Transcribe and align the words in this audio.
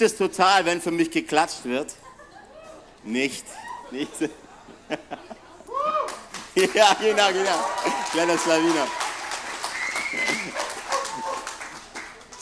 Ich 0.00 0.02
liebe 0.02 0.14
es 0.14 0.16
total, 0.16 0.64
wenn 0.64 0.80
für 0.80 0.90
mich 0.90 1.10
geklatscht 1.10 1.62
wird. 1.64 1.94
Nicht, 3.04 3.44
nicht. 3.90 4.10
ja, 6.54 6.96
genau, 6.98 7.28
genau. 7.28 7.64
Kleiner 8.10 8.38
Schlawiner. 8.38 8.86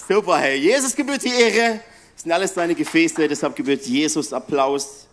Super, 0.06 0.38
hey. 0.38 0.54
Jesus 0.54 0.94
gebührt 0.94 1.24
die 1.24 1.34
Ehre. 1.34 1.80
Das 2.14 2.22
sind 2.22 2.30
alles 2.30 2.54
deine 2.54 2.76
Gefäße, 2.76 3.26
deshalb 3.26 3.56
gebührt 3.56 3.84
Jesus 3.86 4.32
Applaus. 4.32 5.08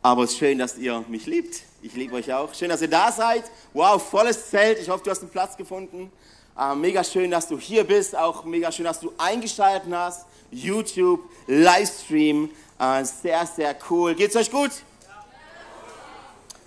Aber 0.00 0.22
es 0.22 0.30
ist 0.30 0.38
schön, 0.38 0.60
dass 0.60 0.78
ihr 0.78 1.04
mich 1.08 1.26
liebt. 1.26 1.60
Ich 1.82 1.94
liebe 1.94 2.14
euch 2.14 2.32
auch. 2.32 2.54
Schön, 2.54 2.68
dass 2.68 2.82
ihr 2.82 2.88
da 2.88 3.10
seid. 3.10 3.50
Wow, 3.72 4.00
volles 4.00 4.48
Zelt. 4.48 4.78
Ich 4.78 4.88
hoffe, 4.88 5.02
du 5.02 5.10
hast 5.10 5.22
einen 5.22 5.30
Platz 5.30 5.56
gefunden. 5.56 6.12
Äh, 6.56 6.76
mega 6.76 7.02
schön, 7.02 7.32
dass 7.32 7.48
du 7.48 7.58
hier 7.58 7.82
bist. 7.82 8.14
Auch 8.14 8.44
mega 8.44 8.70
schön, 8.70 8.84
dass 8.84 9.00
du 9.00 9.12
eingeschaltet 9.18 9.92
hast. 9.92 10.26
YouTube, 10.50 11.20
Livestream. 11.46 12.50
Äh, 12.78 13.04
sehr, 13.04 13.46
sehr 13.46 13.76
cool. 13.90 14.14
Geht's 14.14 14.36
euch 14.36 14.50
gut? 14.50 14.70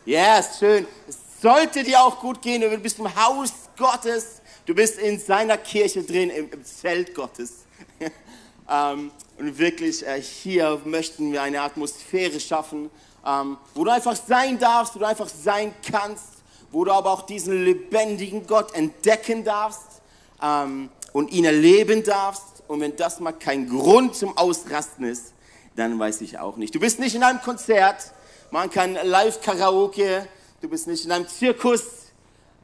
Ja, 0.06 0.38
yes, 0.38 0.60
schön. 0.60 0.86
Es 1.08 1.18
sollte 1.42 1.84
dir 1.84 2.02
auch 2.02 2.20
gut 2.20 2.42
gehen. 2.42 2.62
Du 2.62 2.78
bist 2.78 3.00
im 3.00 3.16
Haus 3.16 3.52
Gottes. 3.78 4.42
Du 4.66 4.74
bist 4.74 4.98
in 4.98 5.20
seiner 5.20 5.58
Kirche 5.58 6.04
drin, 6.04 6.30
im, 6.30 6.52
im 6.52 6.64
Zelt 6.64 7.16
Gottes. 7.16 7.66
ähm, 8.70 9.12
und 9.38 9.58
wirklich, 9.58 10.06
äh, 10.06 10.22
hier 10.22 10.80
möchten 10.86 11.32
wir 11.32 11.42
eine 11.42 11.62
Atmosphäre 11.62 12.40
schaffen, 12.40 12.90
ähm, 13.26 13.58
wo 13.74 13.84
du 13.84 13.92
einfach 13.92 14.16
sein 14.16 14.60
darfst, 14.60 14.96
wo 14.96 15.00
du 15.00 15.08
einfach 15.08 15.28
sein 15.28 15.74
kannst, 15.90 16.44
wo 16.72 16.86
du 16.86 16.92
aber 16.92 17.12
auch 17.12 17.24
diesen 17.24 17.64
lebendigen 17.64 18.46
Gott 18.46 18.74
entdecken 18.76 19.44
darfst 19.44 20.02
ähm, 20.42 20.90
und 21.14 21.32
ihn 21.32 21.46
erleben 21.46 22.04
darfst. 22.04 22.53
Und 22.68 22.80
wenn 22.80 22.96
das 22.96 23.20
mal 23.20 23.34
kein 23.34 23.70
Grund 23.70 24.16
zum 24.16 24.38
Ausrasten 24.38 25.06
ist, 25.06 25.34
dann 25.76 25.98
weiß 25.98 26.22
ich 26.22 26.40
auch 26.40 26.58
nicht. 26.58 26.74
Du 26.76 26.80
bist 26.80 27.00
nicht 27.00 27.16
in 27.16 27.24
einem 27.24 27.42
Konzert, 27.42 28.14
man 28.52 28.70
kann 28.70 28.94
Live-Karaoke, 29.04 30.28
du 30.62 30.70
bist 30.70 30.88
nicht 30.88 31.06
in 31.06 31.12
einem 31.12 31.28
Zirkus, 31.28 31.84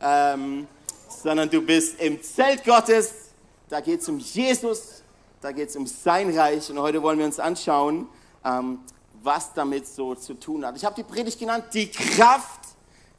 ähm, 0.01 0.67
sondern 1.09 1.49
du 1.49 1.61
bist 1.61 1.99
im 1.99 2.21
Zelt 2.21 2.63
Gottes. 2.63 3.11
Da 3.67 3.81
geht 3.81 4.01
es 4.01 4.09
um 4.09 4.19
Jesus, 4.19 5.03
da 5.41 5.51
geht 5.51 5.69
es 5.69 5.75
um 5.75 5.85
sein 5.85 6.35
Reich. 6.37 6.69
Und 6.69 6.79
heute 6.79 7.01
wollen 7.01 7.19
wir 7.19 7.25
uns 7.25 7.39
anschauen, 7.39 8.07
ähm, 8.45 8.79
was 9.21 9.53
damit 9.53 9.87
so 9.87 10.15
zu 10.15 10.33
tun 10.33 10.65
hat. 10.65 10.77
Ich 10.77 10.85
habe 10.85 10.95
die 10.95 11.03
Predigt 11.03 11.39
genannt, 11.39 11.65
die 11.73 11.89
Kraft 11.89 12.61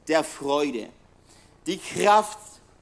der 0.08 0.25
Freude. 0.25 0.89
Die 1.67 1.78
Kraft 1.78 2.39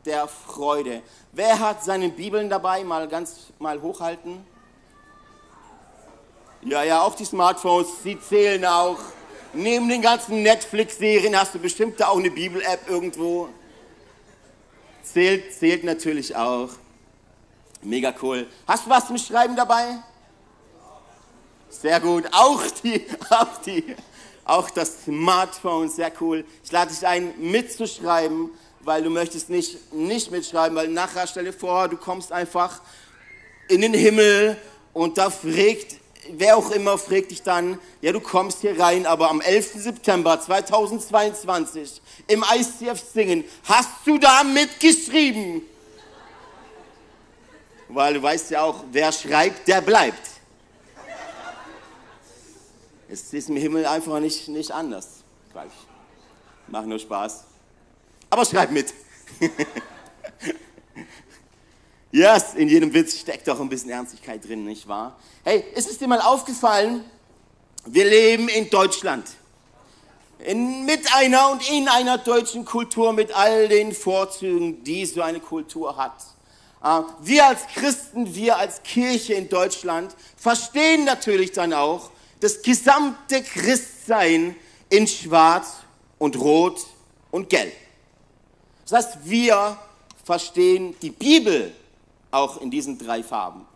der 0.09 0.27
Freude. 0.27 1.03
Wer 1.33 1.61
hat 1.61 1.84
seine 1.84 2.09
Bibeln 2.09 2.48
dabei? 2.48 2.83
Mal 2.83 3.06
ganz 3.09 3.53
mal 3.59 3.81
hochhalten. 3.81 4.45
Ja, 6.62 6.83
ja, 6.83 7.03
auch 7.03 7.14
die 7.14 7.27
Smartphones, 7.27 7.87
sie 8.03 8.19
zählen 8.19 8.64
auch. 8.64 8.98
Neben 9.53 9.89
den 9.89 10.03
ganzen 10.03 10.42
Netflix-Serien 10.42 11.39
hast 11.39 11.55
du 11.55 11.59
bestimmt 11.59 12.01
da 12.01 12.09
auch 12.09 12.19
eine 12.19 12.31
Bibel-App 12.31 12.89
irgendwo. 12.89 13.48
Zählt, 15.03 15.55
zählt 15.55 15.84
natürlich 15.84 16.34
auch. 16.34 16.70
Mega 17.83 18.12
cool. 18.23 18.47
Hast 18.67 18.86
du 18.86 18.91
was 18.91 19.06
zum 19.06 19.19
Schreiben 19.19 19.55
dabei? 19.55 19.98
Sehr 21.69 22.01
gut. 22.01 22.25
Auch 22.33 22.62
die, 22.83 23.06
auch 23.30 23.58
die, 23.64 23.95
auch 24.45 24.70
das 24.70 25.05
Smartphone, 25.05 25.89
sehr 25.89 26.11
cool. 26.20 26.45
Ich 26.64 26.73
lade 26.73 26.90
dich 26.90 27.07
ein, 27.07 27.35
mitzuschreiben, 27.39 28.51
weil 28.89 29.03
du 29.03 29.11
möchtest 29.11 29.51
nicht, 29.51 29.93
nicht 29.93 30.31
mitschreiben, 30.31 30.75
weil 30.75 30.89
nachher 30.89 31.27
stell 31.27 31.45
dir 31.45 31.53
vor, 31.53 31.89
du 31.89 31.99
kommst 31.99 32.33
einfach 32.33 32.81
in 33.69 33.83
den 33.83 33.93
Himmel 33.93 34.57
und 34.95 35.19
da 35.19 35.29
fragt, 35.29 35.97
wer 36.31 36.57
auch 36.57 36.71
immer 36.71 36.97
fragt 36.97 37.31
dich 37.31 37.43
dann, 37.43 37.79
ja, 38.01 38.13
du 38.13 38.21
kommst 38.21 38.63
hier 38.63 38.81
rein, 38.81 39.05
aber 39.05 39.29
am 39.29 39.43
11. 39.43 39.75
September 39.75 40.41
2022 40.41 42.01
im 42.29 42.43
ICF 42.51 42.99
singen, 43.13 43.45
hast 43.65 43.91
du 44.07 44.17
da 44.17 44.43
mitgeschrieben? 44.43 45.61
Weil 47.91 48.15
du 48.15 48.23
weißt 48.23 48.51
ja 48.53 48.63
auch, 48.63 48.85
wer 48.91 49.13
schreibt, 49.13 49.69
der 49.69 49.83
bleibt. 49.83 50.29
Es 53.11 53.35
ist 53.35 53.51
im 53.51 53.57
Himmel 53.57 53.85
einfach 53.85 54.19
nicht, 54.19 54.49
nicht 54.49 54.70
anders. 54.70 55.25
Gleich. 55.53 55.73
Mach 56.69 56.87
nur 56.87 56.99
Spaß. 56.99 57.48
Aber 58.30 58.44
schreib 58.44 58.70
mit. 58.70 58.92
yes, 62.12 62.55
in 62.55 62.68
jedem 62.68 62.92
Witz 62.92 63.18
steckt 63.18 63.48
auch 63.48 63.61
ein 63.61 63.68
bisschen 63.68 63.90
Ernstigkeit 63.90 64.46
drin, 64.46 64.64
nicht 64.64 64.86
wahr? 64.86 65.18
Hey, 65.44 65.64
ist 65.74 65.90
es 65.90 65.98
dir 65.98 66.08
mal 66.08 66.20
aufgefallen, 66.20 67.05
wir 67.86 68.05
leben 68.05 68.48
in 68.48 68.68
Deutschland. 68.68 69.27
In, 70.40 70.84
mit 70.84 71.12
einer 71.14 71.50
und 71.50 71.68
in 71.70 71.89
einer 71.89 72.18
deutschen 72.18 72.64
Kultur, 72.64 73.12
mit 73.12 73.34
all 73.34 73.68
den 73.68 73.92
Vorzügen, 73.92 74.84
die 74.84 75.05
so 75.06 75.22
eine 75.22 75.40
Kultur 75.40 75.96
hat. 75.96 76.14
Äh, 76.84 77.02
wir 77.22 77.46
als 77.46 77.66
Christen, 77.74 78.34
wir 78.34 78.56
als 78.56 78.83
Kirche 78.83 79.34
in 79.34 79.48
Deutschland 79.48 80.14
verstehen 80.36 81.05
natürlich 81.05 81.52
dann 81.52 81.72
auch, 81.72 82.10
das 82.40 82.62
gesamte 82.62 83.42
Christsein 83.42 84.55
in 84.90 85.06
Schwarz 85.08 85.78
und 86.18 86.39
Rot 86.39 86.86
und 87.30 87.48
Gelb. 87.48 87.72
Das 88.89 89.05
heißt, 89.07 89.19
wir 89.25 89.77
verstehen 90.25 90.95
die 91.03 91.11
Bibel 91.11 91.73
auch 92.31 92.61
in 92.61 92.71
diesen 92.71 92.99
drei 92.99 93.23
Farben, 93.23 93.67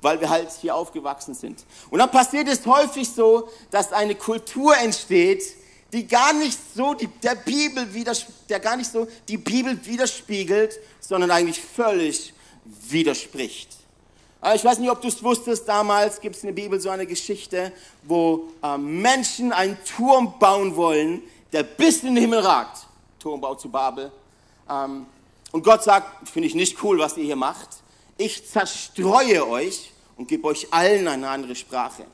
weil 0.00 0.20
wir 0.20 0.30
halt 0.30 0.50
hier 0.60 0.74
aufgewachsen 0.74 1.34
sind. 1.34 1.64
Und 1.90 1.98
dann 1.98 2.10
passiert 2.10 2.48
es 2.48 2.64
häufig 2.64 3.08
so, 3.08 3.48
dass 3.70 3.92
eine 3.92 4.14
Kultur 4.14 4.76
entsteht, 4.76 5.42
die 5.92 6.06
gar 6.06 6.32
nicht 6.32 6.58
so 6.74 6.94
die, 6.94 7.06
der 7.06 7.34
Bibel 7.34 7.86
der 8.48 8.60
gar 8.60 8.76
nicht 8.76 8.90
so 8.90 9.06
die 9.28 9.36
Bibel 9.36 9.78
widerspiegelt, 9.84 10.78
sondern 10.98 11.30
eigentlich 11.30 11.60
völlig 11.60 12.32
widerspricht. 12.64 13.68
Ich 14.54 14.64
weiß 14.64 14.78
nicht, 14.78 14.90
ob 14.90 15.00
du 15.00 15.08
es 15.08 15.22
wusstest, 15.22 15.68
damals 15.68 16.20
gibt 16.20 16.36
es 16.36 16.42
in 16.42 16.48
der 16.48 16.62
Bibel 16.62 16.78
so 16.80 16.90
eine 16.90 17.06
Geschichte, 17.06 17.72
wo 18.02 18.48
äh, 18.62 18.76
Menschen 18.76 19.52
einen 19.52 19.78
Turm 19.84 20.38
bauen 20.38 20.76
wollen, 20.76 21.22
der 21.52 21.62
bis 21.62 22.02
in 22.02 22.14
den 22.14 22.22
Himmel 22.22 22.40
ragt. 22.40 22.86
Turmbau 23.18 23.54
zu 23.54 23.70
Babel. 23.70 24.12
Ähm, 24.70 25.06
und 25.52 25.62
Gott 25.62 25.84
sagt, 25.84 26.28
finde 26.28 26.48
ich 26.48 26.54
nicht 26.54 26.82
cool, 26.82 26.98
was 26.98 27.16
ihr 27.16 27.24
hier 27.24 27.36
macht. 27.36 27.68
Ich 28.16 28.48
zerstreue 28.48 29.46
euch 29.48 29.92
und 30.16 30.28
gebe 30.28 30.46
euch 30.48 30.72
allen 30.72 31.08
eine 31.08 31.28
andere 31.28 31.54
Sprache. 31.54 32.04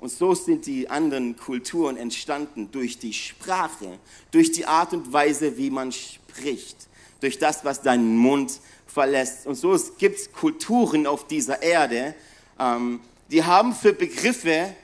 Und 0.00 0.10
so 0.10 0.34
sind 0.34 0.66
die 0.66 0.90
anderen 0.90 1.36
Kulturen 1.36 1.96
entstanden 1.96 2.70
durch 2.70 2.98
die 2.98 3.12
Sprache, 3.12 3.98
durch 4.30 4.52
die 4.52 4.66
Art 4.66 4.92
und 4.92 5.12
Weise, 5.12 5.56
wie 5.56 5.70
man 5.70 5.92
spricht, 5.92 6.76
durch 7.20 7.38
das, 7.38 7.64
was 7.64 7.80
deinen 7.80 8.16
Mund 8.16 8.60
verlässt. 8.86 9.46
Und 9.46 9.54
so 9.54 9.78
gibt 9.98 10.18
es 10.18 10.32
Kulturen 10.32 11.06
auf 11.06 11.26
dieser 11.26 11.62
Erde, 11.62 12.14
ähm, 12.58 13.00
die 13.30 13.42
haben 13.42 13.74
für 13.74 13.92
Begriffe, 13.92 14.74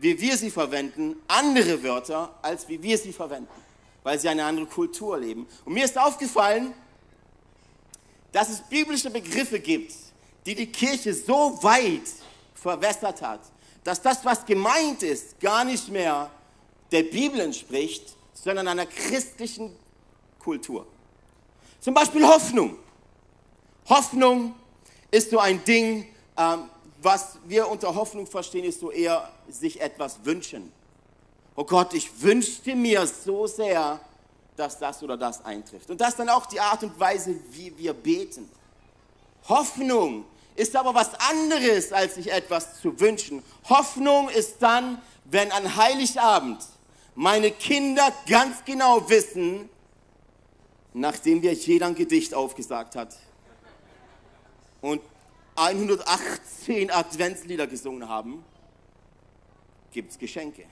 wie 0.00 0.18
wir 0.20 0.36
sie 0.36 0.50
verwenden, 0.50 1.16
andere 1.28 1.82
Wörter, 1.82 2.34
als 2.40 2.68
wie 2.68 2.82
wir 2.82 2.96
sie 2.96 3.12
verwenden, 3.12 3.48
weil 4.02 4.18
sie 4.18 4.28
eine 4.28 4.44
andere 4.44 4.66
Kultur 4.66 5.18
leben. 5.18 5.46
Und 5.64 5.74
mir 5.74 5.84
ist 5.84 5.98
aufgefallen, 5.98 6.72
dass 8.32 8.48
es 8.50 8.60
biblische 8.60 9.10
Begriffe 9.10 9.60
gibt, 9.60 9.94
die 10.46 10.54
die 10.54 10.70
Kirche 10.70 11.12
so 11.12 11.62
weit 11.62 12.08
verwässert 12.54 13.22
hat, 13.22 13.40
dass 13.84 14.00
das, 14.00 14.24
was 14.24 14.44
gemeint 14.44 15.02
ist, 15.02 15.40
gar 15.40 15.64
nicht 15.64 15.88
mehr 15.88 16.30
der 16.92 17.02
Bibel 17.04 17.40
entspricht, 17.40 18.16
sondern 18.34 18.68
einer 18.68 18.86
christlichen 18.86 19.74
Kultur. 20.38 20.86
Zum 21.80 21.94
Beispiel 21.94 22.26
Hoffnung. 22.26 22.76
Hoffnung 23.88 24.54
ist 25.10 25.30
so 25.30 25.38
ein 25.38 25.62
Ding, 25.64 26.06
ähm, 26.36 26.70
was 27.02 27.38
wir 27.46 27.68
unter 27.68 27.94
Hoffnung 27.94 28.26
verstehen, 28.26 28.64
ist 28.64 28.80
so 28.80 28.90
eher 28.90 29.30
sich 29.48 29.80
etwas 29.80 30.24
wünschen. 30.24 30.72
Oh 31.60 31.64
Gott, 31.64 31.92
ich 31.92 32.22
wünschte 32.22 32.74
mir 32.74 33.06
so 33.06 33.46
sehr, 33.46 34.00
dass 34.56 34.78
das 34.78 35.02
oder 35.02 35.18
das 35.18 35.44
eintrifft. 35.44 35.90
Und 35.90 36.00
das 36.00 36.08
ist 36.08 36.18
dann 36.18 36.30
auch 36.30 36.46
die 36.46 36.58
Art 36.58 36.82
und 36.82 36.98
Weise, 36.98 37.38
wie 37.50 37.76
wir 37.76 37.92
beten. 37.92 38.48
Hoffnung 39.46 40.24
ist 40.56 40.74
aber 40.74 40.94
was 40.94 41.10
anderes, 41.20 41.92
als 41.92 42.14
sich 42.14 42.32
etwas 42.32 42.80
zu 42.80 42.98
wünschen. 42.98 43.42
Hoffnung 43.68 44.30
ist 44.30 44.54
dann, 44.60 45.02
wenn 45.26 45.52
an 45.52 45.76
Heiligabend 45.76 46.64
meine 47.14 47.50
Kinder 47.50 48.10
ganz 48.26 48.64
genau 48.64 49.06
wissen, 49.10 49.68
nachdem 50.94 51.42
wir 51.42 51.52
jeder 51.52 51.88
ein 51.88 51.94
Gedicht 51.94 52.32
aufgesagt 52.32 52.96
hat, 52.96 53.14
und 54.80 55.02
118 55.56 56.90
Adventslieder 56.90 57.66
gesungen 57.66 58.08
haben, 58.08 58.42
gibt 59.92 60.12
es 60.12 60.18
Geschenke. 60.18 60.64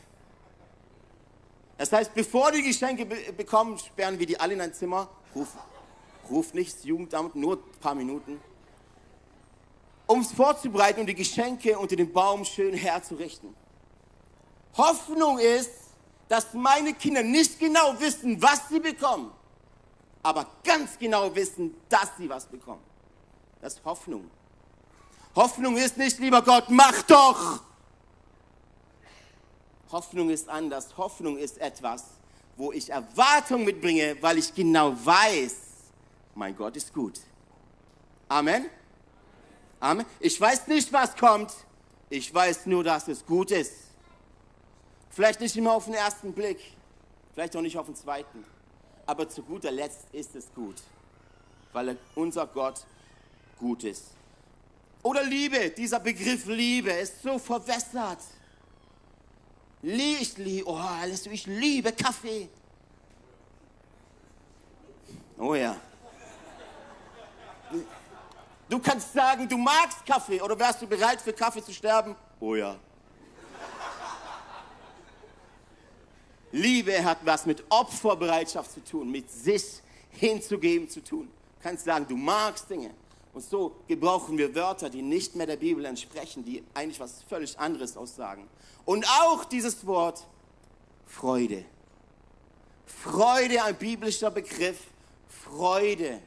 Das 1.79 1.93
heißt, 1.93 2.13
bevor 2.13 2.51
die 2.51 2.63
Geschenke 2.63 3.07
be 3.07 3.33
bekommen, 3.33 3.79
sperren 3.79 4.19
wir 4.19 4.27
die 4.27 4.39
alle 4.39 4.55
in 4.55 4.61
ein 4.61 4.75
Zimmer, 4.75 5.09
rufen, 5.35 5.61
ruft 6.29 6.55
nicht 6.55 6.77
das 6.77 6.85
Jugendamt, 6.85 7.37
nur 7.37 7.57
ein 7.57 7.81
paar 7.81 7.95
Minuten, 7.95 8.41
um 10.07 10.21
es 10.21 10.33
vorzubereiten 10.33 11.01
und 11.01 11.07
die 11.07 11.15
Geschenke 11.15 11.79
unter 11.79 11.95
dem 11.95 12.13
Baum 12.13 12.45
schön 12.45 12.75
herzurichten. 12.75 13.55
Hoffnung 14.77 15.39
ist, 15.39 15.71
dass 16.29 16.53
meine 16.53 16.95
Kinder 16.95 17.23
nicht 17.23 17.61
genau 17.61 17.99
wissen, 18.01 18.43
was 18.43 18.69
sie 18.69 18.81
bekommen, 18.81 19.31
aber 20.23 20.47
ganz 20.65 20.99
genau 20.99 21.33
wissen, 21.35 21.77
dass 21.89 22.11
sie 22.19 22.29
was 22.29 22.47
bekommen. 22.47 22.83
Das 23.61 23.75
ist 23.75 23.85
Hoffnung. 23.85 24.29
Hoffnung 25.37 25.77
ist 25.77 25.97
nicht, 25.97 26.19
lieber 26.19 26.43
Gott, 26.43 26.65
mach 26.71 27.03
doch. 27.03 27.61
Hoffnung 29.91 30.31
ist 30.31 30.49
anders. 30.49 30.97
Hoffnung 30.97 31.39
ist 31.39 31.59
etwas, 31.59 32.05
wo 32.57 32.73
ich 32.73 32.91
Erwartung 32.91 33.65
mitbringe, 33.65 34.17
weil 34.21 34.39
ich 34.39 34.55
genau 34.55 34.95
weiß, 35.05 35.57
mein 36.35 36.57
Gott 36.57 36.77
ist 36.77 36.93
gut. 36.93 37.21
Amen. 38.29 38.67
Amen. 39.81 40.05
Ich 40.21 40.41
weiß 40.41 40.67
nicht, 40.67 40.93
was 40.93 41.17
kommt. 41.17 41.53
Ich 42.11 42.33
weiß 42.33 42.67
nur, 42.67 42.85
dass 42.85 43.09
es 43.09 43.25
gut 43.25 43.51
ist. 43.51 43.73
Vielleicht 45.11 45.41
nicht 45.41 45.57
immer 45.57 45.73
auf 45.73 45.87
den 45.87 45.95
ersten 45.95 46.33
Blick, 46.33 46.59
vielleicht 47.35 47.57
auch 47.57 47.61
nicht 47.61 47.77
auf 47.77 47.87
den 47.87 47.97
zweiten. 47.97 48.45
Aber 49.07 49.29
zu 49.29 49.43
guter 49.43 49.71
Letzt 49.71 50.07
ist 50.13 50.37
es 50.37 50.53
gut, 50.55 50.77
weil 51.73 51.99
unser 52.15 52.47
Gott 52.47 52.85
gut 53.59 53.85
ist. 53.85 54.05
Oder 55.03 55.23
Liebe, 55.25 55.71
dieser 55.71 56.01
Begriff 56.01 56.47
Liebe 56.47 56.91
ist 56.91 57.23
so 57.23 57.39
verwässert. 57.39 58.19
Liebe, 59.83 60.63
oh, 60.67 60.81
ich 61.31 61.47
liebe 61.47 61.93
Kaffee. 61.93 62.49
Oh 65.39 65.55
ja. 65.55 65.77
Du 68.69 68.79
kannst 68.81 69.13
sagen, 69.13 69.49
du 69.49 69.57
magst 69.57 70.05
Kaffee 70.05 70.41
oder 70.43 70.59
wärst 70.59 70.83
du 70.83 70.87
bereit 70.87 71.21
für 71.21 71.33
Kaffee 71.33 71.63
zu 71.63 71.73
sterben? 71.73 72.17
Oh 72.41 72.55
ja. 72.55 72.77
Liebe 76.51 77.05
hat 77.05 77.19
was 77.25 77.47
mit 77.47 77.63
Opferbereitschaft 77.69 78.73
zu 78.73 78.85
tun, 78.85 79.11
mit 79.11 79.31
sich 79.31 79.83
hinzugeben 80.11 80.89
zu 80.89 81.03
tun. 81.03 81.29
Du 81.29 81.63
kannst 81.63 81.85
sagen, 81.85 82.07
du 82.09 82.17
magst 82.17 82.69
Dinge. 82.69 82.91
Und 83.39 83.45
so 83.45 83.77
gebrauchen 83.87 84.37
wir 84.37 84.53
Wörter, 84.57 84.91
die 84.91 85.01
nicht 85.01 85.37
mehr 85.37 85.47
der 85.47 85.59
Bibel 85.59 85.85
entsprechen, 85.85 86.45
die 86.45 86.65
eigentlich 86.75 86.99
was 86.99 87.23
völlig 87.29 87.57
anderes 87.57 87.97
aussagen. 87.97 88.49
Und 88.85 89.07
auch 89.21 89.45
dieses 89.45 89.87
Wort 89.87 90.27
Freude. 91.07 91.65
Freude, 92.85 93.63
ein 93.63 93.77
biblischer 93.77 94.33
Begriff. 94.33 94.89
Freude. 95.29 96.21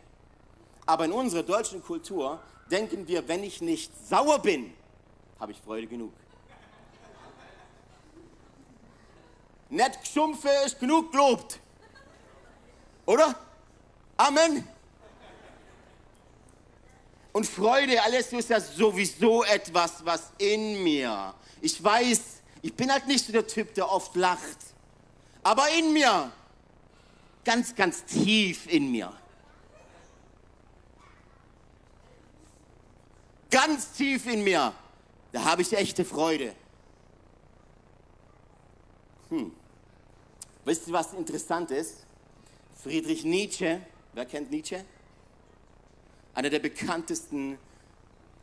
Aber 0.86 1.04
in 1.04 1.12
unserer 1.12 1.44
deutschen 1.44 1.84
Kultur 1.84 2.40
denken 2.72 3.06
wir, 3.06 3.28
wenn 3.28 3.44
ich 3.44 3.60
nicht 3.60 3.92
sauer 4.08 4.40
bin, 4.40 4.74
habe 5.38 5.52
ich 5.52 5.60
Freude 5.60 5.88
genug. 5.88 6.14
Nicht 9.70 10.00
geschumpfe 10.00 10.50
ist 10.66 10.80
genug 10.80 11.12
gelobt. 11.12 11.60
Oder? 13.06 13.36
Amen. 14.16 14.66
Und 17.34 17.46
Freude, 17.46 18.02
alles 18.04 18.34
ist 18.34 18.50
ja 18.50 18.60
sowieso 18.60 19.44
etwas, 19.44 20.06
was 20.06 20.32
in 20.38 20.84
mir. 20.84 21.34
Ich 21.62 21.82
weiß, 21.82 22.22
ich 22.62 22.74
bin 22.74 22.92
halt 22.92 23.08
nicht 23.08 23.26
so 23.26 23.32
der 23.32 23.48
Typ, 23.48 23.74
der 23.74 23.90
oft 23.90 24.16
lacht. 24.16 24.58
Aber 25.44 25.70
in 25.70 25.94
mir, 25.94 26.32
ganz, 27.44 27.74
ganz 27.74 28.04
tief 28.04 28.72
in 28.72 28.92
mir. 28.92 29.14
Ganz 33.50 33.94
tief 33.94 34.28
in 34.28 34.44
mir, 34.44 34.74
da 35.32 35.44
habe 35.44 35.62
ich 35.62 35.74
echte 35.74 36.06
Freude. 36.06 36.56
Hm. 39.30 39.52
Wisst 40.64 40.88
ihr, 40.88 40.94
was 40.94 41.14
interessant 41.14 41.72
ist? 41.72 42.06
Friedrich 42.84 43.24
Nietzsche, 43.24 43.82
wer 44.14 44.26
kennt 44.26 44.52
Nietzsche? 44.52 44.86
Einer 46.34 46.50
der 46.50 46.60
bekanntesten 46.60 47.58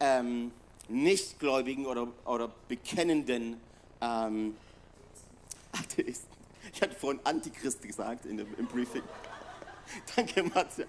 ähm, 0.00 0.52
Nichtgläubigen 0.88 1.86
oder, 1.86 2.08
oder 2.24 2.50
bekennenden 2.68 3.60
ähm, 4.00 4.56
Atheisten. 5.72 6.28
Ich 6.72 6.82
hatte 6.82 6.94
vorhin 6.94 7.20
Antichrist 7.24 7.82
gesagt 7.82 8.26
in 8.26 8.38
dem, 8.38 8.46
im 8.58 8.66
Briefing. 8.66 9.02
Danke, 10.16 10.42
Matze. 10.44 10.86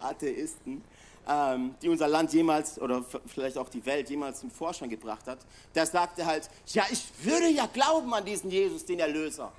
Atheisten, 0.00 0.82
ähm, 1.28 1.74
die 1.82 1.88
unser 1.88 2.08
Land 2.08 2.32
jemals 2.32 2.80
oder 2.80 3.04
vielleicht 3.26 3.58
auch 3.58 3.68
die 3.68 3.84
Welt 3.84 4.08
jemals 4.10 4.40
zum 4.40 4.50
Vorschein 4.50 4.88
gebracht 4.88 5.26
hat. 5.26 5.38
Der 5.74 5.86
sagte 5.86 6.24
halt, 6.26 6.48
ja, 6.68 6.84
ich 6.90 7.04
würde 7.22 7.48
ja 7.48 7.66
glauben 7.66 8.12
an 8.14 8.24
diesen 8.24 8.50
Jesus, 8.50 8.84
den 8.84 9.00
Erlöser. 9.00 9.52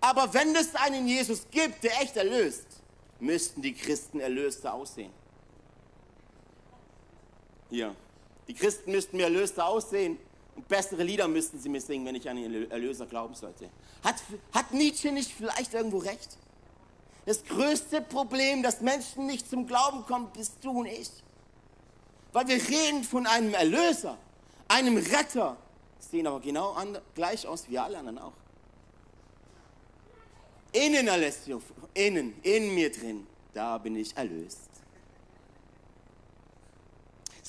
Aber 0.00 0.32
wenn 0.34 0.54
es 0.54 0.74
einen 0.74 1.08
Jesus 1.08 1.46
gibt, 1.50 1.82
der 1.82 2.00
echt 2.02 2.16
erlöst, 2.16 2.66
müssten 3.20 3.62
die 3.62 3.72
Christen 3.72 4.20
Erlöste 4.20 4.72
aussehen. 4.72 5.12
Hier. 7.74 7.92
Die 8.46 8.54
Christen 8.54 8.92
müssten 8.92 9.16
mir 9.16 9.24
erlöster 9.24 9.66
aussehen 9.66 10.16
und 10.54 10.68
bessere 10.68 11.02
Lieder 11.02 11.26
müssten 11.26 11.58
sie 11.58 11.68
mir 11.68 11.80
singen, 11.80 12.06
wenn 12.06 12.14
ich 12.14 12.30
an 12.30 12.36
den 12.36 12.70
Erlöser 12.70 13.04
glauben 13.04 13.34
sollte. 13.34 13.68
Hat, 14.04 14.14
hat 14.52 14.72
Nietzsche 14.72 15.10
nicht 15.10 15.32
vielleicht 15.32 15.74
irgendwo 15.74 15.98
recht? 15.98 16.38
Das 17.26 17.42
größte 17.44 18.00
Problem, 18.00 18.62
dass 18.62 18.80
Menschen 18.80 19.26
nicht 19.26 19.50
zum 19.50 19.66
Glauben 19.66 20.06
kommen, 20.06 20.30
bist 20.32 20.52
du 20.62 20.70
und 20.70 20.86
ich. 20.86 21.10
Weil 22.32 22.46
wir 22.46 22.62
reden 22.62 23.02
von 23.02 23.26
einem 23.26 23.54
Erlöser, 23.54 24.18
einem 24.68 24.96
Retter, 24.96 25.56
sehen 25.98 26.28
aber 26.28 26.38
genau 26.38 26.74
an, 26.74 26.96
gleich 27.16 27.44
aus 27.44 27.68
wie 27.68 27.76
alle 27.76 27.98
anderen 27.98 28.18
auch. 28.18 28.34
Innen, 30.70 31.08
Alessio, 31.08 31.60
innen, 31.92 32.34
in 32.44 32.72
mir 32.72 32.92
drin, 32.92 33.26
da 33.52 33.78
bin 33.78 33.96
ich 33.96 34.16
erlöst. 34.16 34.73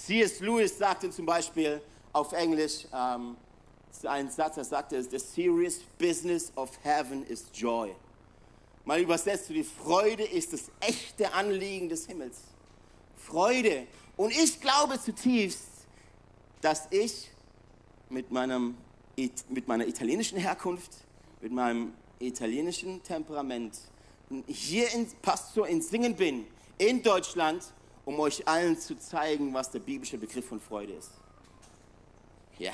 C.S. 0.05 0.39
Lewis 0.39 0.77
sagte 0.77 1.09
zum 1.09 1.25
Beispiel 1.25 1.81
auf 2.13 2.31
Englisch 2.33 2.85
ähm, 2.93 3.35
einen 4.03 4.29
Satz, 4.29 4.57
er 4.57 4.63
sagte, 4.63 5.01
the 5.01 5.17
serious 5.17 5.79
business 5.97 6.51
of 6.55 6.69
heaven 6.83 7.25
is 7.25 7.45
joy. 7.53 7.91
Mal 8.83 9.01
übersetzt, 9.01 9.49
die 9.49 9.63
Freude 9.63 10.23
ist 10.23 10.53
das 10.53 10.69
echte 10.79 11.33
Anliegen 11.33 11.89
des 11.89 12.05
Himmels. 12.05 12.37
Freude. 13.17 13.87
Und 14.15 14.31
ich 14.31 14.61
glaube 14.61 15.01
zutiefst, 15.01 15.65
dass 16.61 16.87
ich 16.91 17.31
mit, 18.09 18.29
meinem, 18.29 18.77
mit 19.49 19.67
meiner 19.67 19.87
italienischen 19.87 20.37
Herkunft, 20.37 20.91
mit 21.41 21.51
meinem 21.51 21.93
italienischen 22.19 23.01
Temperament 23.01 23.79
hier 24.45 24.93
in, 24.93 25.07
Pastor 25.23 25.67
in 25.67 25.81
Singen 25.81 26.15
bin, 26.15 26.45
in 26.77 27.01
Deutschland 27.01 27.63
um 28.05 28.19
euch 28.19 28.47
allen 28.47 28.77
zu 28.79 28.97
zeigen, 28.97 29.53
was 29.53 29.71
der 29.71 29.79
biblische 29.79 30.17
Begriff 30.17 30.47
von 30.47 30.61
Freude 30.61 30.93
ist. 30.93 31.11
Ja, 32.57 32.71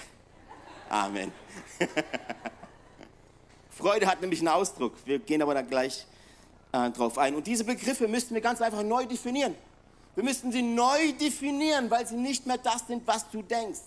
Amen. 0.92 1.32
Freude 3.70 4.08
hat 4.08 4.20
nämlich 4.20 4.40
einen 4.40 4.50
Ausdruck. 4.50 4.94
Wir 5.06 5.20
gehen 5.20 5.42
aber 5.42 5.54
da 5.54 5.62
gleich 5.62 6.06
äh, 6.74 6.90
drauf 6.90 7.18
ein. 7.18 7.34
Und 7.34 7.48
diese 7.48 7.64
Begriffe 7.64 8.10
müssten 8.10 8.34
wir 8.34 8.42
ganz 8.42 8.62
einfach 8.62 8.84
neu 8.84 9.06
definieren. 9.06 9.56
Wir 10.16 10.26
müssten 10.26 10.52
sie 10.52 10.62
neu 10.62 11.14
definieren, 11.14 11.90
weil 11.90 12.06
sie 12.06 12.18
nicht 12.18 12.46
mehr 12.46 12.58
das 12.58 12.88
sind, 12.88 13.08
was 13.08 13.30
du 13.30 13.42
denkst. 13.42 13.80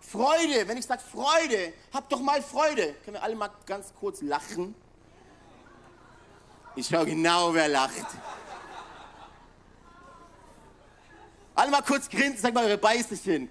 Freude, 0.00 0.68
wenn 0.68 0.78
ich 0.78 0.86
sage 0.86 1.02
Freude, 1.02 1.72
hab 1.92 2.08
doch 2.08 2.20
mal 2.20 2.40
Freude. 2.40 2.94
Können 3.04 3.16
wir 3.16 3.22
alle 3.24 3.34
mal 3.34 3.50
ganz 3.66 3.92
kurz 3.98 4.22
lachen? 4.22 4.76
Ich 6.76 6.86
schaue 6.86 7.06
genau, 7.06 7.52
wer 7.52 7.66
lacht. 7.66 8.06
Alle 11.54 11.70
mal 11.70 11.82
kurz 11.82 12.08
grinsen, 12.08 12.38
sag 12.38 12.54
mal 12.54 12.64
eure 12.64 12.78
Beißchen. 12.78 13.48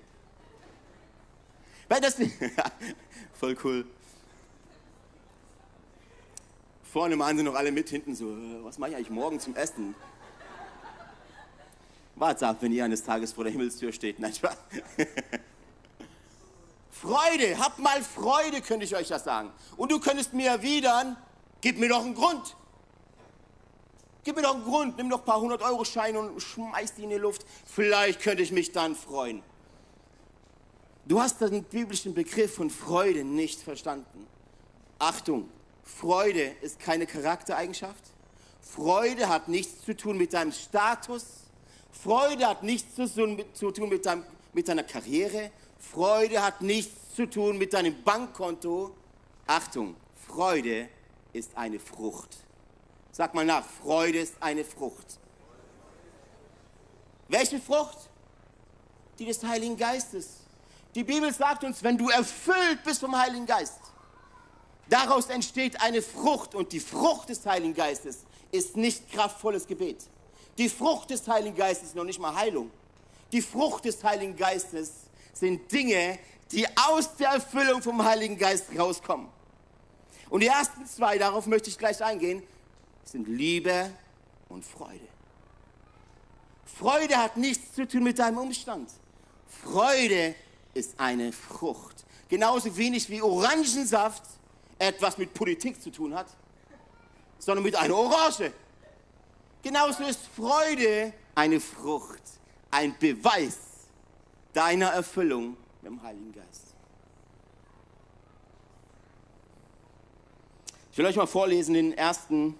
Weil 1.87 2.01
das 2.01 2.15
voll 3.33 3.57
cool. 3.63 3.85
Vorne 6.83 7.15
machen 7.15 7.37
sie 7.37 7.43
noch 7.43 7.55
alle 7.55 7.71
mit, 7.71 7.89
hinten 7.89 8.15
so, 8.15 8.29
äh, 8.29 8.63
was 8.63 8.77
mache 8.77 8.91
ich 8.91 8.95
eigentlich 8.97 9.09
morgen 9.09 9.39
zum 9.39 9.55
Essen? 9.55 9.95
Wart's 12.15 12.43
ab, 12.43 12.57
wenn 12.61 12.71
ihr 12.71 12.83
eines 12.83 13.03
Tages 13.03 13.33
vor 13.33 13.45
der 13.45 13.53
Himmelstür 13.53 13.93
steht. 13.93 14.19
Nein, 14.19 14.33
Spaß. 14.33 14.57
Freude, 16.91 17.57
habt 17.57 17.79
mal 17.79 18.01
Freude, 18.03 18.61
könnte 18.61 18.85
ich 18.85 18.95
euch 18.95 19.07
das 19.07 19.23
sagen. 19.23 19.51
Und 19.75 19.91
du 19.91 19.99
könntest 19.99 20.33
mir 20.33 20.49
erwidern, 20.49 21.17
gib 21.61 21.79
mir 21.79 21.89
doch 21.89 22.03
einen 22.03 22.13
Grund. 22.13 22.55
Gib 24.23 24.35
mir 24.35 24.43
doch 24.43 24.53
einen 24.53 24.63
Grund, 24.63 24.97
nimm 24.97 25.09
doch 25.09 25.19
ein 25.19 25.25
paar 25.25 25.41
hundert 25.41 25.61
Euro 25.63 25.83
Scheine 25.83 26.19
und 26.19 26.39
schmeiß 26.39 26.93
die 26.95 27.03
in 27.03 27.09
die 27.09 27.15
Luft. 27.15 27.45
Vielleicht 27.65 28.21
könnte 28.21 28.43
ich 28.43 28.51
mich 28.51 28.71
dann 28.71 28.95
freuen. 28.95 29.41
Du 31.05 31.19
hast 31.19 31.41
den 31.41 31.63
biblischen 31.63 32.13
Begriff 32.13 32.55
von 32.55 32.69
Freude 32.69 33.23
nicht 33.23 33.59
verstanden. 33.59 34.27
Achtung, 34.99 35.49
Freude 35.83 36.55
ist 36.61 36.79
keine 36.79 37.07
Charaktereigenschaft. 37.07 38.03
Freude 38.61 39.27
hat 39.27 39.47
nichts 39.47 39.83
zu 39.83 39.97
tun 39.97 40.17
mit 40.17 40.33
deinem 40.33 40.51
Status. 40.51 41.25
Freude 41.91 42.47
hat 42.47 42.61
nichts 42.61 42.95
zu 42.95 43.11
tun 43.11 43.35
mit, 43.35 43.57
zu 43.57 43.71
tun 43.71 43.89
mit, 43.89 44.05
deinem, 44.05 44.23
mit 44.53 44.67
deiner 44.67 44.83
Karriere. 44.83 45.51
Freude 45.79 46.43
hat 46.43 46.61
nichts 46.61 47.15
zu 47.15 47.25
tun 47.27 47.57
mit 47.57 47.73
deinem 47.73 48.03
Bankkonto. 48.03 48.95
Achtung, 49.47 49.95
Freude 50.27 50.87
ist 51.33 51.57
eine 51.57 51.79
Frucht. 51.79 52.37
Sag 53.11 53.33
mal 53.33 53.45
nach, 53.45 53.65
Freude 53.83 54.19
ist 54.19 54.35
eine 54.39 54.63
Frucht. 54.63 55.19
Welche 57.27 57.59
Frucht? 57.59 57.97
Die 59.19 59.25
des 59.25 59.43
Heiligen 59.43 59.77
Geistes. 59.77 60.37
Die 60.95 61.03
Bibel 61.03 61.33
sagt 61.33 61.63
uns, 61.63 61.83
wenn 61.83 61.97
du 61.97 62.09
erfüllt 62.09 62.83
bist 62.83 63.01
vom 63.01 63.17
Heiligen 63.17 63.45
Geist, 63.45 63.79
daraus 64.89 65.27
entsteht 65.27 65.81
eine 65.81 66.01
Frucht 66.01 66.55
und 66.55 66.71
die 66.73 66.79
Frucht 66.79 67.29
des 67.29 67.45
Heiligen 67.45 67.73
Geistes 67.73 68.25
ist 68.51 68.75
nicht 68.75 69.11
kraftvolles 69.11 69.67
Gebet. 69.67 70.03
Die 70.57 70.67
Frucht 70.67 71.09
des 71.09 71.27
Heiligen 71.27 71.55
Geistes 71.55 71.89
ist 71.89 71.95
noch 71.95 72.03
nicht 72.03 72.19
mal 72.19 72.35
Heilung. 72.35 72.71
Die 73.31 73.41
Frucht 73.41 73.85
des 73.85 74.03
Heiligen 74.03 74.35
Geistes 74.35 74.91
sind 75.33 75.71
Dinge, 75.71 76.19
die 76.51 76.67
aus 76.75 77.15
der 77.15 77.29
Erfüllung 77.29 77.81
vom 77.81 78.03
Heiligen 78.03 78.37
Geist 78.37 78.65
rauskommen. 78.77 79.29
Und 80.29 80.41
die 80.41 80.47
ersten 80.47 80.85
zwei, 80.85 81.17
darauf 81.17 81.45
möchte 81.45 81.69
ich 81.69 81.77
gleich 81.77 82.03
eingehen, 82.03 82.43
sind 83.03 83.27
Liebe 83.27 83.91
und 84.49 84.65
Freude. 84.65 85.07
Freude 86.65 87.17
hat 87.17 87.37
nichts 87.37 87.73
zu 87.75 87.87
tun 87.87 88.03
mit 88.03 88.19
deinem 88.19 88.37
Umstand. 88.37 88.89
Freude 89.47 90.35
ist 90.73 90.99
eine 90.99 91.31
Frucht. 91.31 92.05
Genauso 92.29 92.75
wenig 92.77 93.09
wie 93.09 93.21
Orangensaft 93.21 94.23
etwas 94.79 95.17
mit 95.17 95.33
Politik 95.33 95.81
zu 95.81 95.91
tun 95.91 96.15
hat, 96.15 96.27
sondern 97.39 97.63
mit 97.63 97.75
einer 97.75 97.95
Orange. 97.95 98.51
Genauso 99.61 100.03
ist 100.03 100.21
Freude 100.35 101.13
eine 101.35 101.59
Frucht, 101.59 102.21
ein 102.71 102.97
Beweis 102.97 103.57
deiner 104.53 104.87
Erfüllung 104.87 105.57
mit 105.81 105.91
dem 105.91 106.01
Heiligen 106.01 106.31
Geist. 106.31 106.73
Ich 110.91 110.97
will 110.97 111.05
euch 111.05 111.15
mal 111.15 111.27
vorlesen 111.27 111.73
den 111.73 111.93
ersten 111.93 112.57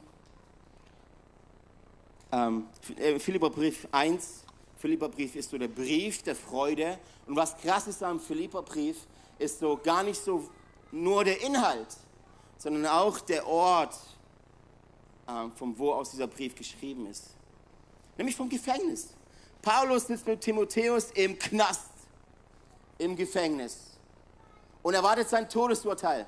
ähm, 2.32 2.68
äh, 2.98 3.20
Philipperbrief 3.20 3.88
1. 3.92 4.44
Philipperbrief 4.78 5.36
ist 5.36 5.50
so 5.50 5.58
der 5.58 5.68
Brief 5.68 6.24
der 6.24 6.36
Freude. 6.36 6.98
Und 7.28 7.36
was 7.36 7.56
krass 7.58 7.88
ist 7.88 8.02
am 8.02 8.20
Philipperbrief, 8.20 8.98
ist 9.38 9.60
so 9.60 9.78
gar 9.78 10.04
nicht 10.04 10.22
so 10.22 10.50
nur 10.92 11.24
der 11.24 11.42
Inhalt, 11.42 11.88
sondern 12.58 12.86
auch 12.88 13.20
der 13.20 13.48
Ort, 13.48 13.96
ähm, 15.28 15.52
von 15.56 15.78
wo 15.78 15.92
aus 15.92 16.12
dieser 16.12 16.28
Brief 16.28 16.56
geschrieben 16.56 17.08
ist. 17.08 17.36
Nämlich 18.18 18.36
vom 18.36 18.50
Gefängnis. 18.50 19.14
Paulus 19.62 20.08
sitzt 20.08 20.26
mit 20.26 20.42
Timotheus 20.42 21.12
im 21.12 21.38
Knast, 21.38 21.92
im 22.98 23.16
Gefängnis 23.16 23.78
und 24.82 24.94
erwartet 24.94 25.30
sein 25.30 25.48
Todesurteil. 25.48 26.26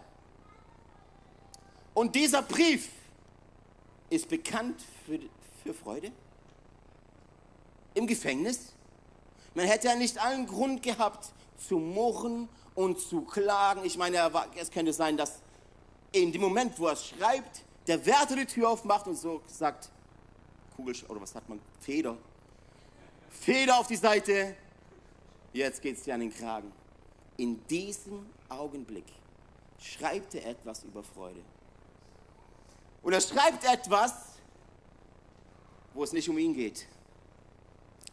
Und 1.93 2.15
dieser 2.15 2.41
Brief 2.41 2.89
ist 4.10 4.29
bekannt 4.29 4.79
für, 5.05 5.19
für 5.63 5.74
Freude? 5.74 6.12
Im 7.93 8.05
Gefängnis? 8.08 8.74
Man 9.55 9.65
hätte 9.65 9.88
ja 9.88 9.96
nicht 9.96 10.17
allen 10.17 10.46
Grund 10.46 10.84
gehabt 10.84 11.32
zu 11.58 11.77
murren 11.77 12.50
und 12.75 13.00
zu 13.00 13.22
klagen. 13.22 13.86
Ich 13.86 13.98
meine, 13.98 14.32
es 14.55 14.72
könnte 14.72 14.93
sein, 14.93 15.15
dass 15.17 15.39
in 16.12 16.32
dem 16.32 16.41
Moment, 16.41 16.77
wo 16.79 16.88
er 16.88 16.96
schreibt, 16.96 17.63
der 17.88 18.05
Wärter 18.05 18.36
die 18.36 18.46
Tür 18.46 18.70
aufmacht 18.70 19.08
und 19.08 19.15
so 19.15 19.41
sagt, 19.48 19.89
Kugel, 20.75 20.96
oder 21.08 21.22
was 21.22 21.36
hat 21.36 21.48
man? 21.50 21.60
Feder. 21.79 22.17
Feder 23.29 23.77
auf 23.77 23.88
die 23.88 23.96
Seite. 23.96 24.55
Jetzt 25.53 25.82
geht 25.82 25.98
es 25.98 26.03
dir 26.03 26.15
an 26.15 26.22
den 26.22 26.34
Kragen. 26.34 26.72
In 27.38 27.65
diesem 27.67 28.27
Augenblick 28.50 29.05
schreibt 29.79 30.36
er 30.36 30.46
etwas 30.48 30.84
über 30.84 31.03
Freude. 31.03 31.41
Und 33.01 33.13
er 33.13 33.22
schreibt 33.22 33.63
etwas, 33.65 34.32
wo 35.93 36.03
es 36.03 36.13
nicht 36.13 36.29
um 36.29 36.38
ihn 36.38 36.53
geht. 36.53 36.85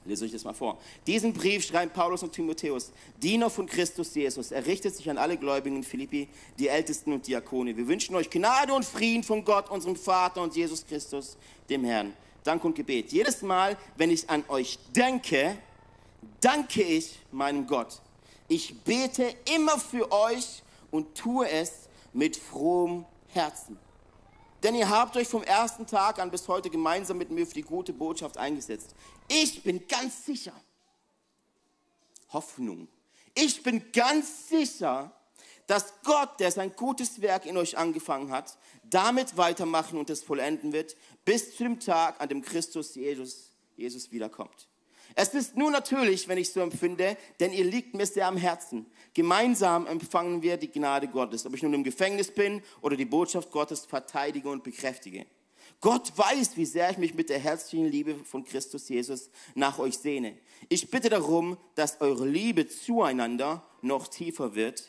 Lese 0.04 0.25
euch 0.25 0.32
das 0.32 0.44
mal 0.44 0.54
vor. 0.54 0.78
Diesen 1.06 1.34
Brief 1.34 1.64
schreiben 1.64 1.92
Paulus 1.92 2.22
und 2.22 2.32
Timotheus, 2.32 2.90
Diener 3.22 3.50
von 3.50 3.66
Christus 3.66 4.14
Jesus. 4.14 4.50
Er 4.50 4.64
richtet 4.64 4.96
sich 4.96 5.10
an 5.10 5.18
alle 5.18 5.37
Gläubigen 5.37 5.76
in 5.76 5.84
Philippi, 5.84 6.28
die 6.58 6.68
Ältesten 6.68 7.12
und 7.12 7.26
Diakone. 7.26 7.76
Wir 7.76 7.87
wünschen 7.87 8.14
euch 8.14 8.30
Gnade 8.30 8.72
und 8.72 8.84
Frieden 8.84 9.22
von 9.22 9.44
Gott, 9.44 9.70
unserem 9.70 9.96
Vater 9.96 10.42
und 10.42 10.56
Jesus 10.56 10.87
Christus, 10.87 11.37
dem 11.68 11.84
Herrn. 11.84 12.14
Dank 12.44 12.64
und 12.64 12.75
Gebet. 12.75 13.12
Jedes 13.12 13.42
Mal, 13.42 13.76
wenn 13.96 14.10
ich 14.10 14.28
an 14.30 14.42
euch 14.49 14.78
denke, 14.96 15.58
danke 16.40 16.82
ich 16.82 17.18
meinem 17.30 17.66
Gott. 17.66 18.00
Ich 18.49 18.80
bete 18.80 19.34
immer 19.54 19.78
für 19.78 20.10
euch 20.10 20.62
und 20.90 21.14
tue 21.14 21.49
es 21.49 21.88
mit 22.14 22.37
frohem 22.37 23.04
Herzen. 23.28 23.78
Denn 24.62 24.74
ihr 24.74 24.88
habt 24.88 25.16
euch 25.16 25.28
vom 25.28 25.42
ersten 25.42 25.86
Tag 25.86 26.18
an 26.18 26.30
bis 26.30 26.46
heute 26.48 26.70
gemeinsam 26.70 27.18
mit 27.18 27.30
mir 27.30 27.46
für 27.46 27.54
die 27.54 27.62
gute 27.62 27.92
Botschaft 27.92 28.36
eingesetzt. 28.36 28.94
Ich 29.28 29.62
bin 29.62 29.86
ganz 29.88 30.26
sicher, 30.26 30.52
Hoffnung, 32.32 32.88
ich 33.34 33.62
bin 33.62 33.90
ganz 33.92 34.48
sicher, 34.48 35.12
dass 35.66 35.94
Gott, 36.02 36.40
der 36.40 36.50
sein 36.50 36.74
gutes 36.74 37.20
Werk 37.20 37.46
in 37.46 37.56
euch 37.56 37.78
angefangen 37.78 38.32
hat, 38.32 38.58
damit 38.82 39.36
weitermachen 39.36 39.98
und 39.98 40.10
es 40.10 40.22
vollenden 40.22 40.72
wird, 40.72 40.96
bis 41.24 41.56
zu 41.56 41.62
dem 41.62 41.78
Tag, 41.78 42.20
an 42.20 42.28
dem 42.28 42.42
Christus 42.42 42.96
Jesus, 42.96 43.52
Jesus 43.76 44.10
wiederkommt. 44.10 44.69
Es 45.14 45.34
ist 45.34 45.56
nur 45.56 45.70
natürlich, 45.70 46.28
wenn 46.28 46.38
ich 46.38 46.52
so 46.52 46.60
empfinde, 46.60 47.16
denn 47.40 47.52
ihr 47.52 47.64
liegt 47.64 47.94
mir 47.94 48.06
sehr 48.06 48.26
am 48.26 48.36
Herzen. 48.36 48.86
Gemeinsam 49.14 49.86
empfangen 49.86 50.42
wir 50.42 50.56
die 50.56 50.70
Gnade 50.70 51.08
Gottes, 51.08 51.46
ob 51.46 51.54
ich 51.54 51.62
nun 51.62 51.74
im 51.74 51.84
Gefängnis 51.84 52.30
bin 52.30 52.62
oder 52.80 52.96
die 52.96 53.04
Botschaft 53.04 53.50
Gottes 53.50 53.86
verteidige 53.86 54.48
und 54.48 54.62
bekräftige. 54.62 55.26
Gott 55.80 56.12
weiß, 56.16 56.56
wie 56.56 56.66
sehr 56.66 56.90
ich 56.90 56.98
mich 56.98 57.14
mit 57.14 57.30
der 57.30 57.38
herzlichen 57.38 57.86
Liebe 57.86 58.14
von 58.24 58.44
Christus 58.44 58.88
Jesus 58.88 59.30
nach 59.54 59.78
euch 59.78 59.96
sehne. 59.96 60.36
Ich 60.68 60.90
bitte 60.90 61.08
darum, 61.08 61.56
dass 61.74 62.00
eure 62.00 62.28
Liebe 62.28 62.68
zueinander 62.68 63.66
noch 63.80 64.08
tiefer 64.08 64.54
wird 64.54 64.84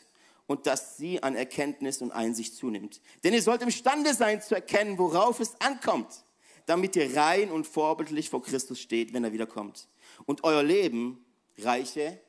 und 0.46 0.66
dass 0.66 0.98
sie 0.98 1.22
an 1.22 1.34
Erkenntnis 1.34 2.02
und 2.02 2.10
Einsicht 2.12 2.54
zunimmt. 2.54 3.00
Denn 3.24 3.32
ihr 3.32 3.42
sollt 3.42 3.62
imstande 3.62 4.12
sein 4.12 4.42
zu 4.42 4.54
erkennen, 4.54 4.98
worauf 4.98 5.40
es 5.40 5.58
ankommt, 5.60 6.24
damit 6.66 6.96
ihr 6.96 7.16
rein 7.16 7.50
und 7.50 7.66
vorbildlich 7.66 8.30
vor 8.30 8.42
Christus 8.42 8.80
steht, 8.80 9.12
wenn 9.12 9.24
er 9.24 9.32
wiederkommt. 9.32 9.88
Und 10.26 10.44
euer 10.44 10.62
Leben 10.62 11.24
reiche 11.58 12.20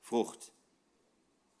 Frucht 0.00 0.52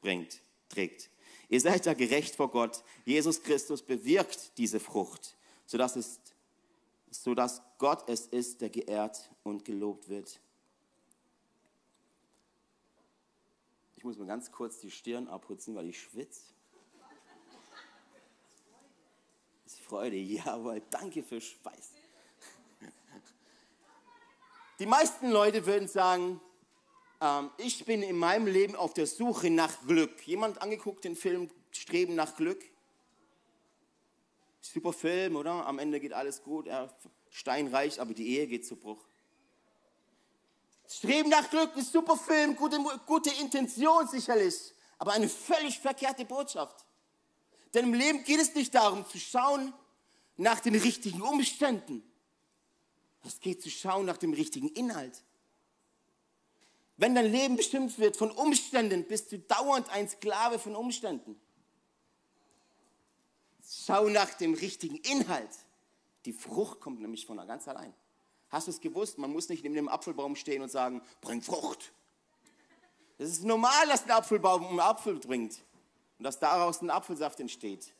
bringt, 0.00 0.40
trägt. 0.68 1.10
Ihr 1.48 1.60
seid 1.60 1.86
ja 1.86 1.94
gerecht 1.94 2.34
vor 2.34 2.50
Gott. 2.50 2.82
Jesus 3.04 3.42
Christus 3.42 3.82
bewirkt 3.82 4.56
diese 4.58 4.80
Frucht, 4.80 5.36
sodass, 5.66 5.96
es, 5.96 6.20
sodass 7.10 7.62
Gott 7.78 8.08
es 8.08 8.26
ist, 8.26 8.60
der 8.60 8.70
geehrt 8.70 9.30
und 9.42 9.64
gelobt 9.64 10.08
wird. 10.08 10.40
Ich 13.96 14.04
muss 14.04 14.16
mir 14.16 14.26
ganz 14.26 14.50
kurz 14.50 14.78
die 14.78 14.90
Stirn 14.90 15.28
abputzen, 15.28 15.74
weil 15.74 15.86
ich 15.86 16.00
schwitze. 16.00 16.54
Das 19.64 19.74
ist 19.74 19.79
Freude, 19.90 20.16
jawohl, 20.16 20.80
danke 20.88 21.24
für 21.24 21.40
Schweiß. 21.40 21.90
Die 24.78 24.86
meisten 24.86 25.30
Leute 25.30 25.66
würden 25.66 25.88
sagen, 25.88 26.40
ähm, 27.20 27.50
ich 27.58 27.84
bin 27.84 28.02
in 28.02 28.16
meinem 28.16 28.46
Leben 28.46 28.76
auf 28.76 28.94
der 28.94 29.08
Suche 29.08 29.50
nach 29.50 29.84
Glück. 29.86 30.26
Jemand 30.28 30.62
angeguckt 30.62 31.02
den 31.04 31.16
Film 31.16 31.50
Streben 31.72 32.14
nach 32.14 32.36
Glück? 32.36 32.62
Super 34.60 34.92
Film, 34.92 35.34
oder? 35.34 35.66
Am 35.66 35.80
Ende 35.80 35.98
geht 35.98 36.12
alles 36.12 36.40
gut, 36.42 36.68
er 36.68 36.94
steinreich, 37.28 38.00
aber 38.00 38.14
die 38.14 38.28
Ehe 38.28 38.46
geht 38.46 38.64
zu 38.64 38.76
Bruch. 38.76 39.04
Streben 40.86 41.30
nach 41.30 41.50
Glück 41.50 41.76
ist 41.76 41.92
super 41.92 42.16
Film, 42.16 42.54
gute, 42.54 42.78
gute 43.06 43.30
Intention 43.40 44.06
sicherlich, 44.06 44.72
aber 44.98 45.12
eine 45.12 45.28
völlig 45.28 45.80
verkehrte 45.80 46.24
Botschaft. 46.24 46.84
Denn 47.74 47.86
im 47.86 47.94
Leben 47.94 48.22
geht 48.22 48.40
es 48.40 48.54
nicht 48.54 48.72
darum 48.72 49.04
zu 49.08 49.18
schauen 49.18 49.72
nach 50.40 50.60
den 50.60 50.74
richtigen 50.74 51.20
Umständen. 51.20 52.02
Es 53.24 53.40
geht 53.40 53.62
zu 53.62 53.68
schauen 53.68 54.06
nach 54.06 54.16
dem 54.16 54.32
richtigen 54.32 54.68
Inhalt. 54.68 55.22
Wenn 56.96 57.14
dein 57.14 57.30
Leben 57.30 57.56
bestimmt 57.56 57.98
wird 57.98 58.16
von 58.16 58.30
Umständen, 58.30 59.06
bist 59.06 59.32
du 59.32 59.38
dauernd 59.38 59.90
ein 59.90 60.08
Sklave 60.08 60.58
von 60.58 60.74
Umständen. 60.74 61.38
Schau 63.66 64.08
nach 64.08 64.32
dem 64.34 64.54
richtigen 64.54 64.96
Inhalt. 64.96 65.50
Die 66.24 66.32
Frucht 66.32 66.80
kommt 66.80 67.00
nämlich 67.00 67.26
von 67.26 67.36
ganz 67.46 67.68
allein. 67.68 67.94
Hast 68.48 68.66
du 68.66 68.70
es 68.70 68.80
gewusst? 68.80 69.18
Man 69.18 69.32
muss 69.32 69.48
nicht 69.48 69.62
neben 69.62 69.74
dem 69.74 69.88
Apfelbaum 69.88 70.36
stehen 70.36 70.62
und 70.62 70.70
sagen, 70.70 71.02
bring 71.20 71.42
Frucht. 71.42 71.92
Es 73.18 73.30
ist 73.30 73.44
normal, 73.44 73.86
dass 73.88 74.04
ein 74.04 74.10
Apfelbaum 74.10 74.66
einen 74.66 74.80
Apfel 74.80 75.16
bringt 75.16 75.62
und 76.18 76.24
dass 76.24 76.38
daraus 76.38 76.80
ein 76.80 76.90
Apfelsaft 76.90 77.40
entsteht. 77.40 77.92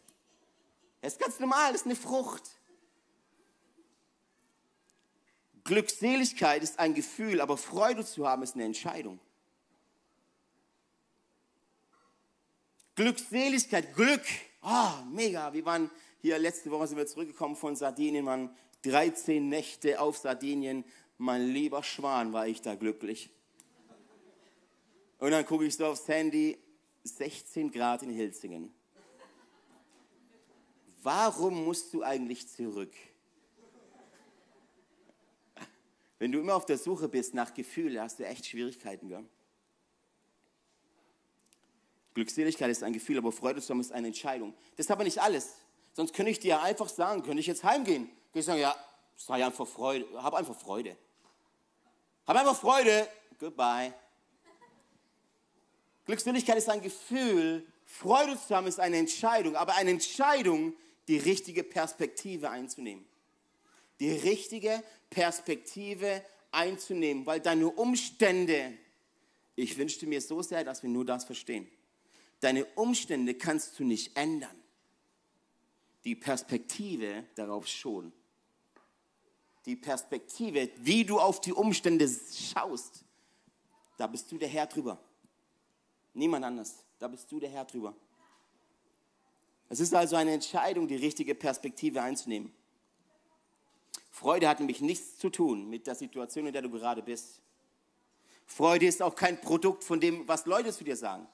Es 1.01 1.15
ist 1.15 1.21
ganz 1.21 1.39
normal, 1.41 1.73
das 1.73 1.83
ist 1.83 1.87
eine 1.87 1.97
Frucht. 1.97 2.43
Glückseligkeit 5.65 6.63
ist 6.63 6.79
ein 6.79 6.95
Gefühl, 6.95 7.41
aber 7.41 7.57
Freude 7.57 8.05
zu 8.05 8.27
haben 8.27 8.43
ist 8.43 8.55
eine 8.55 8.65
Entscheidung. 8.65 9.21
Glückseligkeit, 12.97 13.95
Glück, 13.95 14.25
oh, 14.63 14.91
mega. 15.11 15.53
Wir 15.53 15.65
waren 15.65 15.91
hier 16.21 16.39
letzte 16.39 16.71
Woche 16.71 16.87
sind 16.87 16.99
wir 16.99 17.07
zurückgekommen 17.07 17.57
von 17.57 17.77
Sardinien, 17.77 18.27
waren 18.27 18.55
13 18.83 19.49
Nächte 19.49 20.01
auf 20.01 20.19
Sardinien. 20.19 20.85
Mein 21.17 21.49
lieber 21.49 21.83
Schwan, 21.83 22.33
war 22.33 22.47
ich 22.47 22.61
da 22.61 22.75
glücklich. 22.75 23.31
Und 25.19 25.31
dann 25.31 25.47
gucke 25.47 25.65
ich 25.65 25.77
so 25.77 25.87
aufs 25.87 26.09
Handy, 26.09 26.59
16 27.05 27.71
Grad 27.71 28.03
in 28.03 28.11
Hilsingen. 28.11 28.75
Warum 31.03 31.65
musst 31.65 31.93
du 31.95 32.03
eigentlich 32.03 32.49
zurück? 32.49 32.93
Wenn 36.19 36.33
du 36.33 36.41
immer 36.41 36.55
auf 36.55 36.67
der 36.67 36.77
Suche 36.77 37.09
bist 37.09 37.33
nach 37.33 37.55
Gefühlen, 37.55 38.01
hast 38.01 38.19
du 38.19 38.27
echt 38.27 38.45
Schwierigkeiten. 38.45 39.09
Gell? 39.09 39.25
Glückseligkeit 42.13 42.71
ist 42.71 42.83
ein 42.83 42.93
Gefühl, 42.93 43.17
aber 43.17 43.33
Freude 43.33 43.63
zu 43.63 43.73
haben 43.73 43.81
ist 43.81 43.93
eine 43.93 44.09
Entscheidung. 44.09 44.53
Das 44.77 44.87
ist 44.87 44.91
aber 44.91 45.05
nicht 45.05 45.19
alles. 45.19 45.55
Sonst 45.95 46.13
könnte 46.13 46.31
ich 46.31 46.39
dir 46.39 46.61
einfach 46.61 46.89
sagen, 46.89 47.23
könnte 47.23 47.41
ich 47.41 47.47
jetzt 47.47 47.65
heimgehen. 47.65 48.11
Ich 48.35 48.45
sagen, 48.45 48.61
ja, 48.61 48.77
sei 49.17 49.45
einfach 49.45 49.67
Freude, 49.67 50.07
hab 50.23 50.35
einfach 50.35 50.55
Freude. 50.55 50.97
Hab 52.27 52.37
einfach 52.37 52.57
Freude. 52.57 53.09
Goodbye. 53.39 53.95
Glückseligkeit 56.05 56.59
ist 56.59 56.69
ein 56.69 56.83
Gefühl, 56.83 57.67
Freude 57.87 58.39
zu 58.39 58.55
haben 58.55 58.67
ist 58.67 58.79
eine 58.79 58.99
Entscheidung, 58.99 59.57
aber 59.57 59.75
eine 59.75 59.91
Entscheidung, 59.91 60.75
die 61.11 61.19
richtige 61.19 61.65
Perspektive 61.65 62.51
einzunehmen. 62.51 63.05
Die 63.99 64.13
richtige 64.13 64.81
Perspektive 65.11 66.25
einzunehmen, 66.53 67.27
weil 67.27 67.41
deine 67.41 67.67
Umstände, 67.67 68.79
ich 69.57 69.77
wünschte 69.77 70.07
mir 70.07 70.21
so 70.21 70.41
sehr, 70.41 70.63
dass 70.63 70.85
wir 70.85 70.89
nur 70.89 71.05
das 71.05 71.25
verstehen. 71.25 71.69
Deine 72.39 72.65
Umstände 72.77 73.35
kannst 73.35 73.77
du 73.81 73.85
nicht 73.85 74.17
ändern. 74.17 74.57
Die 76.05 76.15
Perspektive 76.15 77.25
darauf 77.35 77.67
schon. 77.67 78.13
Die 79.67 79.75
Perspektive, 79.75 80.71
wie 80.77 81.05
du 81.05 81.19
auf 81.19 81.41
die 81.41 81.53
Umstände 81.53 82.09
schaust, 82.33 83.05
da 83.99 84.07
bist 84.07 84.31
du 84.31 84.39
der 84.39 84.49
Herr 84.49 84.67
drüber. 84.67 84.97
Niemand 86.15 86.45
anders. 86.45 86.85
Da 87.01 87.09
bist 87.09 87.31
du 87.33 87.41
der 87.41 87.51
Herr 87.51 87.65
drüber. 87.65 87.97
Es 89.71 89.79
ist 89.79 89.95
also 89.95 90.17
eine 90.17 90.33
Entscheidung, 90.33 90.89
die 90.89 90.97
richtige 90.97 91.35
Perspektive 91.35 92.03
einzunehmen. 92.03 92.53
Freude 94.11 94.49
hat 94.49 94.59
nämlich 94.59 94.81
nichts 94.81 95.17
zu 95.17 95.31
tun 95.31 95.71
mit 95.71 95.87
der 95.87 95.95
Situation, 95.95 96.47
in 96.47 96.53
der 96.53 96.63
du 96.63 96.71
gerade 96.71 97.03
bist. 97.03 97.41
Freude 98.47 98.87
ist 98.87 99.01
auch 99.01 99.15
kein 99.15 99.41
Produkt 99.41 99.85
von 99.85 100.01
dem, 100.01 100.27
was 100.27 100.45
Leute 100.45 100.73
zu 100.73 100.83
dir 100.83 100.97
sagen. 100.97 101.27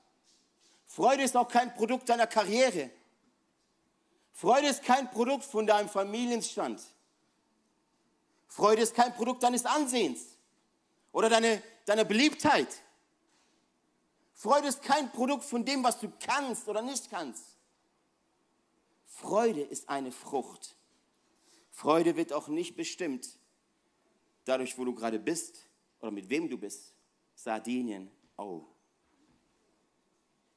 Freude 0.86 1.22
ist 1.22 1.34
auch 1.34 1.48
kein 1.48 1.74
Produkt 1.74 2.10
deiner 2.10 2.26
Karriere. 2.26 2.90
Freude 4.34 4.68
ist 4.68 4.82
kein 4.82 5.10
Produkt 5.10 5.44
von 5.44 5.66
deinem 5.66 5.88
Familienstand. 5.88 6.82
Freude 8.48 8.82
ist 8.82 8.94
kein 8.94 9.14
Produkt 9.14 9.42
deines 9.44 9.64
Ansehens 9.64 10.36
oder 11.10 11.30
deine, 11.30 11.62
deiner 11.86 12.04
Beliebtheit. 12.04 12.68
Freude 14.34 14.68
ist 14.68 14.82
kein 14.82 15.10
Produkt 15.10 15.44
von 15.44 15.64
dem, 15.64 15.82
was 15.82 15.98
du 15.98 16.12
kannst 16.20 16.68
oder 16.68 16.82
nicht 16.82 17.08
kannst. 17.08 17.55
Freude 19.16 19.62
ist 19.62 19.88
eine 19.88 20.12
Frucht. 20.12 20.76
Freude 21.70 22.16
wird 22.16 22.34
auch 22.34 22.48
nicht 22.48 22.76
bestimmt 22.76 23.26
dadurch, 24.44 24.76
wo 24.76 24.84
du 24.84 24.94
gerade 24.94 25.18
bist 25.18 25.66
oder 26.00 26.10
mit 26.10 26.28
wem 26.28 26.50
du 26.50 26.58
bist. 26.58 26.92
Sardinien, 27.34 28.10
oh. 28.36 28.64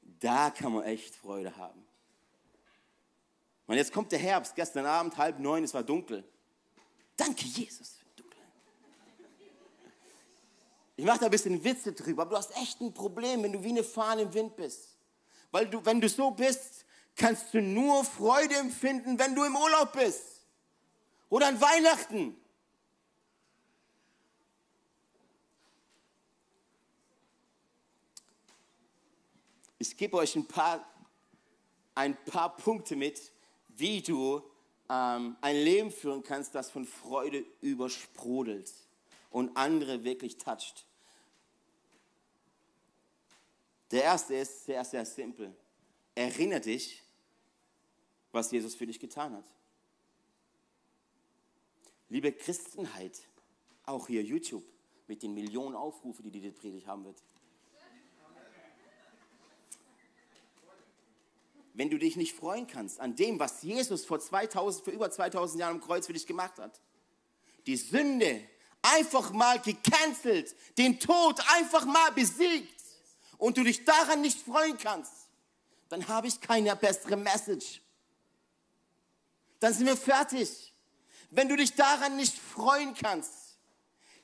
Da 0.01 0.49
kann 0.49 0.73
man 0.73 0.83
echt 0.83 1.15
Freude 1.15 1.55
haben. 1.55 1.85
Und 3.65 3.77
jetzt 3.77 3.93
kommt 3.93 4.11
der 4.11 4.19
Herbst, 4.19 4.55
gestern 4.55 4.85
Abend 4.85 5.15
halb 5.15 5.39
neun, 5.39 5.63
es 5.63 5.73
war 5.73 5.83
dunkel. 5.83 6.27
Danke, 7.15 7.45
Jesus. 7.45 7.99
Ich 10.97 11.05
mache 11.05 11.19
da 11.19 11.25
ein 11.25 11.31
bisschen 11.31 11.63
Witze 11.63 11.93
drüber, 11.93 12.23
aber 12.23 12.31
du 12.31 12.37
hast 12.37 12.53
echt 12.57 12.81
ein 12.81 12.93
Problem, 12.93 13.41
wenn 13.43 13.53
du 13.53 13.63
wie 13.63 13.69
eine 13.69 13.85
Fahne 13.85 14.23
im 14.23 14.33
Wind 14.33 14.57
bist. 14.57 14.97
Weil 15.49 15.69
du, 15.69 15.85
wenn 15.85 16.01
du 16.01 16.09
so 16.09 16.31
bist, 16.31 16.85
kannst 17.19 17.53
du 17.53 17.61
nur 17.61 18.03
Freude 18.03 18.55
empfinden, 18.55 19.19
wenn 19.19 19.35
du 19.35 19.43
im 19.43 19.55
Urlaub 19.55 19.93
bist. 19.93 20.23
Oder 21.29 21.47
an 21.47 21.61
Weihnachten. 21.61 22.35
Ich 29.77 29.95
gebe 29.95 30.17
euch 30.17 30.35
ein 30.35 30.47
paar, 30.47 30.83
ein 31.93 32.17
paar 32.25 32.55
Punkte 32.55 32.95
mit, 32.95 33.31
wie 33.67 34.01
du 34.01 34.41
ähm, 34.89 35.37
ein 35.41 35.55
Leben 35.55 35.91
führen 35.91 36.23
kannst, 36.23 36.55
das 36.55 36.71
von 36.71 36.85
Freude 36.85 37.45
übersprudelt 37.61 38.73
und 39.29 39.55
andere 39.55 40.03
wirklich 40.03 40.37
toucht. 40.37 40.85
Der 43.91 44.03
erste 44.03 44.35
ist 44.35 44.65
sehr, 44.65 44.83
sehr 44.83 45.05
simpel. 45.05 45.55
Erinnere 46.15 46.61
dich, 46.61 47.01
was 48.31 48.51
Jesus 48.51 48.75
für 48.75 48.87
dich 48.87 48.99
getan 48.99 49.33
hat. 49.35 49.45
Liebe 52.09 52.31
Christenheit, 52.31 53.21
auch 53.85 54.07
hier 54.07 54.23
YouTube 54.23 54.63
mit 55.07 55.23
den 55.23 55.33
Millionen 55.33 55.75
Aufrufe, 55.75 56.23
die 56.23 56.31
die 56.31 56.51
Predigt 56.51 56.87
haben 56.87 57.05
wird. 57.05 57.21
wenn 61.79 61.89
du 61.89 61.97
dich 61.97 62.17
nicht 62.17 62.35
freuen 62.35 62.67
kannst 62.67 62.99
an 62.99 63.15
dem, 63.15 63.39
was 63.39 63.61
Jesus 63.61 64.03
vor 64.03 64.19
2000, 64.19 64.83
für 64.83 64.91
über 64.91 65.09
2000 65.09 65.61
Jahren 65.61 65.75
am 65.75 65.81
Kreuz 65.81 66.07
für 66.07 66.11
dich 66.11 66.27
gemacht 66.27 66.59
hat. 66.59 66.81
Die 67.67 67.77
Sünde 67.77 68.43
einfach 68.81 69.31
mal 69.31 69.61
gecancelt, 69.61 70.53
den 70.77 70.99
Tod 70.99 71.39
einfach 71.55 71.85
mal 71.85 72.11
besiegt 72.11 72.83
und 73.37 73.55
du 73.55 73.63
dich 73.63 73.85
daran 73.85 74.19
nicht 74.19 74.41
freuen 74.41 74.77
kannst, 74.77 75.29
dann 75.87 76.05
habe 76.09 76.27
ich 76.27 76.41
keine 76.41 76.75
bessere 76.75 77.15
Message. 77.15 77.81
Dann 79.59 79.73
sind 79.73 79.85
wir 79.85 79.97
fertig. 79.97 80.73
Wenn 81.31 81.47
du 81.47 81.55
dich 81.55 81.75
daran 81.75 82.15
nicht 82.15 82.35
freuen 82.37 82.95
kannst, 82.95 83.57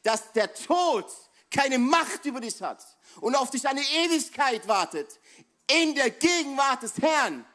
dass 0.04 0.32
der 0.34 0.54
Tod 0.54 1.06
keine 1.52 1.78
Macht 1.78 2.26
über 2.26 2.40
dich 2.40 2.62
hat 2.62 2.84
und 3.22 3.36
auf 3.36 3.50
dich 3.50 3.68
eine 3.68 3.82
Ewigkeit 3.82 4.68
wartet, 4.68 5.20
in 5.68 5.96
der 5.96 6.12
Gegenwart 6.12 6.84
des 6.84 6.98
Herrn, 6.98 7.46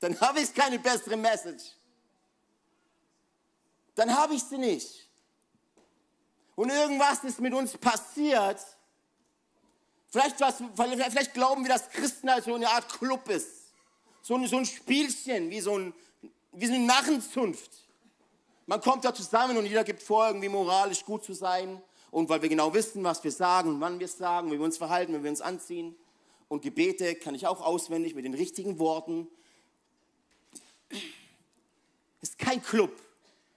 dann 0.00 0.20
habe 0.20 0.40
ich 0.40 0.52
keine 0.52 0.78
bessere 0.78 1.16
Message. 1.16 1.62
Dann 3.94 4.14
habe 4.14 4.34
ich 4.34 4.42
sie 4.42 4.58
nicht. 4.58 5.08
Und 6.54 6.70
irgendwas 6.70 7.24
ist 7.24 7.40
mit 7.40 7.52
uns 7.54 7.76
passiert. 7.76 8.60
Vielleicht, 10.10 10.40
was, 10.40 10.56
vielleicht 10.76 11.34
glauben 11.34 11.64
wir, 11.64 11.72
dass 11.72 11.88
Christenheit 11.90 12.44
so 12.44 12.54
eine 12.54 12.68
Art 12.68 12.88
Club 12.88 13.28
ist. 13.28 13.72
So 14.22 14.36
ein, 14.36 14.46
so 14.46 14.58
ein 14.58 14.66
Spielchen, 14.66 15.50
wie 15.50 15.60
so, 15.60 15.78
ein, 15.78 15.94
wie 16.52 16.66
so 16.66 16.74
eine 16.74 16.84
Narrenzunft. 16.84 17.70
Man 18.66 18.80
kommt 18.80 19.04
da 19.04 19.14
zusammen 19.14 19.56
und 19.56 19.66
jeder 19.66 19.84
gibt 19.84 20.02
vor, 20.02 20.26
irgendwie 20.26 20.48
moralisch 20.48 21.04
gut 21.04 21.24
zu 21.24 21.32
sein. 21.32 21.82
Und 22.10 22.28
weil 22.28 22.42
wir 22.42 22.48
genau 22.48 22.74
wissen, 22.74 23.02
was 23.04 23.24
wir 23.24 23.32
sagen 23.32 23.70
und 23.70 23.80
wann 23.80 23.98
wir 23.98 24.04
es 24.04 24.18
sagen, 24.18 24.50
wie 24.52 24.58
wir 24.58 24.64
uns 24.64 24.76
verhalten, 24.76 25.14
wie 25.14 25.22
wir 25.22 25.30
uns 25.30 25.40
anziehen. 25.40 25.96
Und 26.48 26.60
Gebete 26.60 27.14
kann 27.14 27.34
ich 27.34 27.46
auch 27.46 27.62
auswendig 27.62 28.14
mit 28.14 28.24
den 28.24 28.34
richtigen 28.34 28.78
Worten. 28.78 29.26
Das 32.20 32.30
ist 32.30 32.38
kein 32.38 32.62
Club. 32.62 32.92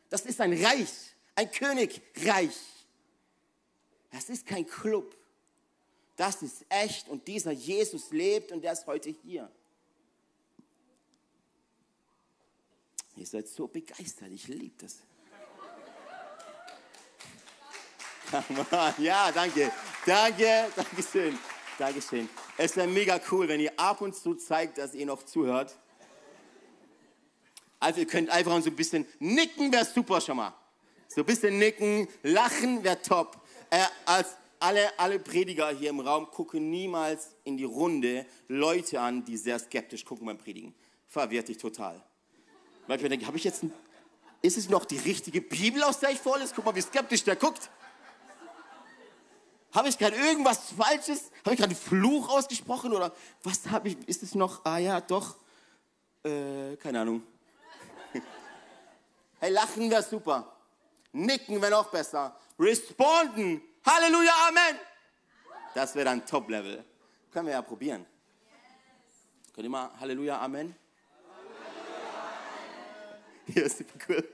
Das 0.10 0.22
ist 0.22 0.40
ein 0.40 0.54
Reich, 0.54 0.90
ein 1.36 1.52
Königreich. 1.52 2.56
Das 4.12 4.30
ist 4.30 4.46
kein 4.46 4.66
Club. 4.66 5.16
Das 6.16 6.42
ist 6.42 6.66
echt 6.70 7.10
und 7.10 7.28
dieser 7.28 7.52
Jesus 7.52 8.12
lebt 8.12 8.54
und 8.54 8.62
der 8.62 8.72
ist 8.72 8.88
heute 8.88 9.10
hier. 9.10 9.52
Ihr 13.16 13.26
seid 13.26 13.48
so 13.48 13.68
begeistert, 13.68 14.30
ich 14.32 14.48
liebe 14.48 14.76
das. 14.78 14.98
Ja, 18.98 19.32
danke, 19.32 19.72
danke, 20.06 20.66
danke 20.76 21.04
schön. 21.04 21.38
Dankeschön. 21.78 22.30
Es 22.58 22.76
wäre 22.76 22.88
mega 22.88 23.20
cool, 23.32 23.48
wenn 23.48 23.60
ihr 23.60 23.78
ab 23.78 24.02
und 24.02 24.16
zu 24.16 24.36
zeigt, 24.36 24.78
dass 24.78 24.94
ihr 24.94 25.06
noch 25.06 25.24
zuhört. 25.24 25.78
Also 27.80 28.00
ihr 28.00 28.08
könnt 28.08 28.30
einfach 28.30 28.62
so 28.62 28.70
ein 28.70 28.76
bisschen 28.76 29.06
nicken, 29.20 29.72
wäre 29.72 29.86
super 29.86 30.22
schon 30.22 30.38
mal. 30.38 30.54
So 31.08 31.22
ein 31.22 31.26
bisschen 31.26 31.60
nicken, 31.60 32.08
lachen 32.24 32.84
wäre 32.84 33.02
top. 33.02 33.42
Äh, 33.70 33.84
als 34.06 34.38
alle, 34.60 34.98
alle 34.98 35.20
Prediger 35.20 35.70
hier 35.70 35.90
im 35.90 36.00
Raum 36.00 36.32
gucken 36.32 36.70
niemals 36.70 37.36
in 37.44 37.58
die 37.58 37.66
Runde 37.66 38.26
Leute 38.48 39.02
an, 39.02 39.26
die 39.26 39.38
sehr 39.38 39.60
skeptisch 39.60 40.06
gucken 40.06 40.26
beim 40.26 40.38
Predigen. 40.38 40.74
Verwirrt 41.08 41.50
dich 41.50 41.58
total. 41.58 42.02
Ich 42.88 43.02
mir 43.02 43.10
denke, 43.10 43.26
habe 43.26 43.38
ich 43.38 43.44
jetzt 43.44 43.64
ein, 43.64 43.74
ist 44.42 44.58
es 44.58 44.70
noch 44.70 44.86
die 44.86 44.98
richtige 44.98 45.42
Bibel, 45.42 45.84
aus 45.84 46.00
der 46.00 46.12
ich 46.12 46.20
vorlese? 46.20 46.54
Guck 46.56 46.66
mal, 46.66 46.76
wie 46.76 46.82
skeptisch 46.82 47.24
der 47.24 47.36
guckt. 47.36 47.70
Habe 49.74 49.90
ich 49.90 49.98
gerade 49.98 50.16
irgendwas 50.16 50.72
Falsches? 50.78 51.32
Habe 51.44 51.56
ich 51.56 51.60
gerade 51.60 51.72
einen 51.72 51.76
Fluch 51.76 52.30
ausgesprochen? 52.30 52.94
Oder 52.94 53.12
was 53.44 53.68
habe 53.70 53.90
ich? 53.90 54.08
Ist 54.08 54.24
es 54.24 54.36
noch? 54.36 54.64
Ah 54.64 54.78
ja, 54.78 55.02
doch. 55.02 55.36
Äh, 56.24 56.78
keine 56.78 57.02
Ahnung. 57.02 57.24
hey, 59.40 59.52
lachen 59.52 59.90
wäre 59.90 60.04
super. 60.04 60.56
Nicken 61.12 61.62
wäre 61.62 61.72
noch 61.72 61.90
besser. 61.90 62.40
Responden. 62.58 63.62
Halleluja, 63.86 64.32
Amen. 64.48 64.80
Das 65.74 65.94
wäre 65.96 66.06
dann 66.06 66.26
Top-Level. 66.26 66.86
Können 67.32 67.48
wir 67.48 67.54
ja 67.54 67.62
probieren. 67.62 68.06
Könnt 69.54 69.66
ihr 69.66 69.70
mal 69.70 69.92
Halleluja, 70.00 70.40
Amen? 70.40 70.76
Ist 73.48 73.78
super 73.78 74.00
cool. 74.10 74.28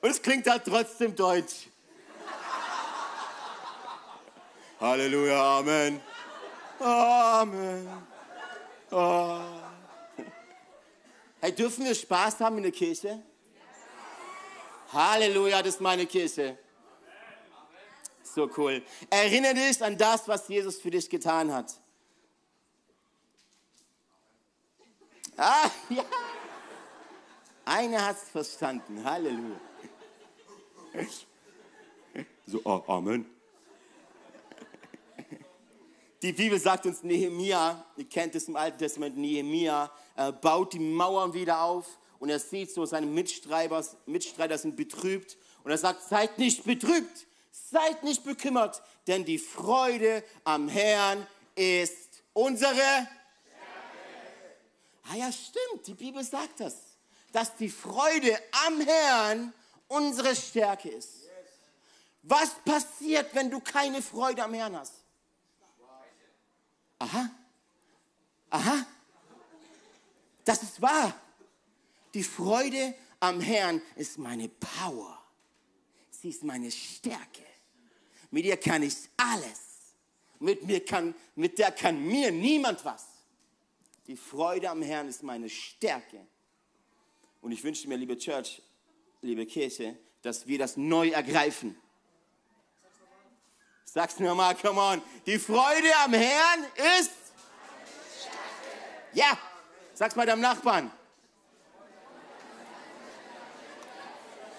Und 0.00 0.10
es 0.10 0.20
klingt 0.20 0.48
halt 0.48 0.64
trotzdem 0.64 1.14
deutsch. 1.14 1.68
Halleluja, 4.80 5.58
Amen. 5.58 6.00
Amen. 6.80 7.88
Oh. 8.90 9.40
Hey, 11.40 11.52
dürfen 11.52 11.84
wir 11.84 11.94
Spaß 11.94 12.40
haben 12.40 12.56
in 12.56 12.64
der 12.64 12.72
Kirche? 12.72 13.22
Halleluja, 14.92 15.62
das 15.62 15.74
ist 15.74 15.80
meine 15.80 16.06
Kirche. 16.06 16.58
So 18.22 18.50
cool. 18.56 18.82
Erinnere 19.08 19.54
dich 19.54 19.82
an 19.82 19.96
das, 19.96 20.26
was 20.26 20.48
Jesus 20.48 20.80
für 20.80 20.90
dich 20.90 21.08
getan 21.08 21.52
hat. 21.52 21.72
Ah, 25.36 25.70
ja. 25.88 26.04
Einer 27.64 28.06
hat 28.06 28.16
es 28.16 28.28
verstanden. 28.30 29.04
Halleluja. 29.04 29.60
So, 32.46 32.60
oh, 32.64 32.82
Amen. 32.86 33.24
Die 36.22 36.32
Bibel 36.32 36.58
sagt 36.58 36.86
uns, 36.86 37.02
Nehemia, 37.02 37.84
ihr 37.96 38.08
kennt 38.08 38.34
es 38.34 38.46
im 38.46 38.56
Alten 38.56 38.78
Testament, 38.78 39.16
Nehemia 39.16 39.90
äh, 40.16 40.30
baut 40.30 40.72
die 40.72 40.78
Mauern 40.78 41.34
wieder 41.34 41.62
auf 41.62 41.98
und 42.20 42.30
er 42.30 42.38
sieht 42.38 42.70
so, 42.70 42.84
seine 42.84 43.06
Mitstreiter, 43.06 43.84
Mitstreiter 44.06 44.56
sind 44.56 44.76
betrübt 44.76 45.36
und 45.64 45.70
er 45.72 45.78
sagt, 45.78 46.02
seid 46.08 46.38
nicht 46.38 46.64
betrübt, 46.64 47.26
seid 47.50 48.04
nicht 48.04 48.22
bekümmert, 48.22 48.82
denn 49.08 49.24
die 49.24 49.38
Freude 49.38 50.22
am 50.44 50.68
Herrn 50.68 51.26
ist 51.56 52.22
unsere 52.34 52.74
Stärke. 52.74 53.08
Ah 55.10 55.16
ja, 55.16 55.32
stimmt, 55.32 55.86
die 55.86 55.94
Bibel 55.94 56.22
sagt 56.22 56.60
das, 56.60 56.91
dass 57.32 57.56
die 57.56 57.70
Freude 57.70 58.38
am 58.66 58.80
Herrn 58.80 59.52
unsere 59.88 60.36
Stärke 60.36 60.90
ist. 60.90 61.22
Was 62.22 62.50
passiert, 62.64 63.34
wenn 63.34 63.50
du 63.50 63.60
keine 63.60 64.00
Freude 64.00 64.44
am 64.44 64.54
Herrn 64.54 64.76
hast? 64.76 64.94
Aha. 66.98 67.30
Aha. 68.50 68.86
Das 70.44 70.62
ist 70.62 70.80
wahr. 70.80 71.14
Die 72.14 72.22
Freude 72.22 72.94
am 73.18 73.40
Herrn 73.40 73.82
ist 73.96 74.18
meine 74.18 74.48
Power. 74.48 75.20
Sie 76.10 76.28
ist 76.28 76.44
meine 76.44 76.70
Stärke. 76.70 77.42
Mit 78.30 78.44
ihr 78.44 78.56
kann 78.56 78.82
ich 78.82 78.94
alles. 79.16 79.60
Mit 80.38 80.64
mir 80.64 80.84
kann, 80.84 81.14
mit 81.34 81.58
der 81.58 81.72
kann 81.72 82.04
mir 82.04 82.30
niemand 82.30 82.84
was. 82.84 83.04
Die 84.06 84.16
Freude 84.16 84.70
am 84.70 84.82
Herrn 84.82 85.08
ist 85.08 85.22
meine 85.22 85.48
Stärke. 85.48 86.26
Und 87.42 87.50
ich 87.50 87.62
wünsche 87.62 87.88
mir, 87.88 87.96
liebe 87.96 88.16
Church, 88.16 88.62
liebe 89.20 89.44
Kirche, 89.44 89.98
dass 90.22 90.46
wir 90.46 90.58
das 90.58 90.76
neu 90.76 91.10
ergreifen. 91.10 91.76
Sag's 93.84 94.18
mir 94.20 94.34
mal, 94.34 94.54
come 94.54 94.80
on. 94.80 95.02
Die 95.26 95.38
Freude 95.38 95.88
am 96.04 96.14
Herrn 96.14 96.64
ist. 96.98 97.10
Ja, 99.12 99.36
sag's 99.92 100.16
mal 100.16 100.24
deinem 100.24 100.40
Nachbarn. 100.40 100.90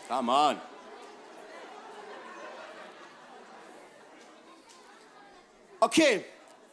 Come 0.09 0.31
on. 0.31 0.61
Okay, 5.79 6.25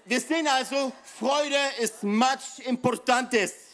wir 0.05 0.21
sehen 0.21 0.47
also, 0.49 0.93
Freude 1.05 1.57
ist 1.79 2.03
much 2.03 2.59
importantes. 2.65 3.70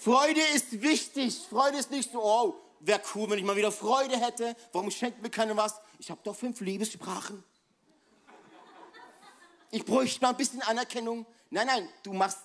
Freude 0.00 0.40
ist 0.54 0.80
wichtig. 0.80 1.38
Freude 1.50 1.76
ist 1.76 1.90
nicht 1.90 2.10
so, 2.10 2.22
oh, 2.22 2.54
wäre 2.80 3.02
cool, 3.14 3.28
wenn 3.28 3.38
ich 3.38 3.44
mal 3.44 3.54
wieder 3.54 3.70
Freude 3.70 4.18
hätte. 4.18 4.56
Warum 4.72 4.90
schenkt 4.90 5.20
mir 5.20 5.28
keiner 5.28 5.54
was? 5.56 5.78
Ich 5.98 6.10
habe 6.10 6.20
doch 6.24 6.34
fünf 6.34 6.58
Liebessprachen. 6.60 7.44
Ich 9.70 9.84
bräuchte 9.84 10.22
mal 10.22 10.30
ein 10.30 10.38
bisschen 10.38 10.62
Anerkennung. 10.62 11.26
Nein, 11.50 11.66
nein, 11.66 11.88
du 12.02 12.14
machst 12.14 12.38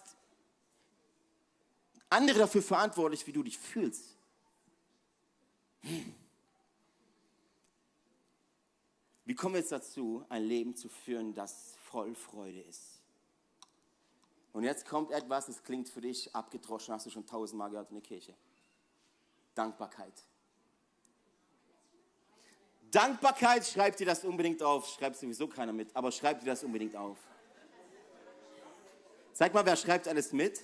andere 2.10 2.40
dafür 2.40 2.62
verantwortlich, 2.62 3.26
wie 3.26 3.32
du 3.32 3.42
dich 3.42 3.58
fühlst. 3.58 4.18
Hm. 5.82 6.14
Wie 9.24 9.34
kommen 9.34 9.56
wir 9.56 9.62
jetzt 9.62 9.72
dazu, 9.72 10.26
ein 10.28 10.44
Leben 10.44 10.76
zu 10.76 10.90
führen, 10.90 11.34
das 11.34 11.76
voll 11.90 12.14
Freude 12.16 12.60
ist? 12.62 12.95
Und 14.56 14.64
jetzt 14.64 14.88
kommt 14.88 15.12
etwas, 15.12 15.48
das 15.48 15.62
klingt 15.62 15.90
für 15.90 16.00
dich 16.00 16.34
abgedroschen, 16.34 16.94
hast 16.94 17.06
du 17.06 17.10
schon 17.10 17.26
tausendmal 17.26 17.70
gehört 17.70 17.90
in 17.90 17.96
der 17.96 18.02
Kirche. 18.02 18.34
Dankbarkeit. 19.54 20.14
Dankbarkeit, 22.90 23.68
schreibt 23.68 24.00
dir 24.00 24.06
das 24.06 24.24
unbedingt 24.24 24.64
auf. 24.64 24.88
Schreibt 24.88 25.18
sowieso 25.18 25.50
keiner 25.50 25.74
mit, 25.74 25.94
aber 25.94 26.10
schreibt 26.10 26.42
dir 26.42 26.46
das 26.46 26.64
unbedingt 26.64 26.96
auf. 26.96 27.18
Zeig 29.34 29.54
mal, 29.54 29.66
wer 29.66 29.76
schreibt 29.76 30.08
alles 30.08 30.32
mit? 30.32 30.62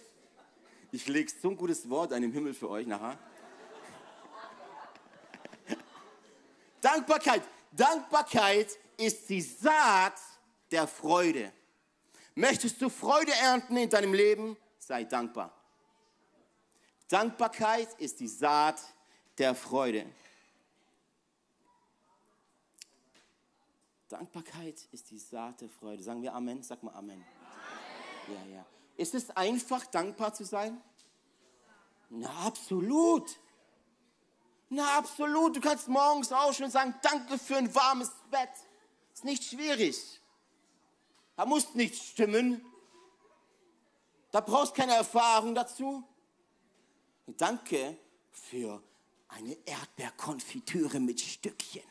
Ich 0.93 1.05
lege 1.09 1.29
so 1.29 1.49
ein 1.49 1.57
gutes 1.57 1.89
Wort 1.89 2.13
an 2.13 2.21
den 2.21 2.31
Himmel 2.31 2.53
für 2.53 2.69
euch 2.69 2.87
nachher. 2.87 3.19
Dankbarkeit. 6.79 7.41
Dankbarkeit 7.73 8.69
ist 8.95 9.27
die 9.27 9.41
Saat 9.41 10.15
der 10.71 10.87
Freude. 10.87 11.51
Möchtest 12.35 12.81
du 12.81 12.89
Freude 12.89 13.33
ernten 13.33 13.77
in 13.77 13.89
deinem 13.89 14.13
Leben? 14.13 14.57
Sei 14.79 15.03
dankbar. 15.03 15.51
Dankbarkeit 17.07 17.93
ist 17.99 18.19
die 18.19 18.27
Saat 18.27 18.81
der 19.37 19.53
Freude. 19.53 20.05
Dankbarkeit 24.07 24.87
ist 24.91 25.09
die 25.11 25.19
Saat 25.19 25.61
der 25.61 25.69
Freude. 25.69 26.03
Sagen 26.03 26.21
wir 26.21 26.33
Amen? 26.33 26.63
Sag 26.63 26.83
mal 26.83 26.93
Amen. 26.93 27.23
Ja, 28.27 28.55
ja. 28.55 28.65
Ist 28.95 29.15
es 29.15 29.29
einfach, 29.31 29.85
dankbar 29.85 30.33
zu 30.33 30.45
sein? 30.45 30.81
Na, 32.09 32.29
absolut. 32.45 33.39
Na, 34.69 34.97
absolut. 34.97 35.55
Du 35.55 35.61
kannst 35.61 35.87
morgens 35.87 36.31
aufstehen 36.31 36.65
und 36.65 36.71
sagen, 36.71 36.95
danke 37.01 37.37
für 37.37 37.57
ein 37.57 37.73
warmes 37.73 38.11
Bett. 38.29 38.49
Ist 39.13 39.25
nicht 39.25 39.43
schwierig. 39.43 40.20
Da 41.35 41.45
muss 41.45 41.73
nichts 41.73 42.05
stimmen. 42.07 42.65
Da 44.31 44.41
brauchst 44.41 44.75
keine 44.75 44.93
Erfahrung 44.93 45.55
dazu. 45.55 46.03
Danke 47.25 47.97
für 48.31 48.81
eine 49.27 49.57
Erdbeerkonfitüre 49.65 50.99
mit 50.99 51.21
Stückchen. 51.21 51.83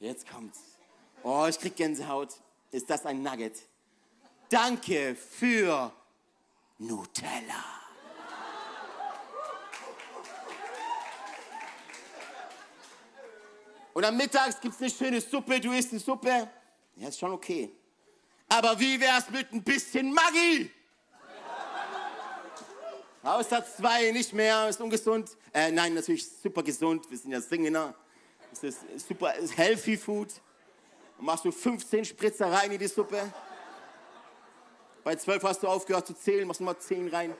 Jetzt 0.00 0.28
kommt's. 0.28 0.60
Oh, 1.22 1.46
ich 1.48 1.58
krieg 1.58 1.76
Gänsehaut. 1.76 2.34
Ist 2.70 2.90
das 2.90 3.06
ein 3.06 3.22
Nugget? 3.22 3.62
Danke 4.48 5.14
für 5.14 5.92
Nutella. 6.78 7.83
Und 13.94 14.04
am 14.04 14.16
Mittags 14.16 14.60
gibt 14.60 14.74
es 14.74 14.80
eine 14.80 14.90
schöne 14.90 15.20
Suppe, 15.20 15.60
du 15.60 15.72
isst 15.72 15.92
eine 15.92 16.00
Suppe. 16.00 16.50
Ja, 16.96 17.08
ist 17.08 17.18
schon 17.18 17.30
okay. 17.30 17.70
Aber 18.48 18.78
wie 18.78 19.00
wär's 19.00 19.30
mit 19.30 19.52
ein 19.52 19.62
bisschen 19.62 20.12
Maggi? 20.12 20.70
Haushalts 23.22 23.76
2 23.76 24.10
nicht 24.10 24.32
mehr, 24.32 24.68
ist 24.68 24.80
ungesund. 24.80 25.30
Äh, 25.52 25.70
nein, 25.70 25.94
natürlich 25.94 26.28
super 26.28 26.62
gesund, 26.62 27.08
wir 27.08 27.16
sind 27.16 27.30
ja 27.30 27.40
Singener. 27.40 27.94
Es 28.52 28.64
ist 28.64 29.08
super, 29.08 29.34
ist 29.36 29.56
healthy 29.56 29.96
food. 29.96 30.28
Dann 31.16 31.26
machst 31.26 31.44
du 31.44 31.52
15 31.52 32.04
Spritzer 32.04 32.50
rein 32.50 32.72
in 32.72 32.78
die 32.78 32.88
Suppe. 32.88 33.32
Bei 35.04 35.14
12 35.14 35.42
hast 35.44 35.62
du 35.62 35.68
aufgehört 35.68 36.06
zu 36.06 36.14
zählen, 36.14 36.48
machst 36.48 36.60
nochmal 36.60 36.78
10 36.78 37.08
rein. 37.08 37.32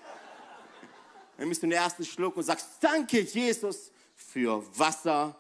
Dann 1.36 1.48
bist 1.48 1.62
du 1.62 1.66
den 1.66 1.72
ersten 1.72 2.04
Schluck 2.04 2.36
und 2.36 2.44
sagst, 2.44 2.68
danke 2.80 3.20
Jesus 3.20 3.90
für 4.14 4.62
Wasser, 4.78 5.36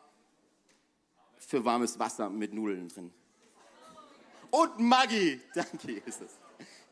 für 1.38 1.64
warmes 1.64 1.98
Wasser 1.98 2.30
mit 2.30 2.52
Nudeln 2.52 2.88
drin. 2.88 3.12
Und 4.50 4.78
Maggi, 4.78 5.40
danke 5.54 5.92
Jesus. 5.92 6.30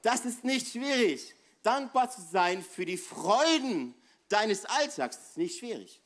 Das 0.03 0.25
ist 0.25 0.45
nicht 0.45 0.69
schwierig. 0.69 1.35
Dankbar 1.63 2.11
zu 2.11 2.21
sein 2.21 2.63
für 2.63 2.85
die 2.85 2.97
Freuden 2.97 3.95
deines 4.29 4.65
Alltags 4.65 5.17
ist 5.17 5.37
nicht 5.37 5.59
schwierig. 5.59 6.01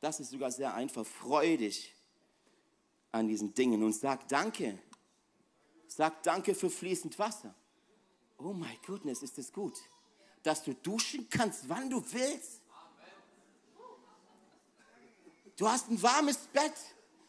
Das 0.00 0.20
ist 0.20 0.30
sogar 0.30 0.50
sehr 0.50 0.74
einfach. 0.74 1.06
Freu 1.06 1.56
dich 1.56 1.94
an 3.10 3.26
diesen 3.28 3.54
Dingen 3.54 3.82
und 3.82 3.94
sag 3.94 4.28
Danke. 4.28 4.78
Sag 5.86 6.22
Danke 6.22 6.54
für 6.54 6.68
fließend 6.68 7.18
Wasser. 7.18 7.54
Oh 8.36 8.52
my 8.52 8.78
goodness, 8.86 9.22
ist 9.22 9.38
es 9.38 9.52
gut, 9.52 9.78
dass 10.42 10.62
du 10.62 10.74
duschen 10.74 11.28
kannst, 11.30 11.68
wann 11.68 11.88
du 11.88 12.04
willst. 12.12 12.60
Du 15.56 15.68
hast 15.68 15.88
ein 15.88 16.02
warmes 16.02 16.36
Bett, 16.48 16.74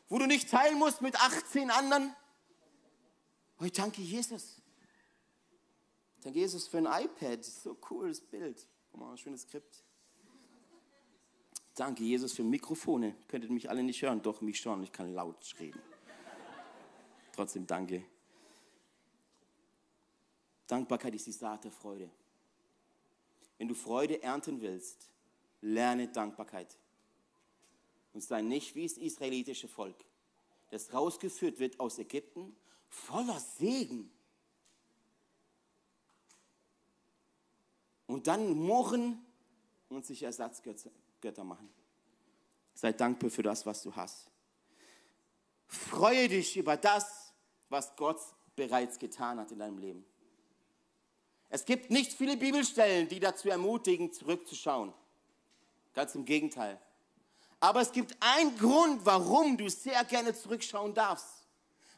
wo 0.09 0.19
du 0.19 0.27
nicht 0.27 0.49
teilen 0.49 0.77
musst 0.77 1.01
mit 1.01 1.19
18 1.19 1.71
anderen. 1.71 2.15
Oh, 3.59 3.65
danke 3.73 4.01
Jesus. 4.01 4.61
Danke 6.21 6.39
Jesus 6.39 6.67
für 6.67 6.77
ein 6.77 7.05
iPad. 7.05 7.43
So 7.43 7.75
cooles 7.75 8.21
Bild. 8.21 8.67
Guck 8.91 8.99
mal, 8.99 9.11
ein 9.11 9.17
schönes 9.17 9.43
Skript. 9.43 9.83
Danke 11.75 12.03
Jesus 12.03 12.33
für 12.33 12.43
Mikrofone. 12.43 13.15
Könntet 13.27 13.51
mich 13.51 13.69
alle 13.69 13.83
nicht 13.83 14.01
hören, 14.01 14.21
doch 14.21 14.41
mich 14.41 14.59
schon. 14.59 14.81
Ich 14.83 14.91
kann 14.91 15.13
laut 15.13 15.53
reden. 15.59 15.81
Trotzdem 17.33 17.67
danke. 17.67 18.05
Dankbarkeit 20.67 21.13
ist 21.13 21.27
die 21.27 21.31
Saat 21.31 21.65
der 21.65 21.71
Freude. 21.71 22.09
Wenn 23.57 23.67
du 23.67 23.75
Freude 23.75 24.23
ernten 24.23 24.61
willst, 24.61 25.09
lerne 25.61 26.07
Dankbarkeit. 26.07 26.77
Und 28.15 28.21
sei 28.21 28.41
nicht 28.41 28.75
wie 28.75 28.87
das 28.87 28.97
israelitische 28.97 29.67
Volk, 29.67 29.97
das 30.69 30.93
rausgeführt 30.93 31.59
wird 31.59 31.81
aus 31.81 31.99
Ägypten, 31.99 32.55
voller 32.87 33.37
Segen. 33.41 34.09
Und 38.07 38.27
dann 38.27 38.53
murren 38.53 39.21
und 39.89 40.05
sich 40.05 40.23
Ersatzgötter 40.23 41.43
machen. 41.43 41.67
Sei 42.73 42.93
dankbar 42.93 43.29
für 43.29 43.43
das, 43.43 43.65
was 43.65 43.83
du 43.83 43.93
hast. 43.93 44.31
Freue 45.67 46.29
dich 46.29 46.55
über 46.55 46.77
das, 46.77 47.33
was 47.67 47.97
Gott 47.97 48.21
bereits 48.55 48.97
getan 48.97 49.41
hat 49.41 49.51
in 49.51 49.59
deinem 49.59 49.77
Leben. 49.77 50.05
Es 51.49 51.65
gibt 51.65 51.91
nicht 51.91 52.13
viele 52.13 52.37
Bibelstellen, 52.37 53.09
die 53.09 53.19
dazu 53.19 53.49
ermutigen, 53.49 54.13
zurückzuschauen. 54.13 54.93
Ganz 55.93 56.15
im 56.15 56.23
Gegenteil. 56.23 56.79
Aber 57.65 57.81
es 57.81 57.91
gibt 57.91 58.15
einen 58.19 58.55
Grund, 58.59 59.03
warum 59.07 59.57
du 59.57 59.67
sehr 59.69 60.03
gerne 60.03 60.35
zurückschauen 60.35 60.93
darfst. 60.93 61.47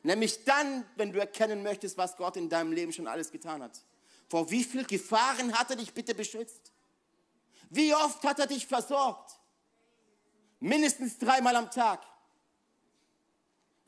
Nämlich 0.01 0.45
dann, 0.45 0.85
wenn 0.95 1.11
du 1.11 1.19
erkennen 1.19 1.61
möchtest, 1.61 1.97
was 1.97 2.15
Gott 2.15 2.37
in 2.37 2.47
deinem 2.47 2.71
Leben 2.71 2.93
schon 2.93 3.05
alles 3.05 3.29
getan 3.29 3.61
hat. 3.61 3.77
Vor 4.29 4.49
wie 4.49 4.63
viel 4.63 4.85
Gefahren 4.85 5.53
hat 5.59 5.69
er 5.69 5.75
dich 5.75 5.93
bitte 5.93 6.15
beschützt? 6.15 6.71
Wie 7.69 7.93
oft 7.93 8.23
hat 8.23 8.39
er 8.39 8.47
dich 8.47 8.65
versorgt? 8.65 9.41
Mindestens 10.61 11.17
dreimal 11.17 11.57
am 11.57 11.69
Tag. 11.69 12.01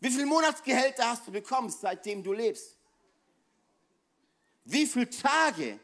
Wie 0.02 0.12
viele 0.12 0.26
Monatsgehälter 0.26 1.08
hast 1.08 1.28
du 1.28 1.32
bekommen, 1.32 1.70
seitdem 1.70 2.22
du 2.22 2.34
lebst? 2.34 2.76
Wie 4.66 4.86
viele 4.86 5.10
Tage 5.10 5.80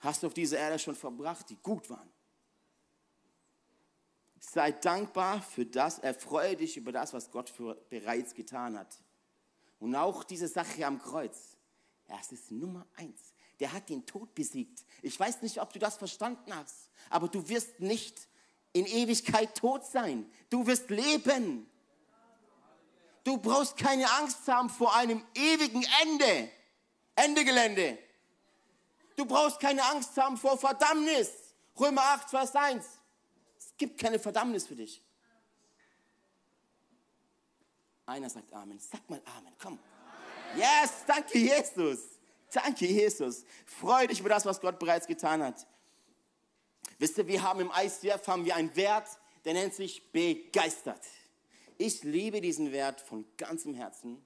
hast 0.00 0.22
du 0.22 0.28
auf 0.28 0.34
dieser 0.34 0.56
Erde 0.56 0.78
schon 0.78 0.96
verbracht, 0.96 1.50
die 1.50 1.56
gut 1.56 1.90
waren? 1.90 2.15
Sei 4.38 4.72
dankbar 4.72 5.42
für 5.42 5.64
das, 5.66 5.98
erfreue 5.98 6.56
dich 6.56 6.76
über 6.76 6.92
das, 6.92 7.12
was 7.12 7.30
Gott 7.30 7.48
für, 7.50 7.74
bereits 7.88 8.34
getan 8.34 8.78
hat. 8.78 9.02
Und 9.78 9.94
auch 9.94 10.24
diese 10.24 10.48
Sache 10.48 10.86
am 10.86 11.00
Kreuz. 11.00 11.56
Es 12.20 12.32
ist 12.32 12.50
Nummer 12.50 12.86
eins. 12.96 13.34
Der 13.58 13.72
hat 13.72 13.88
den 13.88 14.04
Tod 14.04 14.34
besiegt. 14.34 14.84
Ich 15.02 15.18
weiß 15.18 15.42
nicht, 15.42 15.60
ob 15.60 15.72
du 15.72 15.78
das 15.78 15.96
verstanden 15.96 16.54
hast, 16.54 16.90
aber 17.08 17.28
du 17.28 17.48
wirst 17.48 17.80
nicht 17.80 18.28
in 18.72 18.84
Ewigkeit 18.86 19.56
tot 19.56 19.84
sein. 19.84 20.30
Du 20.50 20.66
wirst 20.66 20.90
leben. 20.90 21.68
Du 23.24 23.38
brauchst 23.38 23.76
keine 23.76 24.08
Angst 24.12 24.46
haben 24.46 24.68
vor 24.68 24.94
einem 24.94 25.24
ewigen 25.34 25.84
Ende. 26.02 26.50
Ende 27.16 27.44
Gelände. 27.44 27.98
Du 29.16 29.24
brauchst 29.24 29.58
keine 29.58 29.82
Angst 29.84 30.16
haben 30.18 30.36
vor 30.36 30.58
Verdammnis. 30.58 31.30
Römer 31.80 32.02
8, 32.02 32.30
Vers 32.30 32.54
1. 32.54 32.84
Es 33.76 33.78
gibt 33.78 34.00
keine 34.00 34.18
Verdammnis 34.18 34.66
für 34.66 34.74
dich. 34.74 35.02
Einer 38.06 38.30
sagt 38.30 38.50
Amen. 38.54 38.78
Sag 38.78 39.06
mal 39.10 39.20
Amen, 39.36 39.52
komm. 39.60 39.78
Yes, 40.56 41.04
danke 41.06 41.38
Jesus. 41.38 41.98
Danke 42.50 42.86
Jesus. 42.86 43.44
Freu 43.66 44.06
dich 44.06 44.20
über 44.20 44.30
das, 44.30 44.46
was 44.46 44.62
Gott 44.62 44.78
bereits 44.78 45.06
getan 45.06 45.42
hat. 45.42 45.66
Wisst 46.98 47.18
ihr, 47.18 47.26
wir 47.26 47.42
haben 47.42 47.60
im 47.60 47.70
ICF 47.70 48.26
haben 48.26 48.46
wir 48.46 48.56
einen 48.56 48.74
Wert, 48.76 49.08
der 49.44 49.52
nennt 49.52 49.74
sich 49.74 50.10
begeistert. 50.10 51.04
Ich 51.76 52.02
liebe 52.02 52.40
diesen 52.40 52.72
Wert 52.72 53.02
von 53.02 53.26
ganzem 53.36 53.74
Herzen 53.74 54.24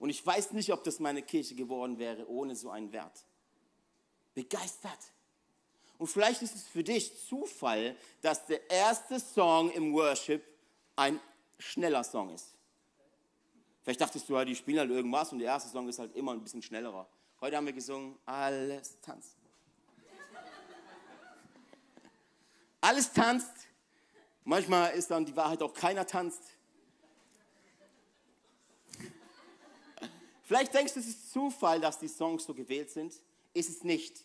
und 0.00 0.10
ich 0.10 0.26
weiß 0.26 0.52
nicht, 0.52 0.70
ob 0.70 0.84
das 0.84 1.00
meine 1.00 1.22
Kirche 1.22 1.54
geworden 1.54 1.98
wäre 1.98 2.28
ohne 2.28 2.56
so 2.56 2.68
einen 2.68 2.92
Wert. 2.92 3.24
Begeistert. 4.34 5.11
Und 6.02 6.08
vielleicht 6.08 6.42
ist 6.42 6.56
es 6.56 6.66
für 6.66 6.82
dich 6.82 7.16
Zufall, 7.28 7.94
dass 8.22 8.44
der 8.46 8.68
erste 8.68 9.20
Song 9.20 9.70
im 9.70 9.92
Worship 9.94 10.42
ein 10.96 11.20
schneller 11.60 12.02
Song 12.02 12.34
ist. 12.34 12.56
Vielleicht 13.84 14.00
dachtest 14.00 14.28
du, 14.28 14.32
ja, 14.34 14.44
die 14.44 14.56
spielen 14.56 14.80
halt 14.80 14.90
irgendwas 14.90 15.30
und 15.30 15.38
der 15.38 15.46
erste 15.46 15.70
Song 15.70 15.88
ist 15.88 16.00
halt 16.00 16.16
immer 16.16 16.32
ein 16.32 16.42
bisschen 16.42 16.60
schnellerer. 16.60 17.08
Heute 17.40 17.56
haben 17.56 17.66
wir 17.66 17.72
gesungen, 17.72 18.18
alles 18.26 18.98
tanzt. 19.00 19.36
alles 22.80 23.12
tanzt. 23.12 23.68
Manchmal 24.42 24.94
ist 24.94 25.08
dann 25.08 25.24
die 25.24 25.36
Wahrheit 25.36 25.62
auch 25.62 25.72
keiner 25.72 26.04
tanzt. 26.04 26.42
Vielleicht 30.42 30.74
denkst 30.74 30.94
du, 30.94 30.98
es 30.98 31.06
ist 31.06 31.30
Zufall, 31.30 31.80
dass 31.80 32.00
die 32.00 32.08
Songs 32.08 32.42
so 32.42 32.54
gewählt 32.54 32.90
sind. 32.90 33.14
Ist 33.54 33.70
es 33.70 33.84
nicht. 33.84 34.24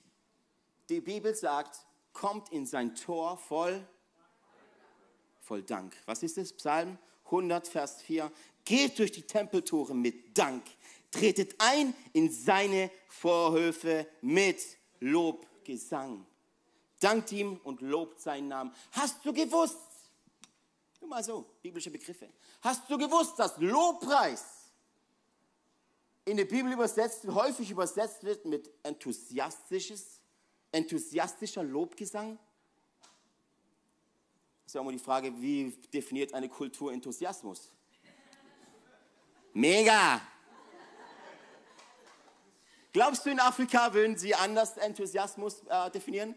Die 0.89 1.01
Bibel 1.01 1.35
sagt, 1.35 1.85
kommt 2.13 2.49
in 2.51 2.65
sein 2.65 2.95
Tor 2.95 3.37
voll, 3.37 3.85
voll 5.41 5.63
Dank. 5.63 5.95
Was 6.05 6.23
ist 6.23 6.37
es? 6.37 6.53
Psalm 6.53 6.97
100, 7.25 7.67
Vers 7.67 8.01
4. 8.01 8.31
Geht 8.63 8.97
durch 8.97 9.11
die 9.11 9.21
Tempeltore 9.21 9.93
mit 9.93 10.37
Dank. 10.37 10.63
Tretet 11.11 11.55
ein 11.59 11.93
in 12.13 12.31
seine 12.31 12.89
Vorhöfe 13.07 14.07
mit 14.21 14.61
Lobgesang. 14.99 16.25
Dankt 16.99 17.31
ihm 17.31 17.59
und 17.63 17.81
lobt 17.81 18.19
seinen 18.19 18.47
Namen. 18.47 18.73
Hast 18.91 19.23
du 19.25 19.31
gewusst, 19.31 19.77
nur 20.99 21.09
mal 21.09 21.23
so, 21.23 21.45
biblische 21.61 21.91
Begriffe. 21.91 22.29
Hast 22.61 22.89
du 22.89 22.97
gewusst, 22.97 23.37
dass 23.37 23.57
Lobpreis 23.57 24.71
in 26.25 26.37
der 26.37 26.45
Bibel 26.45 26.71
übersetzt, 26.71 27.25
häufig 27.27 27.71
übersetzt 27.71 28.23
wird 28.23 28.45
mit 28.45 28.69
enthusiastisches, 28.83 30.16
enthusiastischer 30.71 31.63
Lobgesang. 31.63 32.37
Das 34.63 34.71
ist 34.71 34.75
ja 34.75 34.81
immer 34.81 34.91
die 34.91 34.99
Frage, 34.99 35.41
wie 35.41 35.71
definiert 35.93 36.33
eine 36.33 36.49
Kultur 36.49 36.91
Enthusiasmus? 36.91 37.71
Mega! 39.53 40.21
Glaubst 42.91 43.25
du, 43.25 43.29
in 43.29 43.39
Afrika 43.39 43.93
würden 43.93 44.17
sie 44.17 44.33
anders 44.33 44.77
Enthusiasmus 44.77 45.61
äh, 45.67 45.91
definieren? 45.91 46.35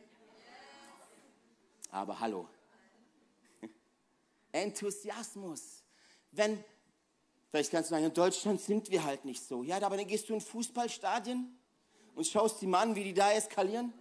Aber 1.90 2.20
hallo. 2.20 2.48
Enthusiasmus. 4.52 5.82
Wenn 6.30 6.62
Vielleicht 7.50 7.72
kannst 7.72 7.90
du 7.90 7.94
sagen, 7.94 8.04
in 8.04 8.14
Deutschland 8.14 8.60
sind 8.60 8.90
wir 8.90 9.02
halt 9.02 9.24
nicht 9.24 9.42
so. 9.42 9.64
Ja, 9.64 9.82
aber 9.82 9.96
dann 9.96 10.06
gehst 10.06 10.28
du 10.28 10.34
in 10.34 10.40
Fußballstadien 10.40 11.58
und 12.14 12.26
schaust 12.26 12.60
die 12.60 12.68
Mann, 12.68 12.94
wie 12.94 13.02
die 13.02 13.14
da 13.14 13.32
eskalieren. 13.32 13.92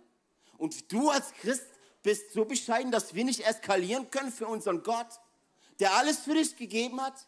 Und 0.60 0.91
du 0.91 1.10
als 1.10 1.32
Christ 1.34 1.65
bist 2.04 2.34
so 2.34 2.45
bescheiden, 2.45 2.91
dass 2.91 3.15
wir 3.15 3.24
nicht 3.24 3.39
eskalieren 3.39 4.12
können 4.12 4.32
für 4.32 4.45
unseren 4.45 4.84
Gott, 4.84 5.08
der 5.80 5.93
alles 5.93 6.19
für 6.19 6.34
dich 6.34 6.56
gegeben 6.56 7.02
hat. 7.02 7.28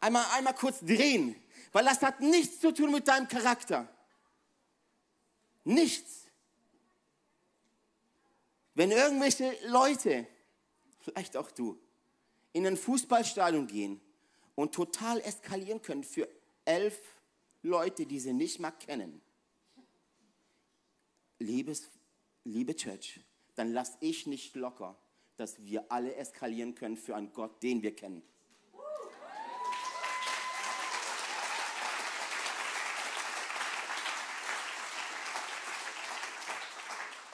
Einmal, 0.00 0.26
einmal 0.32 0.54
kurz 0.54 0.80
drehen, 0.80 1.40
weil 1.72 1.84
das 1.84 2.02
hat 2.02 2.20
nichts 2.20 2.60
zu 2.60 2.72
tun 2.72 2.92
mit 2.92 3.08
deinem 3.08 3.28
Charakter. 3.28 3.88
Nichts. 5.64 6.26
Wenn 8.74 8.90
irgendwelche 8.90 9.56
Leute 9.66 10.26
vielleicht 11.00 11.36
auch 11.36 11.50
du, 11.50 11.80
in 12.52 12.66
ein 12.66 12.76
Fußballstadion 12.76 13.66
gehen 13.66 14.00
und 14.54 14.74
total 14.74 15.20
eskalieren 15.20 15.80
können 15.80 16.04
für 16.04 16.28
elf 16.64 17.00
Leute, 17.62 18.06
die 18.06 18.20
sie 18.20 18.32
nicht 18.32 18.60
mal 18.60 18.70
kennen. 18.70 19.20
Liebes, 21.38 21.90
liebe 22.44 22.74
Church, 22.74 23.20
dann 23.54 23.72
lasse 23.72 23.96
ich 24.00 24.26
nicht 24.26 24.54
locker, 24.56 24.96
dass 25.36 25.64
wir 25.64 25.90
alle 25.90 26.14
eskalieren 26.14 26.74
können 26.74 26.96
für 26.96 27.14
einen 27.16 27.32
Gott, 27.32 27.62
den 27.62 27.82
wir 27.82 27.94
kennen. 27.94 28.22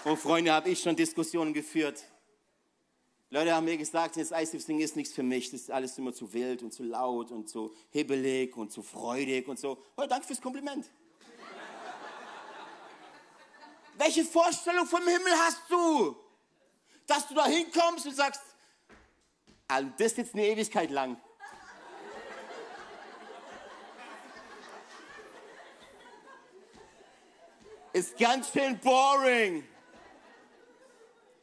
Oh 0.06 0.16
Freunde, 0.16 0.52
habe 0.52 0.68
ich 0.68 0.80
schon 0.80 0.96
Diskussionen 0.96 1.54
geführt 1.54 2.04
Leute 3.34 3.52
haben 3.52 3.64
mir 3.64 3.76
gesagt, 3.76 4.16
das 4.16 4.30
ICF-Singen 4.30 4.80
ist 4.80 4.94
nichts 4.94 5.12
für 5.12 5.24
mich. 5.24 5.50
Das 5.50 5.62
ist 5.62 5.70
alles 5.72 5.98
immer 5.98 6.14
zu 6.14 6.32
wild 6.32 6.62
und 6.62 6.72
zu 6.72 6.84
laut 6.84 7.32
und 7.32 7.48
zu 7.48 7.74
hibbelig 7.90 8.56
und 8.56 8.70
zu 8.70 8.80
freudig 8.80 9.48
und 9.48 9.58
so. 9.58 9.76
Oh, 9.96 10.04
danke 10.08 10.24
fürs 10.24 10.40
Kompliment. 10.40 10.86
Welche 13.98 14.24
Vorstellung 14.24 14.86
vom 14.86 15.02
Himmel 15.02 15.32
hast 15.32 15.62
du? 15.68 16.14
Dass 17.08 17.26
du 17.26 17.34
da 17.34 17.46
hinkommst 17.46 18.06
und 18.06 18.14
sagst, 18.14 18.40
also 19.66 19.90
das 19.98 20.12
ist 20.12 20.18
jetzt 20.18 20.34
eine 20.34 20.46
Ewigkeit 20.46 20.92
lang. 20.92 21.20
Ist 27.92 28.16
ganz 28.16 28.52
schön 28.52 28.78
boring. 28.78 29.66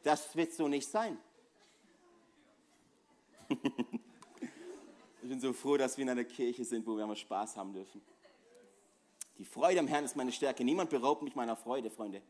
Das 0.02 0.34
wird 0.34 0.54
so 0.54 0.68
nicht 0.68 0.90
sein. 0.90 1.18
Ich 3.48 5.28
bin 5.28 5.40
so 5.40 5.52
froh, 5.52 5.76
dass 5.76 5.96
wir 5.96 6.02
in 6.02 6.10
einer 6.10 6.24
Kirche 6.24 6.64
sind, 6.64 6.86
wo 6.86 6.96
wir 6.96 7.06
mal 7.06 7.16
Spaß 7.16 7.56
haben 7.56 7.72
dürfen. 7.72 8.00
Die 9.38 9.44
Freude 9.44 9.80
am 9.80 9.88
Herrn 9.88 10.04
ist 10.04 10.16
meine 10.16 10.32
Stärke. 10.32 10.64
Niemand 10.64 10.90
beraubt 10.90 11.22
mich 11.22 11.34
meiner 11.34 11.56
Freude, 11.56 11.90
Freunde. 11.90 12.22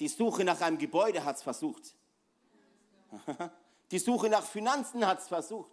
Die 0.00 0.08
Suche 0.08 0.44
nach 0.44 0.60
einem 0.60 0.78
Gebäude 0.78 1.24
hat 1.24 1.36
es 1.36 1.42
versucht. 1.42 1.94
Die 3.90 3.98
Suche 3.98 4.28
nach 4.28 4.44
Finanzen 4.44 5.06
hat 5.06 5.20
es 5.20 5.28
versucht. 5.28 5.72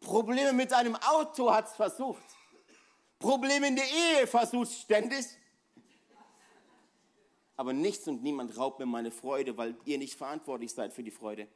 Probleme 0.00 0.52
mit 0.52 0.72
einem 0.72 0.96
Auto 0.96 1.52
hat 1.52 1.68
es 1.68 1.74
versucht. 1.74 2.22
Probleme 3.18 3.68
in 3.68 3.76
der 3.76 3.84
Ehe 3.84 4.26
versucht 4.26 4.72
ständig. 4.72 5.26
Aber 7.56 7.72
nichts 7.72 8.08
und 8.08 8.22
niemand 8.22 8.56
raubt 8.56 8.78
mir 8.78 8.86
meine 8.86 9.10
Freude, 9.10 9.56
weil 9.56 9.76
ihr 9.84 9.98
nicht 9.98 10.14
verantwortlich 10.14 10.72
seid 10.72 10.92
für 10.92 11.02
die 11.02 11.10
Freude. 11.10 11.48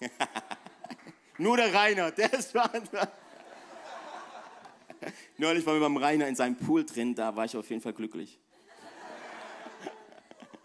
Nur 1.38 1.56
der 1.56 1.72
Rainer, 1.72 2.10
der 2.10 2.32
ist 2.32 2.52
verantwortlich. 2.52 3.14
Neulich 5.38 5.64
waren 5.64 5.76
wir 5.76 5.80
beim 5.80 5.96
Rainer 5.96 6.26
in 6.26 6.34
seinem 6.34 6.56
Pool 6.56 6.84
drin, 6.84 7.14
da 7.14 7.34
war 7.34 7.44
ich 7.44 7.56
auf 7.56 7.68
jeden 7.70 7.80
Fall 7.80 7.92
glücklich. 7.92 8.38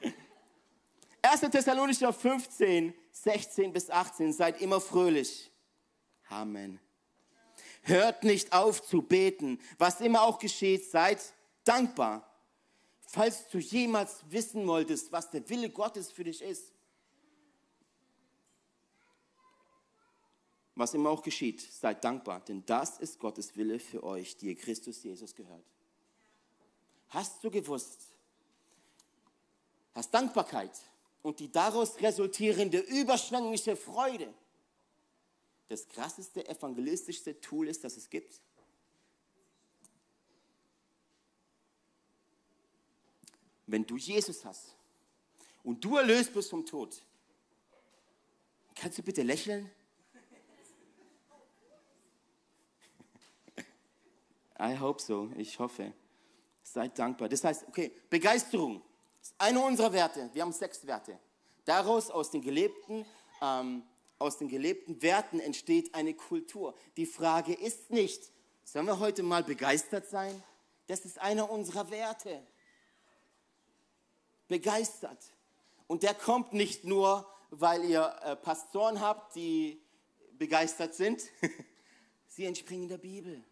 1. 1.21 1.41
Thessalonicher 1.41 2.11
15, 2.11 2.93
16 3.11 3.73
bis 3.73 3.89
18, 3.89 4.33
seid 4.33 4.61
immer 4.61 4.81
fröhlich. 4.81 5.51
Amen. 6.29 6.79
Hört 7.83 8.23
nicht 8.23 8.53
auf 8.53 8.83
zu 8.85 9.01
beten. 9.01 9.59
Was 9.77 10.01
immer 10.01 10.23
auch 10.23 10.39
geschieht, 10.39 10.89
seid 10.89 11.19
dankbar. 11.65 12.29
Falls 13.01 13.47
du 13.49 13.59
jemals 13.59 14.23
wissen 14.29 14.65
wolltest, 14.65 15.11
was 15.11 15.29
der 15.29 15.47
Wille 15.49 15.69
Gottes 15.69 16.11
für 16.11 16.23
dich 16.23 16.41
ist, 16.41 16.72
was 20.75 20.93
immer 20.93 21.09
auch 21.09 21.21
geschieht, 21.21 21.62
seid 21.62 22.03
dankbar, 22.03 22.39
denn 22.41 22.65
das 22.65 22.99
ist 22.99 23.19
Gottes 23.19 23.55
Wille 23.55 23.79
für 23.79 24.03
euch, 24.03 24.38
die 24.38 24.47
ihr 24.47 24.55
Christus 24.55 25.03
Jesus 25.03 25.36
gehört. 25.36 25.65
Hast 27.09 27.43
du 27.43 27.51
gewusst, 27.51 28.07
hast 29.93 30.12
Dankbarkeit 30.12 30.71
und 31.21 31.39
die 31.39 31.51
daraus 31.51 31.99
resultierende 32.01 32.79
überschwängliche 32.79 33.75
Freude 33.75 34.33
das 35.67 35.88
krasseste 35.88 36.47
evangelistischste 36.47 37.39
Tool 37.39 37.67
ist, 37.67 37.83
das 37.83 37.97
es 37.97 38.09
gibt? 38.09 38.41
Wenn 43.67 43.86
du 43.86 43.95
Jesus 43.95 44.43
hast 44.43 44.75
und 45.63 45.83
du 45.83 45.97
erlöst 45.97 46.33
bist 46.33 46.49
vom 46.49 46.65
Tod, 46.65 47.01
kannst 48.75 48.97
du 48.97 49.03
bitte 49.03 49.21
lächeln? 49.21 49.69
I 54.59 54.77
hope 54.79 55.01
so, 55.01 55.29
ich 55.35 55.59
hoffe. 55.59 55.93
Seid 56.63 56.97
dankbar. 56.97 57.29
Das 57.29 57.43
heißt, 57.43 57.67
okay, 57.67 57.91
Begeisterung 58.09 58.81
ist 59.21 59.35
eine 59.37 59.59
unserer 59.59 59.91
Werte. 59.91 60.29
Wir 60.33 60.43
haben 60.43 60.53
sechs 60.53 60.85
Werte. 60.85 61.19
Daraus, 61.65 62.09
aus 62.09 62.31
den 62.31 62.41
gelebten, 62.41 63.05
ähm, 63.41 63.83
aus 64.19 64.37
den 64.37 64.47
gelebten 64.47 65.01
Werten 65.01 65.39
entsteht 65.39 65.93
eine 65.95 66.13
Kultur. 66.13 66.75
Die 66.97 67.05
Frage 67.05 67.53
ist 67.53 67.89
nicht, 67.91 68.31
sollen 68.63 68.85
wir 68.85 68.99
heute 68.99 69.23
mal 69.23 69.43
begeistert 69.43 70.07
sein? 70.07 70.41
Das 70.87 71.05
ist 71.05 71.19
einer 71.19 71.49
unserer 71.49 71.89
Werte. 71.89 72.45
Begeistert. 74.47 75.33
Und 75.87 76.03
der 76.03 76.13
kommt 76.13 76.53
nicht 76.53 76.85
nur, 76.85 77.27
weil 77.49 77.83
ihr 77.85 78.15
äh, 78.23 78.35
Pastoren 78.35 79.01
habt, 79.01 79.35
die 79.35 79.81
begeistert 80.33 80.93
sind. 80.93 81.23
Sie 82.27 82.45
entspringen 82.45 82.87
der 82.87 82.97
Bibel 82.97 83.43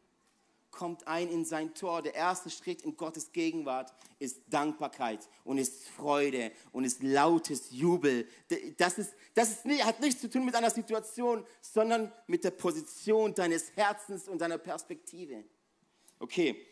kommt 0.72 1.08
ein 1.08 1.28
in 1.28 1.46
sein 1.46 1.74
Tor. 1.76 2.02
Der 2.02 2.16
erste 2.16 2.50
Schritt 2.50 2.82
in 2.82 2.98
Gottes 2.98 3.32
Gegenwart 3.32 3.94
ist 4.20 4.42
Dankbarkeit 4.48 5.28
und 5.44 5.58
ist 5.58 5.88
Freude 5.90 6.52
und 6.72 6.86
ist 6.86 7.04
lautes 7.04 7.72
Jubel. 7.72 8.28
Das, 8.78 8.98
ist, 8.98 9.14
das 9.34 9.52
ist, 9.52 9.86
hat 9.86 10.00
nichts 10.00 10.22
zu 10.22 10.30
tun 10.30 10.46
mit 10.46 10.56
einer 10.56 10.70
Situation, 10.70 11.46
sondern 11.62 12.12
mit 12.28 12.44
der 12.44 12.52
Position 12.52 13.34
deines 13.34 13.76
Herzens 13.76 14.28
und 14.28 14.40
deiner 14.40 14.58
Perspektive. 14.58 15.44
Okay. 16.20 16.66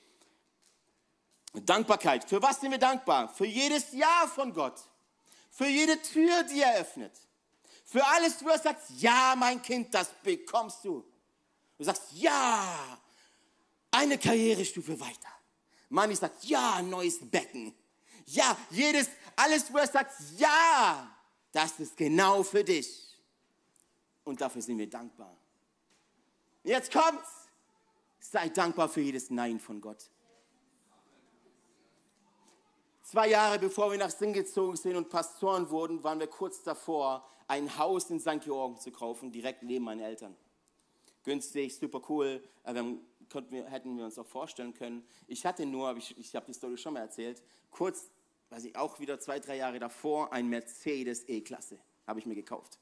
Dankbarkeit. 1.53 2.27
Für 2.27 2.41
was 2.41 2.62
sind 2.62 2.71
wir 2.71 2.77
dankbar? 2.77 3.29
Für 3.29 3.45
jedes 3.45 3.91
Ja 3.91 4.27
von 4.33 4.53
Gott. 4.53 4.79
Für 5.49 5.67
jede 5.67 6.01
Tür, 6.01 6.43
die 6.43 6.62
er 6.62 6.79
öffnet. 6.79 7.12
Für 7.85 8.05
alles, 8.05 8.43
wo 8.43 8.49
er 8.49 8.59
sagt, 8.59 8.83
ja, 8.97 9.33
mein 9.35 9.62
Kind, 9.62 9.93
das 9.93 10.09
bekommst 10.21 10.85
du. 10.85 11.03
Du 11.77 11.83
sagst, 11.83 12.03
ja, 12.13 12.99
eine 13.91 14.17
Karrierestufe 14.17 14.99
weiter. 14.99 15.30
Manni 15.89 16.15
sagt, 16.15 16.43
ja, 16.43 16.82
neues 16.82 17.19
Becken. 17.30 17.73
Ja, 18.25 18.56
jedes, 18.69 19.10
alles, 19.36 19.73
wo 19.73 19.78
er 19.78 19.88
sagt, 19.88 20.13
ja, 20.38 21.15
das 21.52 21.80
ist 21.80 21.97
genau 21.97 22.43
für 22.43 22.63
dich. 22.63 23.19
Und 24.23 24.39
dafür 24.39 24.62
sind 24.62 24.78
wir 24.78 24.89
dankbar. 24.89 25.36
Jetzt 26.63 26.91
kommt's. 26.91 27.47
Sei 28.19 28.49
dankbar 28.49 28.89
für 28.89 29.02
jedes 29.02 29.30
Nein 29.30 29.60
von 29.60 29.80
Gott. 29.82 30.10
Zwei 33.02 33.30
Jahre 33.30 33.58
bevor 33.58 33.89
wir 33.91 33.97
nach 33.97 34.12
Sinn 34.12 34.34
gezogen 34.34 34.75
sind 34.75 34.95
und 34.95 35.10
Pastoren 35.10 35.69
wurden, 35.69 36.04
waren 36.04 36.19
wir 36.19 36.28
kurz 36.28 36.62
davor, 36.62 37.28
ein 37.47 37.78
Haus 37.78 38.12
in 38.12 38.19
St. 38.19 38.41
Georgen 38.43 38.80
zu 38.80 38.91
kaufen, 38.91 39.32
direkt 39.32 39.63
neben 39.63 39.86
meinen 39.86 40.02
Eltern 40.02 40.36
günstig, 41.30 41.78
super 41.78 42.02
cool. 42.10 42.43
Wir 42.65 42.97
wir, 43.49 43.65
hätten 43.65 43.97
wir 43.97 44.05
uns 44.05 44.17
auch 44.17 44.25
vorstellen 44.25 44.73
können. 44.73 45.05
Ich 45.27 45.45
hatte 45.45 45.65
nur, 45.65 45.95
ich, 45.97 46.17
ich 46.17 46.35
habe 46.35 46.45
die 46.47 46.53
Story 46.53 46.77
schon 46.77 46.93
mal 46.93 47.01
erzählt, 47.01 47.41
kurz, 47.69 48.09
weiß 48.49 48.65
ich 48.65 48.75
auch 48.75 48.99
wieder 48.99 49.19
zwei, 49.19 49.39
drei 49.39 49.57
Jahre 49.57 49.79
davor, 49.79 50.33
ein 50.33 50.47
Mercedes 50.47 51.27
E-Klasse 51.27 51.79
habe 52.09 52.19
ich 52.19 52.25
mir 52.25 52.35
gekauft. 52.35 52.79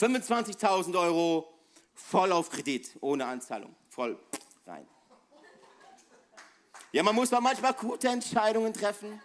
25.000 0.00 0.98
Euro, 0.98 1.52
voll 1.92 2.30
auf 2.32 2.48
Kredit, 2.50 2.96
ohne 3.00 3.26
Anzahlung, 3.26 3.74
voll 3.88 4.18
rein. 4.64 4.86
Ja, 6.92 7.02
man 7.02 7.14
muss 7.14 7.32
auch 7.32 7.40
manchmal 7.40 7.74
gute 7.74 8.08
Entscheidungen 8.08 8.72
treffen, 8.72 9.20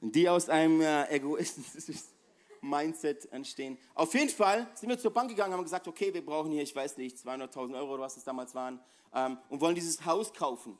die 0.00 0.28
aus 0.28 0.48
einem 0.48 0.80
äh, 0.80 1.08
Egoisten 1.10 1.64
Mindset 2.60 3.30
entstehen. 3.32 3.78
Auf 3.94 4.14
jeden 4.14 4.30
Fall 4.30 4.68
sind 4.74 4.88
wir 4.88 4.98
zur 4.98 5.12
Bank 5.12 5.30
gegangen, 5.30 5.52
haben 5.52 5.62
gesagt, 5.62 5.88
okay, 5.88 6.12
wir 6.12 6.24
brauchen 6.24 6.52
hier, 6.52 6.62
ich 6.62 6.74
weiß 6.74 6.96
nicht, 6.96 7.16
200.000 7.16 7.74
Euro 7.76 7.94
oder 7.94 8.02
was 8.04 8.16
es 8.16 8.24
damals 8.24 8.54
waren, 8.54 8.80
ähm, 9.14 9.38
und 9.48 9.60
wollen 9.60 9.74
dieses 9.74 10.04
Haus 10.04 10.32
kaufen. 10.32 10.78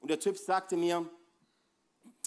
Und 0.00 0.10
der 0.10 0.20
Typ 0.20 0.38
sagte 0.38 0.76
mir, 0.76 1.08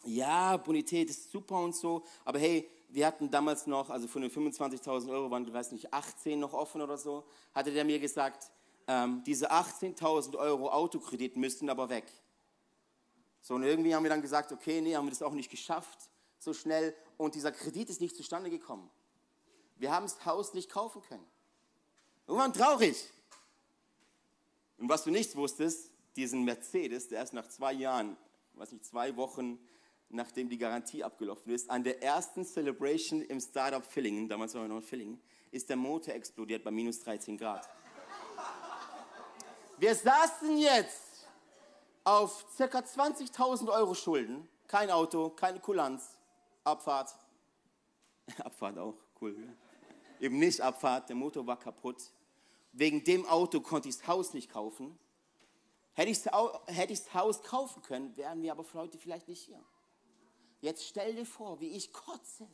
ja, 0.05 0.57
Bonität 0.57 1.09
ist 1.09 1.31
super 1.31 1.59
und 1.59 1.75
so, 1.75 2.03
aber 2.25 2.39
hey, 2.39 2.69
wir 2.89 3.05
hatten 3.05 3.29
damals 3.29 3.67
noch, 3.67 3.89
also 3.89 4.07
von 4.07 4.21
den 4.21 4.31
25.000 4.31 5.09
Euro 5.09 5.29
waren, 5.29 5.45
ich 5.45 5.53
weiß 5.53 5.71
nicht, 5.71 5.93
18 5.93 6.39
noch 6.39 6.53
offen 6.53 6.81
oder 6.81 6.97
so, 6.97 7.25
hatte 7.53 7.71
der 7.71 7.83
mir 7.83 7.99
gesagt, 7.99 8.51
ähm, 8.87 9.21
diese 9.25 9.51
18.000 9.51 10.35
Euro 10.37 10.69
Autokredit 10.69 11.37
müssten 11.37 11.69
aber 11.69 11.89
weg. 11.89 12.05
So, 13.41 13.55
und 13.55 13.63
irgendwie 13.63 13.93
haben 13.93 14.03
wir 14.03 14.09
dann 14.09 14.21
gesagt, 14.21 14.51
okay, 14.51 14.81
nee, 14.81 14.95
haben 14.95 15.05
wir 15.05 15.11
das 15.11 15.21
auch 15.21 15.33
nicht 15.33 15.51
geschafft 15.51 16.09
so 16.39 16.53
schnell 16.53 16.95
und 17.19 17.35
dieser 17.35 17.51
Kredit 17.51 17.89
ist 17.89 17.99
nicht 17.99 18.15
zustande 18.15 18.49
gekommen. 18.49 18.89
Wir 19.75 19.91
haben 19.91 20.05
das 20.05 20.25
Haus 20.25 20.53
nicht 20.53 20.71
kaufen 20.71 21.01
können. 21.01 21.25
Wir 22.25 22.35
waren 22.35 22.53
traurig. 22.53 22.95
Und 24.77 24.87
was 24.87 25.03
du 25.03 25.11
nicht 25.11 25.35
wusstest, 25.35 25.91
diesen 26.15 26.45
Mercedes, 26.45 27.09
der 27.09 27.19
erst 27.19 27.33
nach 27.33 27.49
zwei 27.49 27.73
Jahren, 27.73 28.15
weiß 28.53 28.71
nicht, 28.71 28.85
zwei 28.85 29.17
Wochen, 29.17 29.59
nachdem 30.07 30.47
die 30.47 30.57
Garantie 30.57 31.03
abgelaufen 31.03 31.51
ist, 31.53 31.69
an 31.69 31.83
der 31.83 32.01
ersten 32.01 32.45
Celebration 32.45 33.21
im 33.21 33.41
Startup 33.41 33.85
Villingen, 33.85 34.29
damals 34.29 34.53
war 34.55 34.61
er 34.61 34.69
noch 34.69 34.77
in 34.77 34.83
Villingen, 34.83 35.21
ist 35.51 35.67
der 35.67 35.75
Motor 35.75 36.13
explodiert 36.13 36.63
bei 36.63 36.71
minus 36.71 37.01
13 37.01 37.37
Grad. 37.37 37.67
Wir 39.77 39.93
saßen 39.93 40.57
jetzt 40.57 41.27
auf 42.05 42.45
ca. 42.57 42.79
20.000 42.79 43.69
Euro 43.73 43.93
Schulden, 43.93 44.47
kein 44.67 44.89
Auto, 44.89 45.31
keine 45.31 45.59
Kulanz, 45.59 46.18
Abfahrt. 46.69 47.15
Abfahrt 48.39 48.77
auch, 48.77 48.95
cool. 49.21 49.35
Ja? 49.37 50.25
Eben 50.25 50.39
nicht 50.39 50.61
Abfahrt, 50.61 51.09
der 51.09 51.15
Motor 51.15 51.47
war 51.47 51.57
kaputt. 51.57 52.11
Wegen 52.73 53.03
dem 53.03 53.25
Auto 53.25 53.61
konnte 53.61 53.89
ich 53.89 53.97
das 53.97 54.07
Haus 54.07 54.33
nicht 54.33 54.51
kaufen. 54.51 54.97
Hätte 55.93 56.11
ich 56.11 56.21
das 56.23 57.13
Haus 57.13 57.43
kaufen 57.43 57.81
können, 57.81 58.15
wären 58.15 58.41
wir 58.41 58.51
aber 58.51 58.65
heute 58.73 58.97
vielleicht 58.97 59.27
nicht 59.27 59.41
hier. 59.41 59.63
Jetzt 60.61 60.85
stell 60.85 61.15
dir 61.15 61.25
vor, 61.25 61.59
wie 61.59 61.69
ich 61.69 61.91
kotze. 61.91 62.47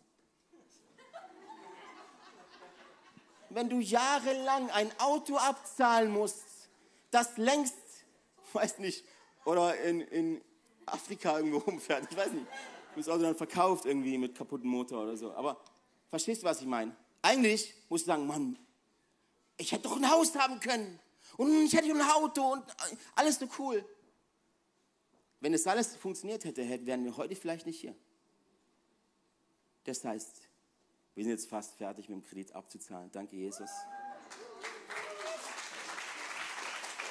Wenn 3.50 3.70
du 3.70 3.80
jahrelang 3.80 4.70
ein 4.72 4.92
Auto 5.00 5.38
abzahlen 5.38 6.12
musst, 6.12 6.44
das 7.12 7.38
längst, 7.38 7.76
weiß 8.54 8.80
nicht, 8.80 9.06
oder 9.46 9.80
in, 9.82 10.02
in 10.02 10.42
Afrika 10.86 11.38
irgendwo 11.38 11.60
rumfährt, 11.60 12.08
ich 12.10 12.18
weiß 12.18 12.32
nicht, 12.32 12.48
das 13.02 13.10
Auto 13.10 13.24
dann 13.24 13.36
verkauft 13.36 13.86
irgendwie 13.86 14.18
mit 14.18 14.36
kaputtem 14.36 14.70
Motor 14.70 15.04
oder 15.04 15.18
so. 15.18 15.34
Aber 15.34 15.62
verstehst 16.10 16.44
du, 16.44 16.46
was 16.46 16.62
ich 16.62 16.68
meine? 16.68 16.96
Eigentlich 17.22 17.74
musst 17.90 18.06
du 18.06 18.08
sagen, 18.08 18.28
Mann, 18.28 18.58
ich 19.58 19.72
hätte 19.72 19.84
doch 19.84 19.98
ein 19.98 20.10
Haus 20.10 20.36
haben 20.36 20.60
können 20.60 21.00
und 21.38 21.66
ich 21.66 21.74
hätte 21.74 21.90
ein 21.90 22.02
Auto 22.02 22.54
und 22.54 22.64
alles 23.16 23.40
so 23.40 23.48
cool. 23.60 23.84
Wenn 25.40 25.54
es 25.54 25.68
alles 25.68 25.96
funktioniert 25.96 26.44
hätte, 26.46 26.68
wären 26.86 27.04
wir 27.04 27.18
heute 27.18 27.36
vielleicht 27.36 27.66
nicht 27.66 27.80
hier. 27.80 27.96
Das 29.84 30.04
heißt, 30.04 30.42
wir 31.14 31.24
sind 31.24 31.32
jetzt 31.32 31.50
fast 31.50 31.76
fertig 31.76 32.10
mit 32.10 32.20
dem 32.20 32.28
Kredit 32.28 32.54
abzuzahlen. 32.54 33.12
Danke, 33.12 33.36
Jesus. 33.36 33.70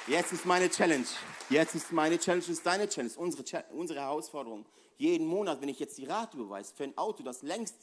Jetzt 0.07 0.33
ist 0.33 0.45
meine 0.45 0.69
Challenge. 0.69 1.07
Jetzt 1.49 1.73
ist 1.73 1.91
meine 1.91 2.19
Challenge, 2.19 2.45
ist 2.45 2.65
deine 2.65 2.87
Challenge, 2.87 3.13
unsere, 3.17 3.63
unsere 3.71 4.01
Herausforderung. 4.01 4.65
Jeden 4.97 5.27
Monat, 5.27 5.61
wenn 5.61 5.69
ich 5.69 5.79
jetzt 5.79 5.97
die 5.97 6.05
Rate 6.05 6.37
überweise 6.37 6.73
für 6.73 6.85
ein 6.85 6.97
Auto, 6.97 7.23
das 7.23 7.41
längst 7.41 7.75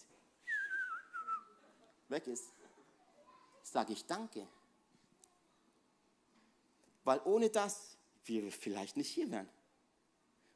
weg 2.09 2.27
ist, 2.27 2.53
sage 3.63 3.93
ich 3.93 4.07
Danke. 4.07 4.47
Weil 7.05 7.21
ohne 7.25 7.51
das 7.51 7.97
wir 8.25 8.51
vielleicht 8.53 8.97
nicht 8.97 9.09
hier 9.09 9.31
wären. 9.31 9.49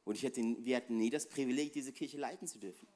Und 0.04 0.14
ich 0.14 0.22
hätte, 0.22 0.40
wir 0.40 0.76
hätten 0.76 0.96
nie 0.98 1.10
das 1.10 1.28
Privileg, 1.28 1.72
diese 1.72 1.92
Kirche 1.92 2.16
leiten 2.16 2.46
zu 2.46 2.58
dürfen. 2.58 2.86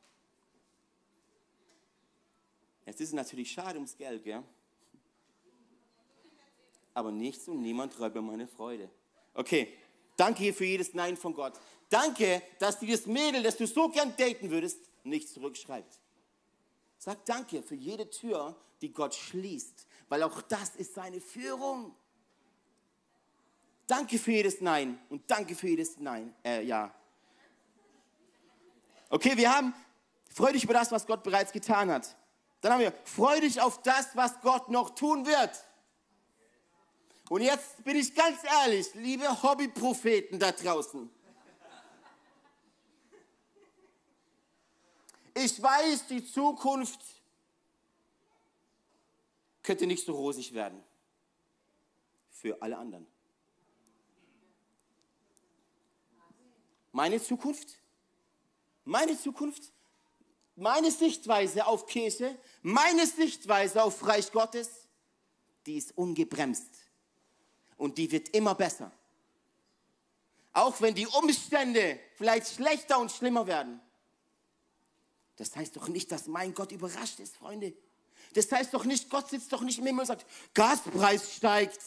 Jetzt 2.86 3.00
ist 3.00 3.08
es 3.08 3.14
natürlich 3.14 3.50
schade 3.50 3.74
ums 3.74 3.96
Geld, 3.96 4.22
gell? 4.24 4.42
Aber 6.94 7.10
nichts 7.10 7.48
und 7.48 7.62
niemand 7.62 7.98
räubt 7.98 8.14
mir 8.14 8.22
meine 8.22 8.46
Freude. 8.46 8.90
Okay, 9.34 9.72
danke 10.20 10.52
für 10.52 10.66
jedes 10.66 10.92
Nein 10.92 11.16
von 11.16 11.34
Gott. 11.34 11.54
Danke, 11.88 12.42
dass 12.58 12.78
dieses 12.78 13.06
Mädel, 13.06 13.42
das 13.42 13.56
du 13.56 13.66
so 13.66 13.88
gern 13.88 14.14
daten 14.16 14.50
würdest, 14.50 14.78
nicht 15.02 15.28
zurückschreibt. 15.28 15.98
Sag 16.98 17.24
danke 17.24 17.62
für 17.62 17.74
jede 17.74 18.10
Tür, 18.10 18.54
die 18.82 18.92
Gott 18.92 19.14
schließt, 19.14 19.86
weil 20.10 20.22
auch 20.22 20.42
das 20.42 20.76
ist 20.76 20.94
seine 20.94 21.20
Führung. 21.20 21.94
Danke 23.86 24.18
für 24.18 24.32
jedes 24.32 24.60
Nein 24.60 25.00
und 25.08 25.28
danke 25.30 25.54
für 25.54 25.68
jedes 25.68 25.96
Nein, 25.98 26.34
äh, 26.44 26.62
ja. 26.62 26.94
Okay, 29.08 29.36
wir 29.36 29.52
haben, 29.52 29.74
freu 30.32 30.52
dich 30.52 30.64
über 30.64 30.74
das, 30.74 30.92
was 30.92 31.06
Gott 31.06 31.22
bereits 31.22 31.50
getan 31.50 31.90
hat. 31.90 32.14
Dann 32.60 32.74
haben 32.74 32.80
wir, 32.80 32.92
freu 33.04 33.40
dich 33.40 33.60
auf 33.60 33.82
das, 33.82 34.14
was 34.14 34.40
Gott 34.42 34.68
noch 34.68 34.90
tun 34.90 35.26
wird. 35.26 35.64
Und 37.30 37.42
jetzt 37.42 37.84
bin 37.84 37.94
ich 37.94 38.12
ganz 38.12 38.42
ehrlich, 38.42 38.92
liebe 38.94 39.40
Hobbypropheten 39.40 40.36
da 40.40 40.50
draußen. 40.50 41.08
Ich 45.32 45.62
weiß, 45.62 46.08
die 46.08 46.24
Zukunft 46.24 46.98
könnte 49.62 49.86
nicht 49.86 50.04
so 50.04 50.12
rosig 50.12 50.52
werden. 50.54 50.82
Für 52.30 52.60
alle 52.60 52.76
anderen. 52.76 53.06
Meine 56.90 57.22
Zukunft? 57.22 57.78
Meine 58.84 59.16
Zukunft? 59.16 59.72
Meine 60.56 60.90
Sichtweise 60.90 61.64
auf 61.64 61.86
Kirche, 61.86 62.36
meine 62.62 63.06
Sichtweise 63.06 63.84
auf 63.84 64.04
Reich 64.04 64.32
Gottes, 64.32 64.88
die 65.64 65.76
ist 65.76 65.96
ungebremst. 65.96 66.79
Und 67.80 67.96
die 67.96 68.12
wird 68.12 68.28
immer 68.36 68.54
besser. 68.54 68.92
Auch 70.52 70.82
wenn 70.82 70.94
die 70.94 71.06
Umstände 71.06 71.98
vielleicht 72.14 72.54
schlechter 72.54 72.98
und 72.98 73.10
schlimmer 73.10 73.46
werden. 73.46 73.80
Das 75.36 75.56
heißt 75.56 75.76
doch 75.76 75.88
nicht, 75.88 76.12
dass 76.12 76.26
mein 76.26 76.52
Gott 76.52 76.72
überrascht 76.72 77.20
ist, 77.20 77.36
Freunde. 77.36 77.72
Das 78.34 78.52
heißt 78.52 78.74
doch 78.74 78.84
nicht, 78.84 79.08
Gott 79.08 79.30
sitzt 79.30 79.50
doch 79.50 79.62
nicht 79.62 79.78
im 79.78 79.86
Himmel 79.86 80.00
und 80.00 80.06
sagt, 80.08 80.26
Gaspreis 80.52 81.36
steigt. 81.36 81.80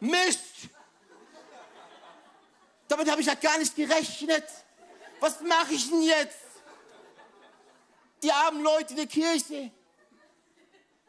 Mist! 0.00 0.70
Damit 2.88 3.10
habe 3.10 3.20
ich 3.20 3.26
ja 3.26 3.34
gar 3.34 3.58
nicht 3.58 3.76
gerechnet. 3.76 4.46
Was 5.20 5.42
mache 5.42 5.74
ich 5.74 5.90
denn 5.90 6.02
jetzt? 6.04 6.38
Die 8.22 8.32
armen 8.32 8.62
Leute 8.62 8.92
in 8.92 8.96
der 8.96 9.06
Kirche 9.06 9.70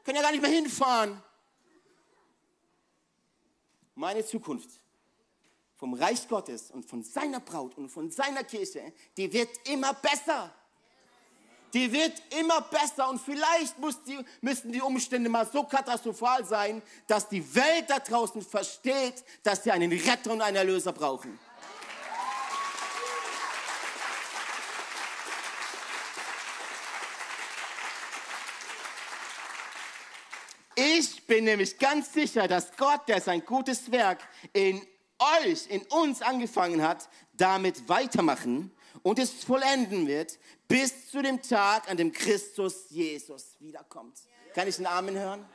können 0.03 0.17
ja 0.17 0.21
gar 0.21 0.31
nicht 0.31 0.41
mehr 0.41 0.51
hinfahren. 0.51 1.21
Meine 3.95 4.25
Zukunft 4.25 4.69
vom 5.75 5.93
Reich 5.93 6.27
Gottes 6.27 6.71
und 6.71 6.85
von 6.85 7.03
seiner 7.03 7.39
Braut 7.39 7.77
und 7.77 7.89
von 7.89 8.09
seiner 8.09 8.43
Kirche, 8.43 8.93
die 9.17 9.31
wird 9.31 9.49
immer 9.67 9.93
besser. 9.93 10.53
Die 11.73 11.91
wird 11.91 12.21
immer 12.39 12.61
besser 12.61 13.09
und 13.09 13.19
vielleicht 13.19 13.75
die, 14.07 14.19
müssen 14.41 14.71
die 14.71 14.81
Umstände 14.81 15.29
mal 15.29 15.49
so 15.51 15.63
katastrophal 15.63 16.45
sein, 16.45 16.83
dass 17.07 17.27
die 17.27 17.43
Welt 17.55 17.89
da 17.89 17.99
draußen 17.99 18.41
versteht, 18.43 19.23
dass 19.41 19.63
sie 19.63 19.71
einen 19.71 19.91
Retter 19.91 20.31
und 20.31 20.41
einen 20.41 20.57
Erlöser 20.57 20.93
brauchen. 20.93 21.39
Ich 31.23 31.27
bin 31.27 31.45
nämlich 31.45 31.79
ganz 31.79 32.11
sicher, 32.11 32.49
dass 32.49 32.75
Gott, 32.75 33.07
der 33.07 33.21
sein 33.21 33.45
gutes 33.45 33.89
Werk 33.93 34.27
in 34.51 34.85
euch, 35.41 35.67
in 35.69 35.81
uns 35.83 36.21
angefangen 36.21 36.81
hat, 36.81 37.07
damit 37.31 37.87
weitermachen 37.87 38.75
und 39.03 39.19
es 39.19 39.45
vollenden 39.45 40.05
wird 40.05 40.37
bis 40.67 41.09
zu 41.09 41.21
dem 41.21 41.41
Tag, 41.41 41.89
an 41.89 41.95
dem 41.95 42.11
Christus 42.11 42.89
Jesus 42.89 43.55
wiederkommt. 43.59 44.19
Kann 44.53 44.67
ich 44.67 44.75
einen 44.75 44.87
Amen 44.87 45.17
hören? 45.17 45.45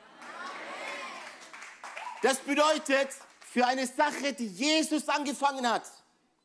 Das 2.22 2.38
bedeutet, 2.38 3.10
für 3.40 3.66
eine 3.66 3.86
Sache, 3.86 4.32
die 4.32 4.46
Jesus 4.46 5.06
angefangen 5.06 5.68
hat, 5.68 5.84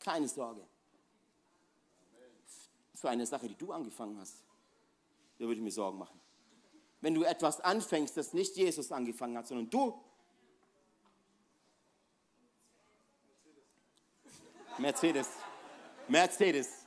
keine 0.03 0.27
Sorge. 0.27 0.67
Für 2.93 3.09
eine 3.09 3.25
Sache, 3.25 3.47
die 3.47 3.55
du 3.55 3.71
angefangen 3.71 4.19
hast, 4.19 4.43
da 5.39 5.45
würde 5.45 5.55
ich 5.55 5.61
mir 5.61 5.71
Sorgen 5.71 5.97
machen 5.97 6.22
wenn 7.03 7.15
du 7.15 7.23
etwas 7.23 7.59
anfängst, 7.59 8.15
das 8.15 8.31
nicht 8.31 8.55
Jesus 8.55 8.89
angefangen 8.89 9.37
hat, 9.37 9.45
sondern 9.45 9.69
du. 9.69 10.01
Mercedes. 14.77 15.27
Mercedes. 16.07 16.85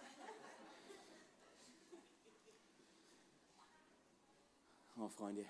Oh, 4.98 5.06
Freunde. 5.10 5.44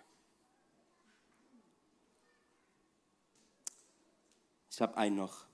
Ich 4.68 4.80
habe 4.80 4.96
einen 4.96 5.14
noch. 5.14 5.46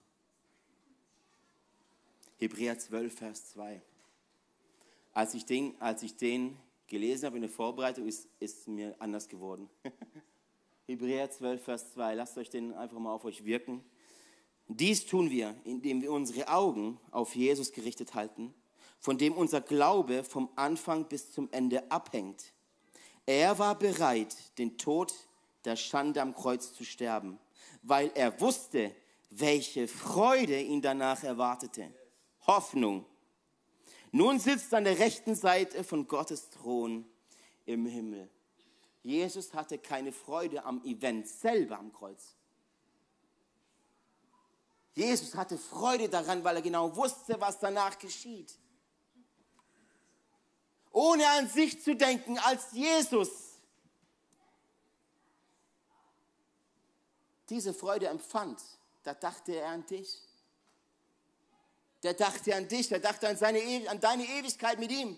Hebräer 2.39 2.79
12, 2.79 3.15
Vers 3.15 3.51
2. 3.51 3.83
Als 5.13 5.35
ich 5.35 5.45
den, 5.45 5.79
als 5.83 6.03
ich 6.03 6.17
den 6.17 6.59
gelesen 6.93 7.25
habe 7.25 7.37
in 7.37 7.43
der 7.43 7.51
Vorbereitung, 7.51 8.07
ist, 8.07 8.29
ist 8.39 8.69
mir 8.69 8.95
anders 8.99 9.27
geworden. 9.27 9.69
Hebräer 10.87 11.31
12, 11.31 11.65
Vers 11.65 11.93
2. 11.95 12.15
Lasst 12.15 12.37
euch 12.37 12.51
den 12.51 12.75
einfach 12.75 12.99
mal 12.99 13.13
auf 13.13 13.25
euch 13.25 13.47
wirken. 13.47 13.83
Dies 14.69 15.07
tun 15.07 15.31
wir, 15.31 15.57
indem 15.65 16.03
wir 16.03 16.13
unsere 16.13 16.49
Augen 16.49 17.01
auf 17.11 17.35
Jesus 17.35 17.73
gerichtet 17.73 18.15
halten, 18.15 18.53
von 18.99 19.17
dem 19.17 19.33
unser 19.33 19.63
Glaube 19.63 20.23
vom 20.23 20.51
Anfang 20.55 21.09
bis 21.09 21.33
zum 21.33 21.49
Ende 21.51 21.91
abhängt. 21.91 22.53
Er 23.25 23.59
war 23.59 23.79
bereit, 23.79 24.37
den 24.59 24.77
Tod 24.77 25.15
der 25.65 25.77
Schande 25.77 26.21
am 26.21 26.35
Kreuz 26.35 26.75
zu 26.75 26.85
sterben, 26.85 27.39
weil 27.83 28.11
er 28.15 28.39
wusste, 28.39 28.95
welche 29.31 29.89
Freude 29.89 30.61
ihn 30.61 30.83
danach 30.83 31.25
erwartete. 31.25 31.91
Hoffnung 32.47 33.07
nun 34.13 34.39
sitzt 34.39 34.73
an 34.75 34.85
der 34.85 34.99
rechten 34.99 35.35
Seite 35.35 35.83
von 35.85 36.07
Gottes 36.07 36.51
Thron 36.51 37.05
im 37.65 37.87
Himmel. 37.87 38.31
Jesus 39.03 39.53
hatte 39.55 39.79
keine 39.79 40.13
Freude 40.13 40.65
am 40.65 40.85
Event 40.85 41.27
selber 41.27 41.79
am 41.79 41.93
Kreuz. 41.93 42.37
Jesus 44.95 45.35
hatte 45.35 45.57
Freude 45.57 46.09
daran, 46.09 46.45
weil 46.45 46.57
er 46.57 46.63
genau 46.63 46.95
wusste, 46.95 47.41
was 47.41 47.59
danach 47.59 47.99
geschieht. 47.99 48.59
Ohne 50.93 51.27
an 51.31 51.49
sich 51.49 51.83
zu 51.83 51.97
denken, 51.97 52.39
als 52.39 52.73
Jesus 52.73 53.31
diese 57.49 57.73
Freude 57.73 58.09
empfand, 58.09 58.63
da 59.03 59.15
dachte 59.15 59.57
er 59.57 59.69
an 59.69 59.87
dich. 59.87 60.21
Der 62.03 62.15
dachte 62.15 62.55
an 62.55 62.67
dich, 62.69 62.91
er 62.91 62.99
dachte 62.99 63.29
an, 63.29 63.37
seine, 63.37 63.61
an 63.89 64.01
deine 64.01 64.25
Ewigkeit 64.25 64.79
mit 64.79 64.91
ihm. 64.91 65.17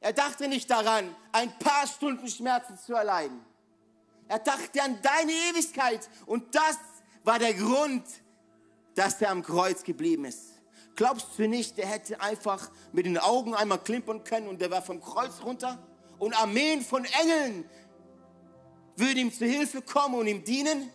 Er 0.00 0.12
dachte 0.12 0.48
nicht 0.48 0.70
daran, 0.70 1.14
ein 1.32 1.56
paar 1.58 1.86
Stunden 1.86 2.28
Schmerzen 2.28 2.78
zu 2.78 2.94
erleiden. 2.94 3.44
Er 4.28 4.40
dachte 4.40 4.82
an 4.82 5.00
deine 5.02 5.32
Ewigkeit 5.32 6.08
und 6.26 6.54
das 6.54 6.78
war 7.22 7.38
der 7.38 7.54
Grund, 7.54 8.04
dass 8.94 9.20
er 9.22 9.30
am 9.30 9.42
Kreuz 9.42 9.82
geblieben 9.84 10.24
ist. 10.24 10.54
Glaubst 10.96 11.28
du 11.36 11.46
nicht, 11.46 11.76
der 11.76 11.86
hätte 11.86 12.20
einfach 12.20 12.70
mit 12.92 13.06
den 13.06 13.18
Augen 13.18 13.54
einmal 13.54 13.78
klimpern 13.78 14.24
können 14.24 14.48
und 14.48 14.60
der 14.60 14.70
war 14.70 14.82
vom 14.82 15.00
Kreuz 15.00 15.42
runter 15.44 15.78
und 16.18 16.34
Armeen 16.34 16.82
von 16.82 17.04
Engeln 17.04 17.68
würden 18.96 19.18
ihm 19.18 19.32
zu 19.32 19.44
Hilfe 19.44 19.82
kommen 19.82 20.14
und 20.14 20.26
ihm 20.26 20.42
dienen? 20.42 20.90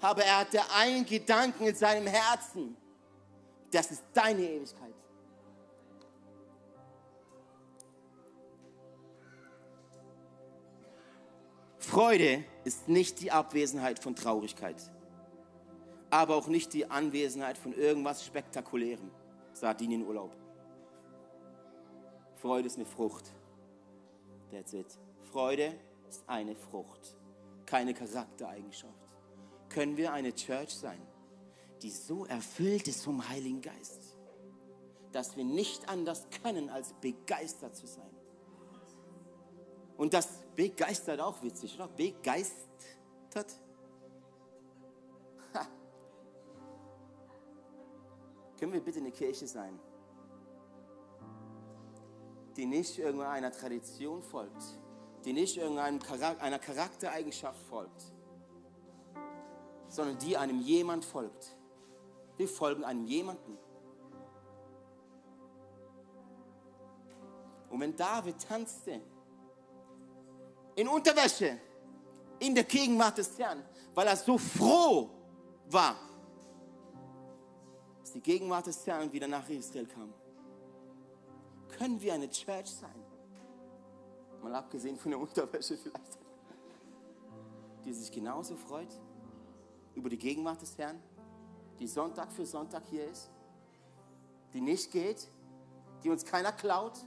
Aber 0.00 0.24
er 0.24 0.38
hatte 0.38 0.60
einen 0.74 1.04
Gedanken 1.04 1.66
in 1.66 1.74
seinem 1.74 2.06
Herzen. 2.06 2.76
Das 3.74 3.90
ist 3.90 4.04
deine 4.12 4.40
Ewigkeit. 4.40 4.94
Freude 11.78 12.44
ist 12.62 12.88
nicht 12.88 13.20
die 13.20 13.32
Abwesenheit 13.32 13.98
von 13.98 14.14
Traurigkeit, 14.14 14.76
aber 16.08 16.36
auch 16.36 16.46
nicht 16.46 16.72
die 16.72 16.88
Anwesenheit 16.88 17.58
von 17.58 17.72
irgendwas 17.72 18.24
Spektakulärem. 18.24 19.10
Sardinienurlaub. 19.54 20.36
Freude 22.36 22.68
ist 22.68 22.76
eine 22.76 22.86
Frucht. 22.86 23.32
That's 24.52 24.72
it. 24.72 24.86
Freude 25.32 25.74
ist 26.08 26.22
eine 26.28 26.54
Frucht, 26.54 27.16
keine 27.66 27.92
Charaktereigenschaft. 27.92 29.08
Können 29.68 29.96
wir 29.96 30.12
eine 30.12 30.32
Church 30.32 30.70
sein, 30.70 31.00
die 31.84 31.90
so 31.90 32.24
erfüllt 32.24 32.88
ist 32.88 33.04
vom 33.04 33.28
Heiligen 33.28 33.60
Geist, 33.60 34.16
dass 35.12 35.36
wir 35.36 35.44
nicht 35.44 35.86
anders 35.90 36.26
können, 36.42 36.70
als 36.70 36.94
begeistert 36.94 37.76
zu 37.76 37.86
sein? 37.86 38.10
Und 39.98 40.14
das 40.14 40.28
begeistert 40.56 41.20
auch 41.20 41.42
witzig, 41.42 41.74
oder? 41.74 41.88
Begeistert. 41.88 43.60
Ha. 45.52 45.66
Können 48.58 48.72
wir 48.72 48.80
bitte 48.80 49.00
eine 49.00 49.12
Kirche 49.12 49.46
sein, 49.46 49.78
die 52.56 52.64
nicht 52.64 52.98
irgendeiner 52.98 53.52
Tradition 53.52 54.22
folgt, 54.22 54.80
die 55.26 55.34
nicht 55.34 55.58
irgendeiner 55.58 56.58
Charaktereigenschaft 56.58 57.60
folgt, 57.66 58.14
sondern 59.88 60.18
die 60.18 60.34
einem 60.38 60.60
jemand 60.60 61.04
folgt. 61.04 61.53
Wir 62.36 62.48
folgen 62.48 62.84
einem 62.84 63.04
jemanden. 63.04 63.56
Und 67.70 67.80
wenn 67.80 67.96
David 67.96 68.36
tanzte, 68.40 69.00
in 70.76 70.88
Unterwäsche 70.88 71.58
in 72.40 72.54
der 72.54 72.64
Gegenwart 72.64 73.18
des 73.18 73.38
Herrn, 73.38 73.62
weil 73.94 74.06
er 74.06 74.16
so 74.16 74.38
froh 74.38 75.10
war, 75.70 75.96
dass 78.00 78.12
die 78.12 78.20
Gegenwart 78.20 78.66
des 78.66 78.86
Herrn 78.86 79.12
wieder 79.12 79.28
nach 79.28 79.48
Israel 79.48 79.86
kam. 79.86 80.12
Können 81.78 82.00
wir 82.00 82.14
eine 82.14 82.28
Church 82.28 82.66
sein? 82.66 82.94
Mal 84.42 84.54
abgesehen 84.54 84.96
von 84.96 85.10
der 85.10 85.20
Unterwäsche 85.20 85.76
vielleicht. 85.76 86.18
Die 87.84 87.92
sich 87.92 88.10
genauso 88.10 88.56
freut 88.56 89.00
über 89.94 90.08
die 90.08 90.18
Gegenwart 90.18 90.60
des 90.60 90.76
Herrn, 90.76 91.00
die 91.78 91.86
Sonntag 91.86 92.32
für 92.32 92.46
Sonntag 92.46 92.84
hier 92.90 93.08
ist, 93.10 93.30
die 94.52 94.60
nicht 94.60 94.90
geht, 94.90 95.28
die 96.02 96.10
uns 96.10 96.24
keiner 96.24 96.52
klaut, 96.52 97.04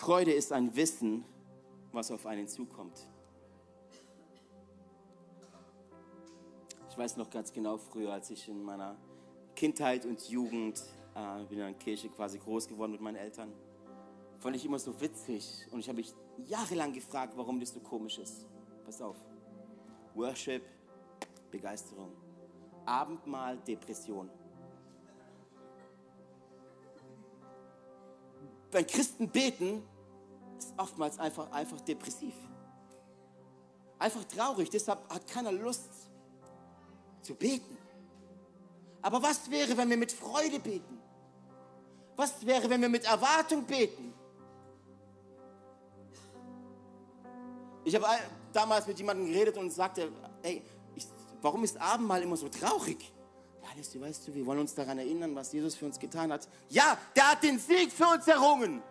Freude 0.00 0.32
ist 0.32 0.50
ein 0.50 0.74
Wissen, 0.76 1.24
was 1.92 2.10
auf 2.10 2.24
einen 2.24 2.48
zukommt. 2.48 3.06
Ich 6.88 6.96
weiß 6.96 7.18
noch 7.18 7.28
ganz 7.28 7.52
genau 7.52 7.76
früher, 7.76 8.10
als 8.12 8.30
ich 8.30 8.48
in 8.48 8.62
meiner 8.62 8.96
Kindheit 9.54 10.06
und 10.06 10.26
Jugend, 10.30 10.82
äh, 11.14 11.44
bin 11.44 11.58
in 11.58 11.64
der 11.64 11.74
Kirche 11.74 12.08
quasi 12.08 12.38
groß 12.38 12.66
geworden 12.66 12.92
mit 12.92 13.02
meinen 13.02 13.16
Eltern, 13.16 13.52
fand 14.38 14.56
ich 14.56 14.64
immer 14.64 14.78
so 14.78 14.98
witzig 15.02 15.66
und 15.70 15.80
ich 15.80 15.88
habe 15.88 15.96
mich 15.96 16.14
jahrelang 16.46 16.94
gefragt, 16.94 17.34
warum 17.36 17.60
das 17.60 17.74
so 17.74 17.80
komisch 17.80 18.18
ist. 18.18 18.46
Pass 18.86 19.02
auf. 19.02 19.16
Worship, 20.14 20.62
Begeisterung. 21.50 22.12
Abendmahl, 22.84 23.56
Depression. 23.58 24.30
wenn 28.72 28.86
Christen 28.86 29.28
beten, 29.28 29.82
ist 30.58 30.72
oftmals 30.76 31.18
einfach, 31.18 31.50
einfach 31.50 31.80
depressiv. 31.80 32.34
Einfach 33.98 34.24
traurig, 34.24 34.70
deshalb 34.70 35.08
hat 35.12 35.26
keiner 35.26 35.52
Lust 35.52 35.90
zu 37.22 37.34
beten. 37.34 37.76
Aber 39.02 39.22
was 39.22 39.50
wäre, 39.50 39.76
wenn 39.76 39.90
wir 39.90 39.96
mit 39.96 40.12
Freude 40.12 40.58
beten? 40.60 40.98
Was 42.16 42.44
wäre, 42.44 42.68
wenn 42.68 42.80
wir 42.80 42.88
mit 42.88 43.04
Erwartung 43.04 43.64
beten? 43.64 44.12
Ich 47.84 47.94
habe 47.94 48.06
damals 48.52 48.86
mit 48.86 48.98
jemandem 48.98 49.26
geredet 49.26 49.56
und 49.56 49.70
sagte, 49.70 50.10
ey, 50.42 50.62
ich, 50.94 51.06
warum 51.40 51.64
ist 51.64 51.80
Abendmahl 51.80 52.22
immer 52.22 52.36
so 52.36 52.48
traurig? 52.48 53.12
Ja, 53.62 53.68
Leslie, 53.76 54.00
weißt 54.00 54.28
du, 54.28 54.34
wir 54.34 54.46
wollen 54.46 54.60
uns 54.60 54.74
daran 54.74 54.98
erinnern, 54.98 55.34
was 55.34 55.52
Jesus 55.52 55.74
für 55.74 55.86
uns 55.86 55.98
getan 55.98 56.32
hat. 56.32 56.48
Ja, 56.68 56.98
der 57.14 57.32
hat 57.32 57.42
den 57.42 57.58
Sieg 57.58 57.92
für 57.92 58.06
uns 58.06 58.26
errungen. 58.26 58.82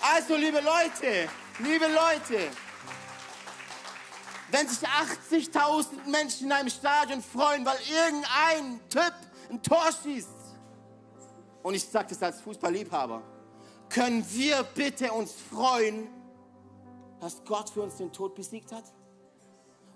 Also, 0.00 0.36
liebe 0.36 0.60
Leute, 0.60 1.28
liebe 1.58 1.86
Leute, 1.86 2.50
wenn 4.50 4.66
sich 4.66 4.88
80.000 4.88 6.08
Menschen 6.10 6.46
in 6.46 6.52
einem 6.52 6.70
Stadion 6.70 7.22
freuen, 7.22 7.64
weil 7.64 7.78
irgendein 7.88 8.80
Typ 8.88 9.14
ein 9.50 9.62
Tor 9.62 9.88
schießt, 10.02 10.28
und 11.62 11.74
ich 11.74 11.84
sage 11.84 12.08
das 12.08 12.22
als 12.22 12.40
Fußballliebhaber, 12.40 13.22
können 13.90 14.24
wir 14.30 14.62
bitte 14.62 15.12
uns 15.12 15.34
freuen, 15.50 16.08
dass 17.20 17.44
Gott 17.44 17.70
für 17.70 17.82
uns 17.82 17.96
den 17.96 18.12
Tod 18.12 18.34
besiegt 18.34 18.72
hat? 18.72 18.84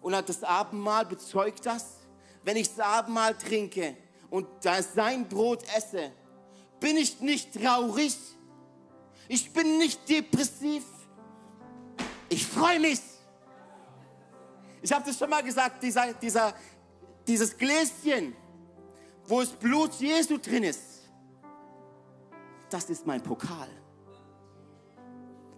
Und 0.00 0.14
hat 0.14 0.28
das 0.28 0.44
Abendmahl 0.44 1.06
bezeugt 1.06 1.64
das? 1.64 2.04
wenn 2.44 2.56
ich 2.56 2.68
das 2.68 2.80
Abendmahl 2.80 3.36
trinke 3.36 3.96
und 4.30 4.46
sein 4.60 5.26
Brot 5.28 5.64
esse, 5.76 6.12
bin 6.78 6.96
ich 6.96 7.20
nicht 7.20 7.54
traurig. 7.54 8.16
Ich 9.28 9.52
bin 9.52 9.78
nicht 9.78 10.08
depressiv. 10.08 10.84
Ich 12.28 12.46
freue 12.46 12.78
mich. 12.78 13.00
Ich 14.82 14.92
habe 14.92 15.04
das 15.06 15.18
schon 15.18 15.30
mal 15.30 15.42
gesagt, 15.42 15.82
dieser, 15.82 16.12
dieser, 16.12 16.52
dieses 17.26 17.56
Gläschen, 17.56 18.36
wo 19.26 19.40
das 19.40 19.50
Blut 19.50 19.94
Jesu 19.94 20.36
drin 20.36 20.64
ist, 20.64 20.82
das 22.68 22.90
ist 22.90 23.06
mein 23.06 23.22
Pokal. 23.22 23.68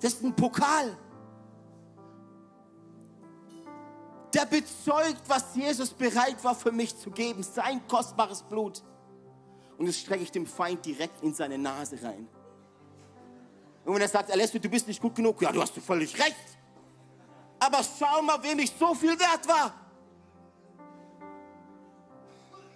Das 0.01 0.13
ist 0.13 0.23
ein 0.23 0.37
Pokal. 0.37 0.97
Der 4.37 4.45
bezeugt, 4.45 5.23
was 5.29 5.55
Jesus 5.55 5.91
bereit 5.91 6.43
war 6.45 6.55
für 6.55 6.71
mich 6.71 6.97
zu 6.97 7.11
geben, 7.11 7.43
sein 7.43 7.81
kostbares 7.89 8.43
Blut. 8.43 8.83
Und 9.79 9.87
das 9.87 9.99
strecke 9.99 10.23
ich 10.23 10.31
dem 10.31 10.47
Feind 10.47 10.85
direkt 10.85 11.23
in 11.23 11.33
seine 11.33 11.57
Nase 11.57 11.99
rein. 12.03 12.29
Und 13.85 13.95
wenn 13.95 14.03
er 14.03 14.09
sagt, 14.09 14.31
Alessio, 14.31 14.61
du 14.61 14.69
bist 14.69 14.87
nicht 14.89 15.01
gut 15.01 15.15
genug, 15.15 15.41
ja, 15.41 15.53
du 15.53 15.63
hast 15.63 15.75
völlig 15.79 16.19
recht. 16.19 16.37
Aber 17.59 17.81
schau 17.99 18.21
mal, 18.23 18.43
wem 18.43 18.59
ich 18.59 18.73
so 18.79 18.95
viel 18.95 19.19
wert 19.19 19.49
war. 19.49 19.73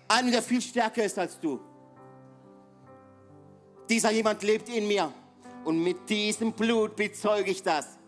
Einer, 0.09 0.31
der 0.31 0.43
viel 0.43 0.63
stärker 0.63 1.05
ist 1.05 1.19
als 1.19 1.39
du. 1.39 1.61
Dieser 3.89 4.11
jemand 4.13 4.43
lebt 4.43 4.69
in 4.69 4.87
mir. 4.89 5.13
Und 5.65 5.83
mit 5.83 6.09
diesem 6.09 6.53
Blut 6.53 6.97
bezeuge 6.97 7.51
ich 7.51 7.63
das. 7.63 8.00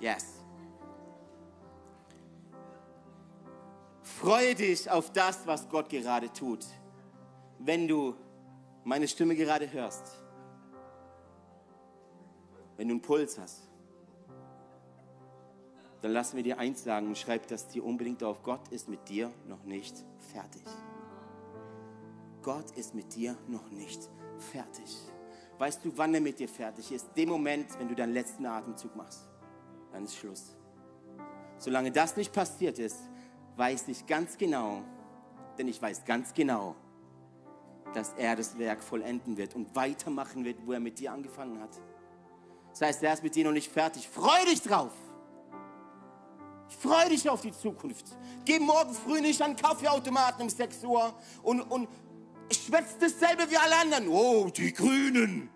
Yes. 0.00 0.38
Freue 4.02 4.54
dich 4.54 4.90
auf 4.90 5.12
das, 5.12 5.46
was 5.46 5.68
Gott 5.68 5.88
gerade 5.88 6.32
tut. 6.32 6.64
Wenn 7.58 7.86
du 7.86 8.14
meine 8.84 9.06
Stimme 9.06 9.36
gerade 9.36 9.70
hörst, 9.72 10.18
wenn 12.76 12.88
du 12.88 12.94
einen 12.94 13.02
Puls 13.02 13.38
hast, 13.38 13.68
dann 16.00 16.12
lass 16.12 16.32
mir 16.32 16.42
dir 16.42 16.58
eins 16.58 16.84
sagen 16.84 17.08
und 17.08 17.18
schreib 17.18 17.46
das 17.48 17.68
dir 17.68 17.84
unbedingt 17.84 18.22
auf. 18.22 18.42
Gott 18.42 18.68
ist 18.68 18.88
mit 18.88 19.08
dir 19.08 19.32
noch 19.46 19.64
nicht 19.64 19.96
fertig. 20.32 20.62
Gott 22.42 22.70
ist 22.72 22.94
mit 22.94 23.14
dir 23.14 23.36
noch 23.48 23.70
nicht 23.70 24.00
fertig. 24.38 24.96
Weißt 25.58 25.84
du, 25.84 25.92
wann 25.96 26.14
er 26.14 26.20
mit 26.20 26.38
dir 26.38 26.48
fertig 26.48 26.92
ist? 26.92 27.08
Dem 27.16 27.28
Moment, 27.28 27.66
wenn 27.78 27.88
du 27.88 27.94
deinen 27.96 28.14
letzten 28.14 28.46
Atemzug 28.46 28.94
machst. 28.94 29.27
Dann 29.98 30.04
ist 30.04 30.16
Schluss. 30.16 30.56
Solange 31.58 31.90
das 31.90 32.16
nicht 32.16 32.32
passiert 32.32 32.78
ist, 32.78 32.98
weiß 33.56 33.88
ich 33.88 34.06
ganz 34.06 34.38
genau, 34.38 34.84
denn 35.58 35.66
ich 35.66 35.82
weiß 35.82 36.04
ganz 36.04 36.32
genau, 36.32 36.76
dass 37.94 38.12
er 38.12 38.36
das 38.36 38.56
Werk 38.60 38.80
vollenden 38.80 39.36
wird 39.36 39.56
und 39.56 39.74
weitermachen 39.74 40.44
wird, 40.44 40.64
wo 40.64 40.70
er 40.70 40.78
mit 40.78 41.00
dir 41.00 41.10
angefangen 41.10 41.60
hat. 41.60 41.70
Das 42.70 42.82
heißt, 42.82 43.02
er 43.02 43.14
ist 43.14 43.24
mit 43.24 43.34
dir 43.34 43.44
noch 43.44 43.50
nicht 43.50 43.72
fertig. 43.72 44.08
Freu 44.08 44.44
dich 44.48 44.62
drauf. 44.62 44.92
Freu 46.68 47.08
dich 47.08 47.28
auf 47.28 47.40
die 47.40 47.50
Zukunft. 47.50 48.06
Geh 48.44 48.60
morgen 48.60 48.94
früh 48.94 49.20
nicht 49.20 49.42
an 49.42 49.56
Kaffeeautomaten 49.56 50.42
um 50.42 50.48
6 50.48 50.84
Uhr 50.84 51.12
und, 51.42 51.62
und 51.62 51.88
schwätzt 52.52 52.98
dasselbe 53.00 53.50
wie 53.50 53.56
alle 53.56 53.74
anderen. 53.80 54.06
Oh, 54.06 54.48
die 54.48 54.72
Grünen. 54.72 55.50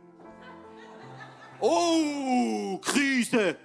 Oh, 1.60 2.76
Krise. 2.78 3.56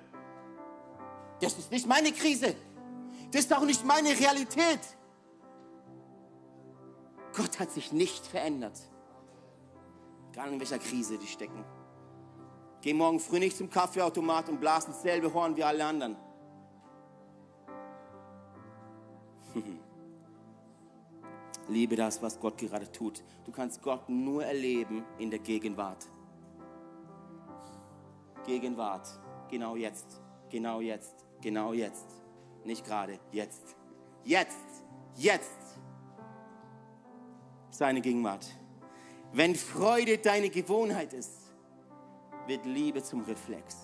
Das 1.39 1.57
ist 1.57 1.71
nicht 1.71 1.87
meine 1.87 2.11
Krise. 2.11 2.55
Das 3.31 3.41
ist 3.41 3.53
auch 3.53 3.65
nicht 3.65 3.85
meine 3.85 4.09
Realität. 4.09 4.79
Gott 7.35 7.59
hat 7.59 7.71
sich 7.71 7.91
nicht 7.91 8.25
verändert. 8.25 8.79
Egal 10.31 10.53
in 10.53 10.59
welcher 10.59 10.79
Krise 10.79 11.17
die 11.17 11.27
stecken. 11.27 11.63
Geh 12.81 12.93
morgen 12.93 13.19
früh 13.19 13.39
nicht 13.39 13.57
zum 13.57 13.69
Kaffeeautomat 13.69 14.49
und 14.49 14.59
blasen 14.59 14.93
dasselbe 14.93 15.33
Horn 15.33 15.55
wie 15.55 15.63
alle 15.63 15.85
anderen. 15.85 16.15
Liebe 21.67 21.95
das, 21.95 22.21
was 22.21 22.39
Gott 22.39 22.57
gerade 22.57 22.91
tut. 22.91 23.23
Du 23.45 23.51
kannst 23.51 23.81
Gott 23.81 24.07
nur 24.09 24.45
erleben 24.45 25.03
in 25.17 25.29
der 25.29 25.39
Gegenwart. 25.39 26.05
Gegenwart. 28.45 29.07
Genau 29.49 29.75
jetzt. 29.75 30.21
Genau 30.49 30.79
jetzt. 30.79 31.26
Genau 31.47 31.71
jetzt. 31.71 32.05
Nicht 32.65 32.85
gerade. 32.85 33.21
Jetzt. 33.31 33.77
Jetzt. 34.25 34.83
Jetzt. 35.15 35.79
Seine 37.69 38.01
Gegenwart. 38.01 38.45
Wenn 39.31 39.55
Freude 39.55 40.17
deine 40.17 40.49
Gewohnheit 40.49 41.13
ist, 41.13 41.53
wird 42.47 42.65
Liebe 42.65 43.01
zum 43.01 43.21
Reflex. 43.21 43.77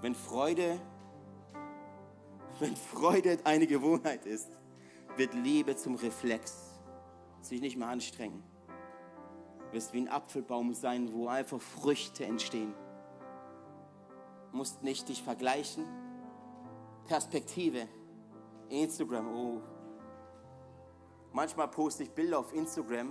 Wenn 0.00 0.16
Freude, 0.16 0.80
wenn 2.58 2.74
Freude 2.74 3.38
eine 3.44 3.68
Gewohnheit 3.68 4.26
ist, 4.26 4.50
wird 5.16 5.34
Liebe 5.34 5.76
zum 5.76 5.94
Reflex. 5.94 6.80
Sich 7.42 7.60
nicht 7.60 7.76
mehr 7.76 7.86
anstrengen. 7.86 8.51
Wirst 9.72 9.92
wie 9.92 10.02
ein 10.02 10.08
Apfelbaum 10.08 10.74
sein, 10.74 11.12
wo 11.12 11.28
einfach 11.28 11.60
Früchte 11.60 12.24
entstehen. 12.24 12.74
Du 14.50 14.58
musst 14.58 14.82
nicht 14.82 15.08
dich 15.08 15.22
vergleichen. 15.22 15.84
Perspektive. 17.06 17.88
Instagram, 18.68 19.28
oh. 19.34 19.60
Manchmal 21.32 21.68
poste 21.68 22.02
ich 22.02 22.10
Bilder 22.10 22.38
auf 22.38 22.52
Instagram, 22.54 23.10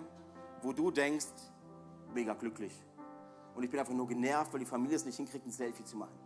wo 0.62 0.72
du 0.72 0.92
denkst, 0.92 1.28
mega 2.14 2.34
glücklich. 2.34 2.74
Und 3.56 3.64
ich 3.64 3.70
bin 3.70 3.80
einfach 3.80 3.94
nur 3.94 4.08
genervt, 4.08 4.54
weil 4.54 4.60
die 4.60 4.66
Familie 4.66 4.96
es 4.96 5.06
nicht 5.06 5.18
hinkriegt, 5.18 5.46
ein 5.46 5.52
Selfie 5.52 5.84
zu 5.84 5.98
machen. 5.98 6.18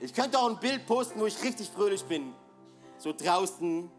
Ich 0.00 0.12
könnte 0.12 0.38
auch 0.38 0.50
ein 0.50 0.58
Bild 0.58 0.86
posten, 0.86 1.18
wo 1.18 1.26
ich 1.26 1.42
richtig 1.42 1.70
fröhlich 1.70 2.04
bin. 2.04 2.34
So 2.98 3.12
draußen, 3.12 3.90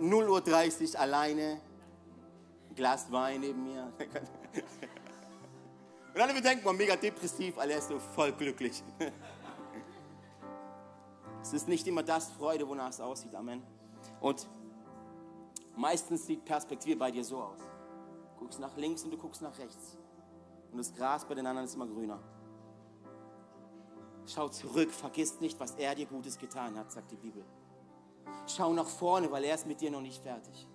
0.30 0.00 0.94
Uhr 0.94 1.00
alleine, 1.00 1.42
ein 1.42 1.60
Glas 2.78 3.10
Wein 3.10 3.40
neben 3.40 3.64
mir. 3.64 3.92
Und 6.14 6.20
alle 6.20 6.40
denken, 6.40 6.64
man 6.64 6.76
mega 6.76 6.94
depressiv, 6.94 7.58
alle 7.58 7.74
ist 7.74 7.88
so 7.88 7.98
voll 7.98 8.32
glücklich. 8.32 8.82
Es 11.40 11.52
ist 11.52 11.68
nicht 11.68 11.86
immer 11.86 12.02
das 12.02 12.28
Freude, 12.30 12.68
wonach 12.68 12.90
es 12.90 13.00
aussieht. 13.00 13.34
Amen. 13.34 13.62
Und 14.20 14.46
meistens 15.76 16.26
sieht 16.26 16.44
Perspektive 16.44 16.96
bei 16.96 17.10
dir 17.10 17.24
so 17.24 17.40
aus. 17.40 17.60
Du 17.60 18.40
guckst 18.40 18.58
nach 18.58 18.76
links 18.76 19.04
und 19.04 19.12
du 19.12 19.16
guckst 19.16 19.40
nach 19.40 19.56
rechts. 19.56 19.96
Und 20.70 20.78
das 20.78 20.92
Gras 20.92 21.24
bei 21.24 21.34
den 21.34 21.46
anderen 21.46 21.66
ist 21.66 21.74
immer 21.74 21.86
grüner. 21.86 22.18
Schau 24.26 24.48
zurück, 24.48 24.90
vergiss 24.90 25.40
nicht, 25.40 25.58
was 25.58 25.76
er 25.76 25.94
dir 25.94 26.06
Gutes 26.06 26.36
getan 26.36 26.76
hat, 26.76 26.92
sagt 26.92 27.12
die 27.12 27.16
Bibel. 27.16 27.44
Schau 28.46 28.74
nach 28.74 28.88
vorne, 28.88 29.30
weil 29.30 29.44
er 29.44 29.54
ist 29.54 29.66
mit 29.66 29.80
dir 29.80 29.90
noch 29.90 30.02
nicht 30.02 30.22
fertig. 30.22 30.66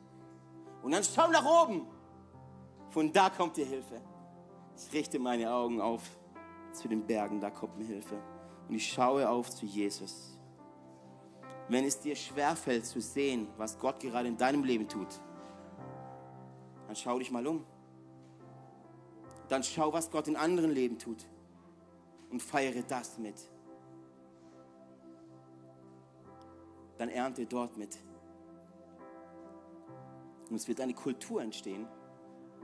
Und 0.83 0.91
dann 0.91 1.03
schau 1.03 1.27
nach 1.29 1.45
oben. 1.45 1.87
Von 2.89 3.11
da 3.11 3.29
kommt 3.29 3.57
dir 3.57 3.65
Hilfe. 3.65 3.99
Ich 4.77 4.93
richte 4.93 5.17
meine 5.17 5.51
Augen 5.51 5.81
auf 5.81 6.03
zu 6.73 6.87
den 6.87 7.05
Bergen, 7.05 7.39
da 7.39 7.49
kommt 7.49 7.77
mir 7.77 7.85
Hilfe. 7.85 8.21
Und 8.67 8.75
ich 8.75 8.91
schaue 8.91 9.27
auf 9.27 9.49
zu 9.49 9.65
Jesus. 9.65 10.37
Wenn 11.69 11.85
es 11.85 11.99
dir 11.99 12.15
schwerfällt 12.15 12.85
zu 12.85 12.99
sehen, 12.99 13.47
was 13.57 13.79
Gott 13.79 13.99
gerade 13.99 14.27
in 14.27 14.37
deinem 14.37 14.63
Leben 14.63 14.87
tut, 14.87 15.07
dann 16.87 16.95
schau 16.95 17.17
dich 17.17 17.31
mal 17.31 17.45
um. 17.47 17.65
Dann 19.47 19.63
schau, 19.63 19.93
was 19.93 20.11
Gott 20.11 20.27
in 20.27 20.35
anderen 20.35 20.71
Leben 20.71 20.99
tut 20.99 21.25
und 22.29 22.41
feiere 22.41 22.83
das 22.87 23.17
mit. 23.17 23.35
Dann 26.97 27.09
ernte 27.09 27.45
dort 27.45 27.77
mit. 27.77 27.97
Und 30.49 30.55
es 30.55 30.67
wird 30.67 30.81
eine 30.81 30.93
Kultur 30.93 31.41
entstehen, 31.41 31.87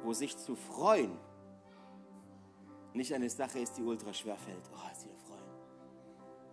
wo 0.03 0.13
sich 0.13 0.37
zu 0.37 0.55
freuen 0.55 1.17
nicht 2.93 3.13
eine 3.13 3.29
Sache 3.29 3.59
ist, 3.59 3.77
die 3.77 3.83
ultra 3.83 4.13
schwer 4.13 4.37
fällt. 4.37 4.69
Oh, 4.73 4.87
jetzt 4.89 5.05
wieder 5.05 5.15
freuen. 5.15 5.49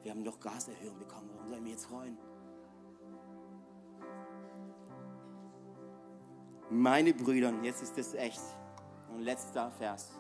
Wir 0.02 0.12
haben 0.12 0.24
doch 0.24 0.38
Gaserhöhung 0.38 0.98
bekommen. 0.98 1.30
Warum 1.34 1.48
sollen 1.48 1.64
wir 1.64 1.72
jetzt 1.72 1.86
freuen? 1.86 2.18
Meine 6.70 7.14
Brüder, 7.14 7.52
jetzt 7.62 7.82
ist 7.82 7.96
es 7.96 8.14
echt. 8.14 8.40
Und 9.12 9.22
letzter 9.22 9.70
Vers. 9.72 10.12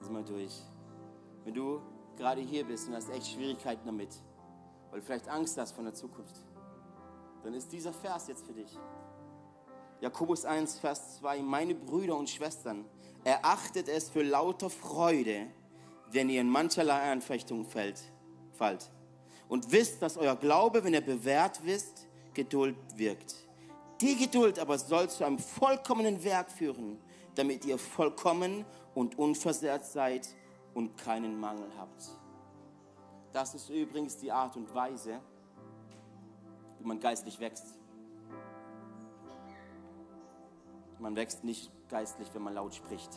Lass 0.00 0.10
mal 0.10 0.24
durch. 0.24 0.62
Wenn 1.44 1.54
du 1.54 1.80
gerade 2.16 2.40
hier 2.40 2.64
bist 2.64 2.88
und 2.88 2.94
hast 2.94 3.10
echt 3.10 3.26
Schwierigkeiten 3.26 3.84
damit, 3.86 4.14
weil 4.90 5.00
du 5.00 5.06
vielleicht 5.06 5.28
Angst 5.28 5.58
hast 5.58 5.72
von 5.72 5.84
der 5.84 5.94
Zukunft, 5.94 6.36
dann 7.42 7.54
ist 7.54 7.72
dieser 7.72 7.92
Vers 7.92 8.28
jetzt 8.28 8.46
für 8.46 8.52
dich. 8.52 8.78
Jakobus 10.00 10.44
1, 10.44 10.78
Vers 10.78 11.18
2, 11.18 11.40
meine 11.42 11.74
Brüder 11.74 12.16
und 12.16 12.28
Schwestern, 12.28 12.84
erachtet 13.24 13.88
es 13.88 14.10
für 14.10 14.22
lauter 14.22 14.70
Freude, 14.70 15.46
wenn 16.10 16.28
ihr 16.28 16.40
in 16.40 16.48
mancherlei 16.48 17.12
Anfechtung 17.12 17.64
fällt, 17.64 18.00
fallt. 18.52 18.90
Und 19.48 19.72
wisst, 19.72 20.02
dass 20.02 20.16
euer 20.16 20.36
Glaube, 20.36 20.84
wenn 20.84 20.94
er 20.94 21.00
bewährt 21.00 21.64
wisst, 21.64 22.06
Geduld 22.34 22.76
wirkt. 22.96 23.34
Die 24.00 24.16
Geduld 24.16 24.58
aber 24.58 24.78
soll 24.78 25.08
zu 25.08 25.24
einem 25.24 25.38
vollkommenen 25.38 26.22
Werk 26.24 26.50
führen, 26.50 26.98
damit 27.34 27.64
ihr 27.64 27.78
vollkommen 27.78 28.64
und 28.94 29.18
unversehrt 29.18 29.84
seid 29.84 30.28
und 30.74 30.96
keinen 30.96 31.38
Mangel 31.38 31.68
habt. 31.78 32.10
Das 33.32 33.54
ist 33.54 33.68
übrigens 33.70 34.16
die 34.16 34.30
Art 34.30 34.56
und 34.56 34.72
Weise, 34.74 35.20
wie 36.78 36.86
man 36.86 37.00
geistlich 37.00 37.38
wächst. 37.40 37.78
Man 41.04 41.14
wächst 41.16 41.44
nicht 41.44 41.70
geistlich, 41.90 42.28
wenn 42.32 42.40
man 42.40 42.54
laut 42.54 42.74
spricht. 42.74 43.10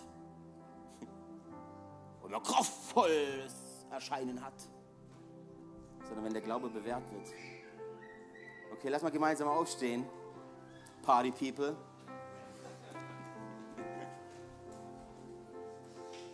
Man 2.21 2.43
kraftvolles 2.43 3.85
Erscheinen 3.89 4.43
hat. 4.43 4.55
Sondern 6.03 6.25
wenn 6.25 6.33
der 6.33 6.41
Glaube 6.41 6.67
bewährt 6.67 7.09
wird. 7.13 7.29
Okay, 8.73 8.89
lass 8.89 9.03
mal 9.03 9.09
gemeinsam 9.09 9.47
aufstehen. 9.47 10.05
Party 11.01 11.31
People. 11.31 11.77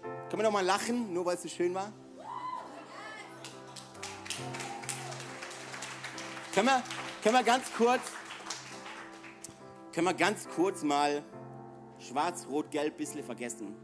Können 0.01 0.41
wir 0.41 0.43
noch 0.45 0.51
mal 0.51 0.65
lachen, 0.65 1.13
nur 1.13 1.23
weil 1.23 1.35
es 1.35 1.43
so 1.43 1.49
schön 1.49 1.75
war? 1.75 1.93
Können 6.55 6.67
wir, 6.67 6.81
können 7.21 7.35
wir 7.35 7.43
ganz 7.43 7.71
kurz, 7.77 8.01
können 9.91 10.07
wir 10.07 10.15
ganz 10.15 10.49
kurz 10.49 10.81
mal 10.81 11.23
schwarz, 12.03 12.47
rot, 12.49 12.69
gelb 12.71 12.97
bisschen 12.97 13.23
vergessen? 13.23 13.75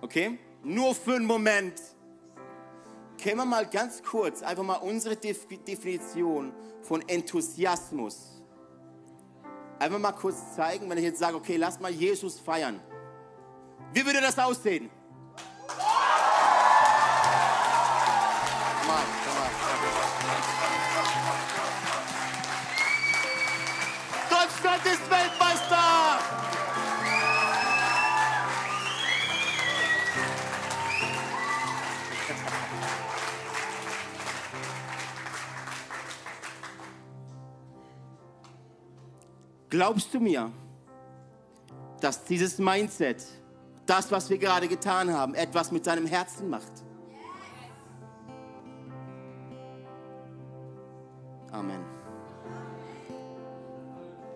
Okay? 0.00 0.38
Nur 0.62 0.94
für 0.94 1.16
einen 1.16 1.26
Moment. 1.26 1.80
Können 3.22 3.36
wir 3.36 3.44
mal 3.44 3.66
ganz 3.66 4.02
kurz 4.02 4.42
einfach 4.42 4.62
mal 4.62 4.76
unsere 4.76 5.16
Definition 5.16 6.52
von 6.82 7.06
Enthusiasmus 7.06 8.40
einfach 9.80 9.98
mal 9.98 10.12
kurz 10.12 10.54
zeigen, 10.54 10.88
wenn 10.88 10.98
ich 10.98 11.04
jetzt 11.04 11.18
sage, 11.18 11.36
okay, 11.36 11.56
lass 11.56 11.80
mal 11.80 11.90
Jesus 11.90 12.38
feiern. 12.38 12.80
Wie 13.92 14.04
würde 14.04 14.20
das 14.20 14.38
aussehen? 14.38 14.90
Glaubst 39.80 40.12
du 40.12 40.20
mir, 40.20 40.52
dass 42.02 42.22
dieses 42.24 42.58
Mindset, 42.58 43.24
das, 43.86 44.12
was 44.12 44.28
wir 44.28 44.36
gerade 44.36 44.68
getan 44.68 45.10
haben, 45.10 45.34
etwas 45.34 45.72
mit 45.72 45.86
deinem 45.86 46.04
Herzen 46.04 46.50
macht? 46.50 46.70
Amen. 51.50 51.80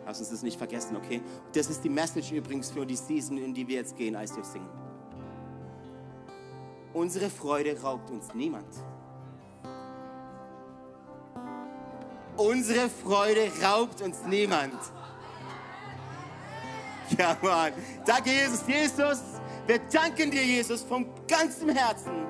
Lass 0.06 0.18
uns 0.18 0.30
das 0.30 0.42
nicht 0.42 0.56
vergessen, 0.56 0.96
okay? 0.96 1.20
Das 1.52 1.68
ist 1.68 1.84
die 1.84 1.90
Message 1.90 2.32
übrigens 2.32 2.70
für 2.70 2.86
die 2.86 2.96
Season, 2.96 3.36
in 3.36 3.52
die 3.52 3.68
wir 3.68 3.76
jetzt 3.76 3.98
gehen, 3.98 4.16
als 4.16 4.34
wir 4.34 4.44
singen. 4.44 4.70
Unsere 6.94 7.28
Freude 7.28 7.78
raubt 7.82 8.10
uns 8.10 8.32
niemand. 8.32 8.74
Unsere 12.38 12.88
Freude 12.88 13.52
raubt 13.62 14.00
uns 14.00 14.24
niemand. 14.24 14.72
Ja, 17.18 17.36
Mann. 17.42 17.72
Danke, 18.04 18.30
Jesus. 18.30 18.60
Jesus, 18.66 19.18
wir 19.66 19.78
danken 19.92 20.30
dir, 20.30 20.44
Jesus, 20.44 20.82
von 20.82 21.06
ganzem 21.28 21.68
Herzen 21.70 22.26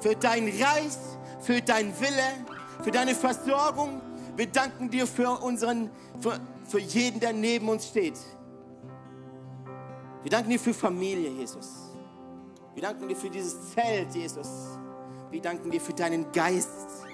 für 0.00 0.14
dein 0.14 0.44
Reich, 0.44 0.96
für 1.40 1.60
dein 1.60 1.98
Wille, 2.00 2.46
für 2.82 2.90
deine 2.90 3.14
Versorgung. 3.14 4.00
Wir 4.36 4.46
danken 4.46 4.90
dir 4.90 5.06
für 5.06 5.30
unseren, 5.42 5.90
für, 6.20 6.40
für 6.64 6.78
jeden, 6.78 7.20
der 7.20 7.32
neben 7.32 7.68
uns 7.68 7.88
steht. 7.88 8.18
Wir 10.22 10.30
danken 10.30 10.50
dir 10.50 10.60
für 10.60 10.74
Familie, 10.74 11.30
Jesus. 11.30 11.68
Wir 12.74 12.82
danken 12.82 13.08
dir 13.08 13.16
für 13.16 13.28
dieses 13.28 13.72
Zelt, 13.72 14.14
Jesus. 14.14 14.48
Wir 15.30 15.42
danken 15.42 15.70
dir 15.70 15.80
für 15.80 15.92
deinen 15.92 16.30
Geist. 16.32 17.06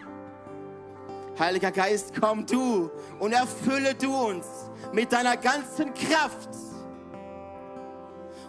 Heiliger 1.39 1.71
Geist, 1.71 2.13
komm 2.21 2.45
du 2.45 2.91
und 3.19 3.33
erfülle 3.33 3.95
du 3.95 4.15
uns 4.15 4.47
mit 4.93 5.13
deiner 5.13 5.37
ganzen 5.37 5.95
Kraft 5.95 6.68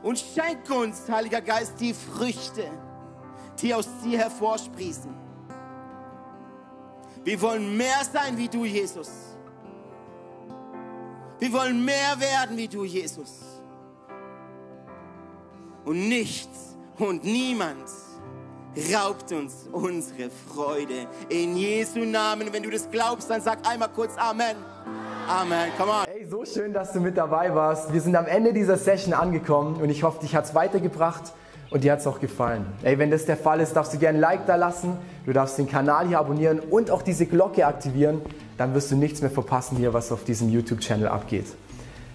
und 0.04 0.18
schenk 0.18 0.70
uns, 0.70 1.10
Heiliger 1.10 1.42
Geist, 1.42 1.80
die 1.80 1.94
Früchte, 1.94 2.70
die 3.62 3.74
aus 3.74 3.88
dir 4.04 4.20
hervorsprießen. 4.20 5.14
Wir 7.24 7.42
wollen 7.42 7.76
mehr 7.76 8.04
sein 8.12 8.38
wie 8.38 8.48
du, 8.48 8.66
Jesus. 8.66 9.10
Wir 11.40 11.54
wollen 11.54 11.84
mehr 11.84 12.20
werden 12.20 12.58
wie 12.58 12.68
du, 12.68 12.84
Jesus. 12.84 13.32
Und 15.86 16.08
nichts 16.08 16.78
und 16.98 17.24
niemand 17.24 17.90
raubt 18.94 19.32
uns 19.32 19.68
unsere 19.72 20.30
Freude. 20.30 21.08
In 21.30 21.58
Jesu 21.58 22.00
Namen, 22.00 22.52
wenn 22.54 22.64
du 22.64 22.70
das 22.70 22.90
glaubst, 22.90 23.30
dann 23.30 23.42
sag 23.42 23.68
einmal 23.68 23.90
kurz 23.90 24.16
Amen. 24.18 24.58
Amen. 25.30 25.70
Come 25.78 25.92
on. 25.92 26.06
Hey, 26.08 26.26
so 26.26 26.44
schön, 26.44 26.74
dass 26.74 26.92
du 26.92 27.00
mit 27.00 27.16
dabei 27.16 27.54
warst. 27.54 27.94
Wir 27.94 28.02
sind 28.02 28.16
am 28.16 28.26
Ende 28.26 28.52
dieser 28.52 28.78
Session 28.78 29.14
angekommen 29.14 29.80
und 29.80 29.92
ich 29.92 30.02
hoffe, 30.02 30.22
dich 30.22 30.36
hat 30.36 30.46
es 30.46 30.56
weitergebracht 30.56 31.34
und 31.70 31.84
dir 31.84 31.92
hat 31.92 32.00
es 32.00 32.08
auch 32.08 32.20
gefallen. 32.20 32.66
Ey, 32.82 32.98
wenn 32.98 33.12
das 33.12 33.28
der 33.28 33.38
Fall 33.38 33.60
ist, 33.60 33.76
darfst 33.76 33.94
du 33.94 34.00
gerne 34.00 34.18
ein 34.18 34.22
Like 34.22 34.48
da 34.48 34.56
lassen, 34.56 34.98
du 35.28 35.32
darfst 35.32 35.60
den 35.60 35.68
Kanal 35.68 36.08
hier 36.08 36.18
abonnieren 36.18 36.60
und 36.60 36.90
auch 36.90 37.04
diese 37.04 37.28
Glocke 37.28 37.68
aktivieren. 37.68 38.22
Dann 38.58 38.74
wirst 38.74 38.90
du 38.90 38.96
nichts 38.96 39.22
mehr 39.22 39.30
verpassen 39.30 39.78
hier, 39.78 39.94
was 39.94 40.12
auf 40.12 40.24
diesem 40.24 40.50
YouTube-Channel 40.50 41.08
abgeht. 41.08 41.46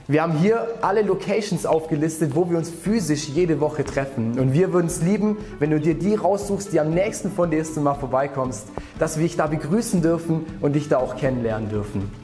Wir 0.08 0.20
haben 0.20 0.32
hier 0.32 0.66
alle 0.82 1.02
Locations 1.02 1.66
aufgelistet, 1.66 2.34
wo 2.34 2.50
wir 2.50 2.58
uns 2.58 2.68
physisch 2.68 3.28
jede 3.28 3.60
Woche 3.60 3.84
treffen. 3.84 4.40
Und 4.40 4.54
wir 4.54 4.72
würden 4.72 4.88
es 4.88 5.02
lieben, 5.02 5.38
wenn 5.60 5.70
du 5.70 5.78
dir 5.78 5.94
die 5.94 6.16
raussuchst, 6.16 6.72
die 6.72 6.80
am 6.80 6.90
nächsten 6.90 7.30
von 7.30 7.52
dir 7.52 7.60
ist 7.60 7.76
und 7.76 7.84
mal 7.84 7.94
vorbeikommst, 7.94 8.66
dass 8.98 9.18
wir 9.18 9.22
dich 9.22 9.36
da 9.36 9.46
begrüßen 9.46 10.02
dürfen 10.02 10.44
und 10.60 10.72
dich 10.72 10.88
da 10.88 10.98
auch 10.98 11.14
kennenlernen 11.14 11.70
dürfen. 11.70 12.23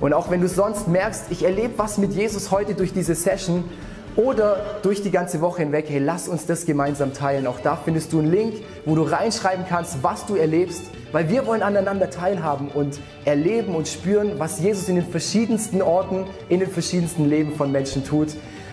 Und 0.00 0.14
auch 0.14 0.30
wenn 0.30 0.40
du 0.40 0.48
sonst 0.48 0.88
merkst, 0.88 1.26
ich 1.30 1.44
erlebe 1.44 1.74
was 1.76 1.98
mit 1.98 2.12
Jesus 2.12 2.50
heute 2.50 2.74
durch 2.74 2.92
diese 2.92 3.14
Session, 3.14 3.64
oder 4.16 4.80
durch 4.82 5.02
die 5.02 5.10
ganze 5.10 5.40
Woche 5.40 5.62
hinweg, 5.62 5.86
hey, 5.88 5.98
lass 5.98 6.28
uns 6.28 6.46
das 6.46 6.66
gemeinsam 6.66 7.12
teilen. 7.12 7.46
Auch 7.46 7.60
da 7.60 7.76
findest 7.76 8.12
du 8.12 8.18
einen 8.18 8.30
Link, 8.30 8.54
wo 8.84 8.94
du 8.94 9.02
reinschreiben 9.02 9.64
kannst, 9.68 10.02
was 10.02 10.26
du 10.26 10.34
erlebst, 10.34 10.82
weil 11.12 11.28
wir 11.28 11.46
wollen 11.46 11.62
aneinander 11.62 12.10
teilhaben 12.10 12.68
und 12.68 13.00
erleben 13.24 13.74
und 13.74 13.88
spüren, 13.88 14.32
was 14.38 14.60
Jesus 14.60 14.88
in 14.88 14.96
den 14.96 15.06
verschiedensten 15.06 15.80
Orten, 15.82 16.26
in 16.48 16.60
den 16.60 16.70
verschiedensten 16.70 17.28
Leben 17.28 17.54
von 17.54 17.70
Menschen 17.70 18.04
tut. 18.04 18.28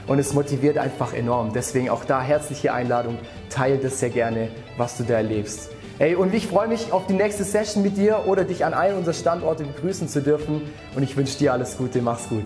Und 0.07 0.19
es 0.19 0.33
motiviert 0.33 0.77
einfach 0.77 1.13
enorm. 1.13 1.51
Deswegen 1.53 1.89
auch 1.89 2.05
da 2.05 2.21
herzliche 2.21 2.73
Einladung, 2.73 3.17
teile 3.49 3.77
das 3.77 3.99
sehr 3.99 4.09
gerne, 4.09 4.49
was 4.77 4.97
du 4.97 5.03
da 5.03 5.15
erlebst. 5.15 5.69
Hey, 5.99 6.13
und 6.13 6.31
ich 6.35 6.45
freue 6.45 6.67
mich 6.67 6.91
auf 6.91 7.07
die 7.07 7.13
nächste 7.13 7.43
Session 7.43 7.81
mit 7.81 7.97
dir 7.97 8.25
oder 8.27 8.43
dich 8.43 8.63
an 8.63 8.75
einem 8.75 8.99
unserer 8.99 9.15
Standorte 9.15 9.63
begrüßen 9.63 10.07
zu 10.07 10.21
dürfen. 10.21 10.61
Und 10.95 11.01
ich 11.01 11.17
wünsche 11.17 11.39
dir 11.39 11.53
alles 11.53 11.75
Gute, 11.75 12.03
mach's 12.03 12.29
gut. 12.29 12.45